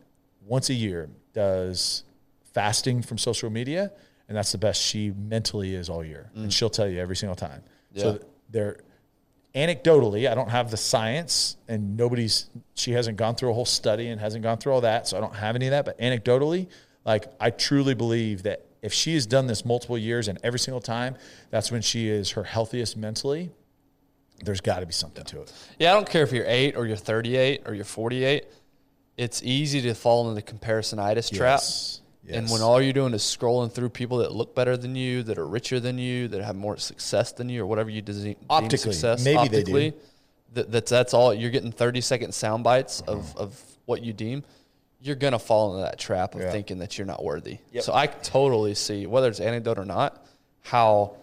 once 0.44 0.70
a 0.70 0.74
year 0.74 1.08
does 1.32 2.04
fasting 2.52 3.02
from 3.02 3.18
social 3.18 3.50
media 3.50 3.92
and 4.28 4.36
that's 4.36 4.52
the 4.52 4.58
best 4.58 4.82
she 4.82 5.10
mentally 5.10 5.74
is 5.74 5.88
all 5.88 6.04
year. 6.04 6.30
And 6.34 6.48
mm. 6.48 6.52
she'll 6.52 6.70
tell 6.70 6.88
you 6.88 6.98
every 6.98 7.16
single 7.16 7.36
time. 7.36 7.62
Yeah. 7.92 8.02
So 8.02 8.20
they're 8.50 8.78
anecdotally, 9.54 10.30
I 10.30 10.34
don't 10.34 10.50
have 10.50 10.70
the 10.70 10.76
science 10.76 11.56
and 11.68 11.96
nobody's, 11.96 12.50
she 12.74 12.92
hasn't 12.92 13.16
gone 13.16 13.36
through 13.36 13.50
a 13.50 13.54
whole 13.54 13.64
study 13.64 14.08
and 14.08 14.20
hasn't 14.20 14.42
gone 14.42 14.58
through 14.58 14.72
all 14.72 14.80
that. 14.82 15.06
So 15.06 15.16
I 15.16 15.20
don't 15.20 15.34
have 15.34 15.54
any 15.54 15.66
of 15.66 15.70
that. 15.70 15.84
But 15.84 15.98
anecdotally, 15.98 16.68
like 17.04 17.26
I 17.40 17.50
truly 17.50 17.94
believe 17.94 18.42
that 18.42 18.66
if 18.82 18.92
she 18.92 19.14
has 19.14 19.26
done 19.26 19.46
this 19.46 19.64
multiple 19.64 19.96
years 19.96 20.28
and 20.28 20.38
every 20.42 20.58
single 20.58 20.80
time, 20.80 21.16
that's 21.50 21.70
when 21.70 21.82
she 21.82 22.08
is 22.08 22.32
her 22.32 22.44
healthiest 22.44 22.96
mentally. 22.96 23.50
There's 24.44 24.60
got 24.60 24.80
to 24.80 24.86
be 24.86 24.92
something 24.92 25.24
to 25.24 25.42
it. 25.42 25.52
Yeah, 25.78 25.92
I 25.92 25.94
don't 25.94 26.08
care 26.08 26.22
if 26.22 26.32
you're 26.32 26.46
eight 26.46 26.76
or 26.76 26.86
you're 26.86 26.96
38 26.96 27.62
or 27.66 27.74
you're 27.74 27.84
48. 27.84 28.44
It's 29.16 29.42
easy 29.42 29.80
to 29.82 29.94
fall 29.94 30.28
into 30.28 30.40
the 30.40 30.52
comparisonitis 30.52 31.34
trap. 31.34 31.60
Yes. 31.60 32.00
And 32.28 32.50
when 32.50 32.60
all 32.60 32.82
you're 32.82 32.92
doing 32.92 33.14
is 33.14 33.22
scrolling 33.22 33.72
through 33.72 33.90
people 33.90 34.18
that 34.18 34.32
look 34.32 34.54
better 34.54 34.76
than 34.76 34.96
you, 34.96 35.22
that 35.22 35.38
are 35.38 35.46
richer 35.46 35.78
than 35.80 35.96
you, 35.96 36.28
that 36.28 36.42
have 36.42 36.56
more 36.56 36.76
success 36.76 37.32
than 37.32 37.48
you, 37.48 37.62
or 37.62 37.66
whatever 37.66 37.88
you 37.88 38.02
deem, 38.02 38.16
deem 38.22 38.36
Optically, 38.50 38.92
success 38.92 39.24
maybe 39.24 39.48
they 39.48 39.62
do. 39.62 39.72
optically, 39.72 39.94
that, 40.54 40.72
that's 40.72 40.90
that's 40.90 41.14
all 41.14 41.32
you're 41.32 41.50
getting 41.50 41.70
30 41.70 42.00
second 42.00 42.34
sound 42.34 42.64
bites 42.64 43.00
of, 43.02 43.18
mm-hmm. 43.20 43.38
of 43.38 43.62
what 43.84 44.02
you 44.02 44.12
deem 44.12 44.42
you're 45.00 45.14
gonna 45.14 45.38
fall 45.38 45.74
into 45.74 45.84
that 45.88 45.98
trap 45.98 46.34
of 46.34 46.40
Yeah. 46.40 46.50
thinking 46.50 46.78
that 46.78 46.98
you're 46.98 47.06
not 47.06 47.22
worthy 47.22 47.58
Yep. 47.72 47.84
so 47.84 47.94
i 47.94 48.06
totally 48.06 48.74
see 48.74 49.06
whether 49.06 49.28
it's 49.28 49.40
anecdote 49.40 49.78
or 49.78 49.84
not 49.84 50.24
how 50.62 51.16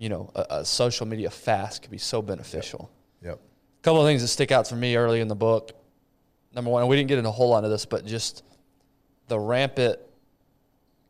you 0.00 0.08
know 0.08 0.32
a, 0.34 0.46
a 0.50 0.64
social 0.64 1.06
media 1.06 1.30
fast 1.30 1.82
could 1.82 1.90
be 1.92 1.98
so 1.98 2.20
beneficial. 2.22 2.90
Yep. 3.22 3.34
a 3.34 3.82
couple 3.82 4.00
of 4.00 4.08
things 4.08 4.22
that 4.22 4.28
stick 4.28 4.50
out 4.50 4.66
for 4.66 4.74
me 4.74 4.96
early 4.96 5.20
in 5.20 5.28
the 5.28 5.36
book. 5.36 5.72
Number 6.52 6.70
one 6.70 6.88
we 6.88 6.96
didn't 6.96 7.08
get 7.08 7.18
into 7.18 7.28
a 7.28 7.32
whole 7.32 7.50
lot 7.50 7.64
of 7.64 7.70
this 7.70 7.84
but 7.84 8.04
just 8.06 8.42
the 9.28 9.38
rampant 9.38 10.00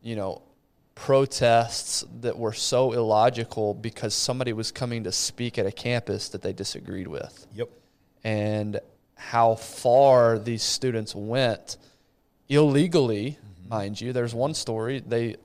you 0.03 0.15
know 0.15 0.43
protests 0.93 2.03
that 2.19 2.37
were 2.37 2.53
so 2.53 2.91
illogical 2.91 3.73
because 3.73 4.13
somebody 4.13 4.53
was 4.53 4.71
coming 4.71 5.05
to 5.05 5.11
speak 5.11 5.57
at 5.57 5.65
a 5.65 5.71
campus 5.71 6.29
that 6.29 6.41
they 6.41 6.53
disagreed 6.53 7.07
with. 7.07 7.47
Yep. 7.55 7.69
and 8.23 8.79
how 9.15 9.53
far 9.55 10.39
these 10.39 10.63
students 10.63 11.15
went 11.15 11.77
illegally 12.49 13.37
mm-hmm. 13.39 13.69
mind 13.69 14.01
you. 14.01 14.11
There's 14.11 14.33
one 14.33 14.53
story 14.53 14.99
they 14.99 15.37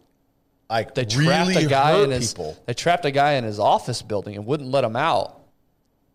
Like 0.69 0.95
they 0.95 1.05
trapped 1.05 1.49
really 1.51 1.65
a 1.65 1.69
guy 1.69 1.99
in 2.03 2.11
his 2.11 2.33
people. 2.33 2.57
they 2.67 2.75
trapped 2.75 3.05
a 3.05 3.11
guy 3.11 3.35
in 3.35 3.45
his 3.45 3.59
office 3.59 4.03
building 4.03 4.35
and 4.37 4.47
wouldn't 4.47 4.71
let 4.71 4.83
him 4.85 4.97
out 4.97 5.41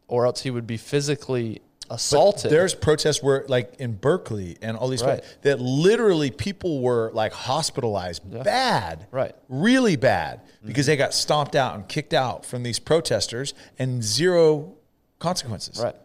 or 0.07 0.25
else 0.25 0.41
he 0.41 0.51
would 0.51 0.67
be 0.67 0.77
physically 0.77 1.61
assaulted 1.89 2.51
There's 2.51 2.73
protests 2.73 3.21
where, 3.21 3.45
like 3.47 3.75
in 3.79 3.93
Berkeley 3.93 4.57
and 4.61 4.77
all 4.77 4.87
these, 4.87 5.03
Right. 5.03 5.23
that 5.41 5.59
literally 5.59 6.31
people 6.31 6.81
were 6.81 7.11
like 7.13 7.33
hospitalized 7.33 8.21
bad, 8.43 9.07
Right. 9.11 9.35
Really 9.49 9.95
bad 9.95 10.41
mm-hmm. 10.41 10.67
because 10.67 10.85
they 10.85 10.95
got 10.97 11.13
stomped 11.13 11.55
out 11.55 11.75
and 11.75 11.87
kicked 11.87 12.13
out 12.13 12.45
from 12.45 12.63
these 12.63 12.79
protesters 12.79 13.53
and 13.77 14.03
zero 14.03 14.73
consequences. 15.19 15.81
Right. 15.81 15.95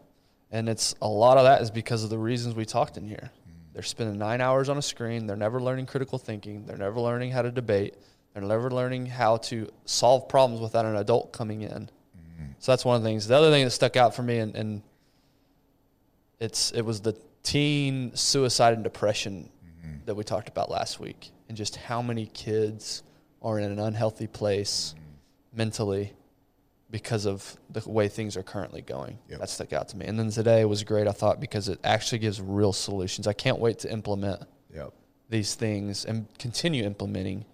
And 0.51 0.69
it's 0.69 0.95
a 1.01 1.07
lot 1.07 1.37
of 1.37 1.43
that 1.43 1.61
is 1.61 1.71
because 1.71 2.03
of 2.03 2.09
the 2.09 2.17
reasons 2.17 2.55
we 2.55 2.65
talked 2.65 2.97
in 2.97 3.05
here. 3.05 3.31
Hmm. 3.45 3.51
They're 3.73 3.83
spending 3.83 4.17
nine 4.17 4.39
hours 4.39 4.69
on 4.69 4.77
a 4.77 4.81
screen. 4.81 5.27
They're 5.27 5.35
never 5.35 5.61
learning 5.61 5.87
critical 5.87 6.17
thinking. 6.17 6.65
They're 6.65 6.77
never 6.77 6.99
learning 6.99 7.31
how 7.31 7.41
to 7.41 7.51
debate. 7.51 7.95
They're 8.37 8.47
never 8.47 8.69
learning 8.69 9.07
how 9.07 9.37
to 9.37 9.67
solve 9.85 10.29
problems 10.29 10.61
without 10.61 10.85
an 10.85 10.95
adult 10.95 11.33
coming 11.33 11.61
in. 11.63 11.89
So 12.59 12.71
that's 12.71 12.85
one 12.85 12.95
of 12.95 13.01
the 13.01 13.09
things. 13.09 13.27
The 13.27 13.35
other 13.35 13.49
thing 13.49 13.63
that 13.63 13.71
stuck 13.71 13.95
out 13.95 14.13
for 14.15 14.21
me, 14.21 14.37
and, 14.37 14.55
and 14.55 14.81
it's 16.39 16.71
it 16.71 16.81
was 16.83 17.01
the 17.01 17.17
teen 17.41 18.15
suicide 18.15 18.73
and 18.75 18.83
depression 18.83 19.49
that 20.05 20.13
we 20.13 20.23
talked 20.23 20.49
about 20.49 20.69
last 20.69 20.99
week, 20.99 21.31
and 21.49 21.57
just 21.57 21.77
how 21.77 21.99
many 22.01 22.27
kids 22.27 23.01
are 23.41 23.57
in 23.57 23.71
an 23.71 23.79
unhealthy 23.79 24.27
place 24.27 24.93
mentally 25.51 26.13
because 26.91 27.25
of 27.25 27.57
the 27.71 27.89
way 27.89 28.07
things 28.07 28.37
are 28.37 28.43
currently 28.43 28.81
going. 28.81 29.17
Yep. 29.29 29.39
That 29.39 29.49
stuck 29.49 29.73
out 29.73 29.87
to 29.89 29.97
me. 29.97 30.05
And 30.05 30.17
then 30.19 30.29
today 30.29 30.63
was 30.65 30.83
great, 30.83 31.07
I 31.07 31.11
thought, 31.11 31.39
because 31.39 31.69
it 31.69 31.79
actually 31.83 32.19
gives 32.19 32.39
real 32.39 32.71
solutions. 32.71 33.25
I 33.25 33.33
can't 33.33 33.57
wait 33.59 33.79
to 33.79 33.91
implement 33.91 34.43
Yep. 34.73 34.93
these 35.27 35.55
things 35.55 36.05
and 36.05 36.27
continue 36.37 36.83
implementing 36.83 37.45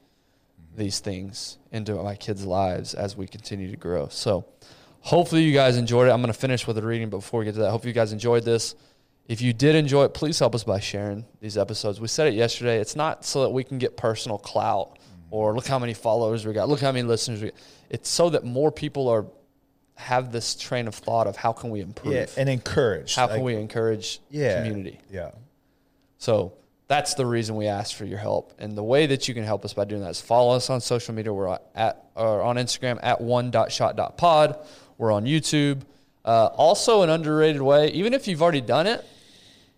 these 0.75 0.99
things 0.99 1.57
into 1.71 1.95
my 1.95 2.15
kids' 2.15 2.45
lives 2.45 2.93
as 2.93 3.15
we 3.15 3.27
continue 3.27 3.69
to 3.69 3.77
grow. 3.77 4.07
So 4.09 4.45
hopefully 5.01 5.43
you 5.43 5.53
guys 5.53 5.77
enjoyed 5.77 6.07
it. 6.07 6.11
I'm 6.11 6.21
going 6.21 6.33
to 6.33 6.39
finish 6.39 6.65
with 6.65 6.77
a 6.77 6.81
reading, 6.81 7.09
but 7.09 7.17
before 7.17 7.39
we 7.39 7.45
get 7.45 7.55
to 7.55 7.61
that, 7.61 7.71
hope 7.71 7.85
you 7.85 7.93
guys 7.93 8.13
enjoyed 8.13 8.43
this. 8.43 8.75
If 9.27 9.41
you 9.41 9.53
did 9.53 9.75
enjoy 9.75 10.05
it, 10.05 10.13
please 10.13 10.37
help 10.39 10.53
us 10.53 10.63
by 10.63 10.79
sharing 10.79 11.25
these 11.39 11.57
episodes. 11.57 12.01
We 12.01 12.07
said 12.07 12.27
it 12.27 12.33
yesterday. 12.33 12.79
It's 12.79 12.95
not 12.95 13.23
so 13.23 13.43
that 13.43 13.49
we 13.49 13.63
can 13.63 13.77
get 13.77 13.95
personal 13.95 14.37
clout 14.37 14.97
mm-hmm. 14.97 15.27
or 15.33 15.55
look 15.55 15.67
how 15.67 15.79
many 15.79 15.93
followers 15.93 16.45
we 16.45 16.53
got, 16.53 16.67
look 16.67 16.81
how 16.81 16.91
many 16.91 17.07
listeners 17.07 17.41
we 17.41 17.49
got. 17.49 17.59
It's 17.89 18.09
so 18.09 18.29
that 18.31 18.43
more 18.43 18.71
people 18.71 19.07
are 19.07 19.25
have 19.95 20.31
this 20.31 20.55
train 20.55 20.87
of 20.87 20.95
thought 20.95 21.27
of 21.27 21.35
how 21.35 21.53
can 21.53 21.69
we 21.69 21.79
improve? 21.79 22.15
Yeah, 22.15 22.25
and 22.35 22.49
encourage. 22.49 23.15
how 23.15 23.27
can 23.27 23.43
we 23.43 23.55
encourage 23.55 24.19
Yeah. 24.29 24.57
community? 24.57 24.99
Yeah. 25.09 25.31
So 26.17 26.53
that's 26.93 27.15
the 27.15 27.25
reason 27.25 27.55
we 27.55 27.65
ask 27.65 27.95
for 27.95 28.05
your 28.05 28.19
help. 28.19 28.53
And 28.59 28.77
the 28.77 28.83
way 28.83 29.07
that 29.07 29.27
you 29.27 29.33
can 29.33 29.43
help 29.43 29.65
us 29.65 29.73
by 29.73 29.83
doing 29.85 30.01
that 30.01 30.11
is 30.11 30.21
follow 30.21 30.55
us 30.55 30.69
on 30.69 30.79
social 30.79 31.15
media. 31.15 31.33
We're 31.33 31.57
at 31.73 32.05
or 32.13 32.43
on 32.43 32.57
Instagram 32.57 32.99
at 33.01 33.19
one.shot.pod. 33.19 34.59
We're 34.99 35.11
on 35.11 35.25
YouTube. 35.25 35.81
Uh, 36.23 36.49
also, 36.55 37.01
an 37.01 37.09
underrated 37.09 37.63
way, 37.63 37.87
even 37.89 38.13
if 38.13 38.27
you've 38.27 38.43
already 38.43 38.61
done 38.61 38.85
it, 38.85 39.03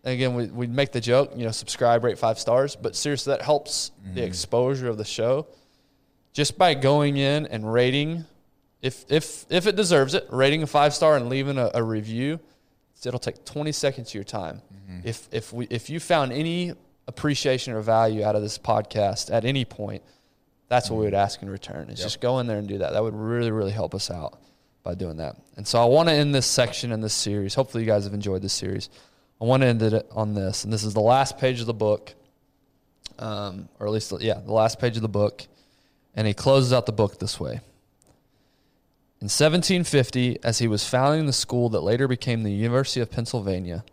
again, 0.03 0.35
we, 0.35 0.47
we 0.47 0.67
make 0.67 0.91
the 0.91 0.99
joke, 0.99 1.31
you 1.37 1.45
know, 1.45 1.51
subscribe, 1.51 2.03
rate 2.03 2.19
five 2.19 2.37
stars. 2.37 2.75
But 2.75 2.97
seriously, 2.97 3.31
that 3.31 3.41
helps 3.41 3.91
the 4.13 4.21
exposure 4.21 4.89
of 4.89 4.97
the 4.97 5.05
show 5.05 5.47
just 6.33 6.57
by 6.57 6.73
going 6.73 7.15
in 7.15 7.45
and 7.45 7.71
rating, 7.71 8.25
if, 8.81 9.05
if, 9.09 9.45
if 9.49 9.67
it 9.67 9.77
deserves 9.77 10.15
it, 10.15 10.27
rating 10.31 10.63
a 10.63 10.67
five 10.67 10.93
star 10.93 11.15
and 11.15 11.29
leaving 11.29 11.57
a, 11.57 11.71
a 11.75 11.81
review. 11.81 12.41
It'll 13.05 13.19
take 13.19 13.45
20 13.45 13.71
seconds 13.71 14.09
of 14.09 14.15
your 14.15 14.23
time. 14.23 14.61
If, 15.03 15.27
if, 15.31 15.53
we, 15.53 15.67
if 15.69 15.89
you 15.89 15.99
found 15.99 16.33
any 16.33 16.73
appreciation 17.07 17.73
or 17.73 17.81
value 17.81 18.23
out 18.23 18.35
of 18.35 18.41
this 18.41 18.57
podcast 18.57 19.31
at 19.31 19.45
any 19.45 19.65
point, 19.65 20.03
that's 20.67 20.89
what 20.89 20.97
we 20.97 21.05
would 21.05 21.13
ask 21.13 21.41
in 21.41 21.49
return. 21.49 21.89
Is 21.89 22.01
just 22.01 22.21
go 22.21 22.39
in 22.39 22.47
there 22.47 22.57
and 22.57 22.67
do 22.67 22.79
that. 22.79 22.93
That 22.93 23.03
would 23.03 23.13
really, 23.13 23.51
really 23.51 23.71
help 23.71 23.93
us 23.93 24.09
out 24.09 24.39
by 24.83 24.95
doing 24.95 25.17
that. 25.17 25.35
And 25.57 25.67
so 25.67 25.81
I 25.81 25.85
want 25.85 26.09
to 26.09 26.15
end 26.15 26.33
this 26.33 26.45
section 26.45 26.91
in 26.91 27.01
this 27.01 27.13
series. 27.13 27.55
Hopefully, 27.55 27.83
you 27.83 27.89
guys 27.89 28.05
have 28.05 28.13
enjoyed 28.13 28.41
this 28.41 28.53
series. 28.53 28.89
I 29.39 29.45
want 29.45 29.61
to 29.61 29.67
end 29.67 29.81
it 29.81 30.07
on 30.11 30.33
this, 30.33 30.63
and 30.63 30.71
this 30.71 30.83
is 30.83 30.93
the 30.93 31.01
last 31.01 31.37
page 31.37 31.59
of 31.59 31.65
the 31.65 31.73
book, 31.73 32.13
um, 33.19 33.67
or 33.79 33.87
at 33.87 33.91
least, 33.91 34.13
yeah, 34.21 34.39
the 34.39 34.53
last 34.53 34.79
page 34.79 34.95
of 34.95 35.01
the 35.01 35.09
book. 35.09 35.45
And 36.15 36.25
he 36.25 36.33
closes 36.33 36.71
out 36.71 36.85
the 36.85 36.93
book 36.93 37.19
this 37.19 37.39
way. 37.39 37.59
In 39.19 39.27
1750, 39.27 40.39
as 40.43 40.59
he 40.59 40.67
was 40.67 40.87
founding 40.87 41.25
the 41.25 41.33
school 41.33 41.67
that 41.69 41.81
later 41.81 42.07
became 42.07 42.43
the 42.43 42.51
University 42.51 43.01
of 43.01 43.11
Pennsylvania, 43.11 43.83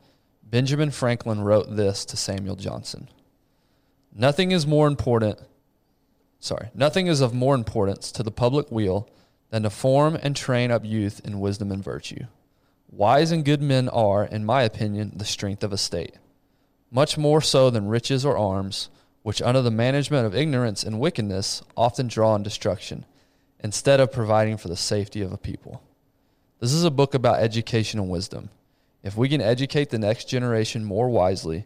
Benjamin 0.53 0.90
Franklin 0.90 1.40
wrote 1.40 1.76
this 1.76 2.05
to 2.05 2.14
Samuel 2.14 2.57
Johnson. 2.57 3.09
Nothing 4.14 4.53
is 4.53 4.66
more 4.66 4.86
important, 4.86 5.38
sorry, 6.40 6.68
nothing 6.74 7.07
is 7.07 7.22
of 7.22 7.32
more 7.32 7.55
importance 7.55 8.12
to 8.12 8.22
the 8.22 8.30
public 8.30 8.70
weal 8.70 9.09
than 9.48 9.62
to 9.62 9.70
form 9.70 10.14
and 10.22 10.36
train 10.36 10.70
up 10.70 10.84
youth 10.84 11.22
in 11.24 11.40
wisdom 11.40 11.72
and 11.72 11.82
virtue. 11.82 12.26
Wise 12.90 13.32
and 13.32 13.46
good 13.46 13.62
men 13.62 13.88
are, 13.88 14.24
in 14.24 14.44
my 14.44 14.62
opinion, 14.62 15.12
the 15.16 15.24
strength 15.24 15.64
of 15.64 15.72
a 15.72 15.78
state, 15.78 16.16
much 16.90 17.16
more 17.16 17.40
so 17.40 17.70
than 17.70 17.88
riches 17.88 18.26
or 18.26 18.36
arms, 18.36 18.90
which 19.22 19.40
under 19.40 19.62
the 19.62 19.70
management 19.70 20.26
of 20.26 20.36
ignorance 20.36 20.84
and 20.84 21.00
wickedness 21.00 21.62
often 21.78 22.09
draw 22.09 22.32
on 22.32 22.42
destruction, 22.42 23.07
instead 23.61 24.00
of 24.00 24.12
providing 24.12 24.59
for 24.59 24.68
the 24.68 24.76
safety 24.76 25.22
of 25.22 25.32
a 25.32 25.38
people. 25.38 25.82
This 26.61 26.74
is 26.74 26.84
a 26.84 26.90
book 26.90 27.14
about 27.14 27.40
education 27.40 27.98
and 27.98 28.11
wisdom. 28.11 28.50
If 29.03 29.16
we 29.16 29.28
can 29.28 29.40
educate 29.40 29.90
the 29.90 29.98
next 29.98 30.28
generation 30.28 30.84
more 30.84 31.09
wisely, 31.09 31.64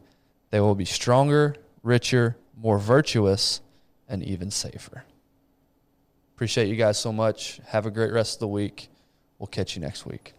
they 0.51 0.61
will 0.61 0.75
be 0.75 0.85
stronger, 0.85 1.57
richer, 1.83 2.37
more 2.57 2.79
virtuous, 2.79 3.61
and 4.09 4.23
even 4.23 4.51
safer. 4.51 5.05
Appreciate 6.35 6.69
you 6.69 6.77
guys 6.77 6.99
so 6.99 7.13
much. 7.13 7.61
Have 7.67 7.87
a 7.87 7.91
great 7.91 8.13
rest 8.13 8.37
of 8.37 8.41
the 8.41 8.49
week. 8.49 8.89
We'll 9.39 9.47
catch 9.47 9.77
you 9.77 9.83
next 9.83 10.07
week. 10.07 10.36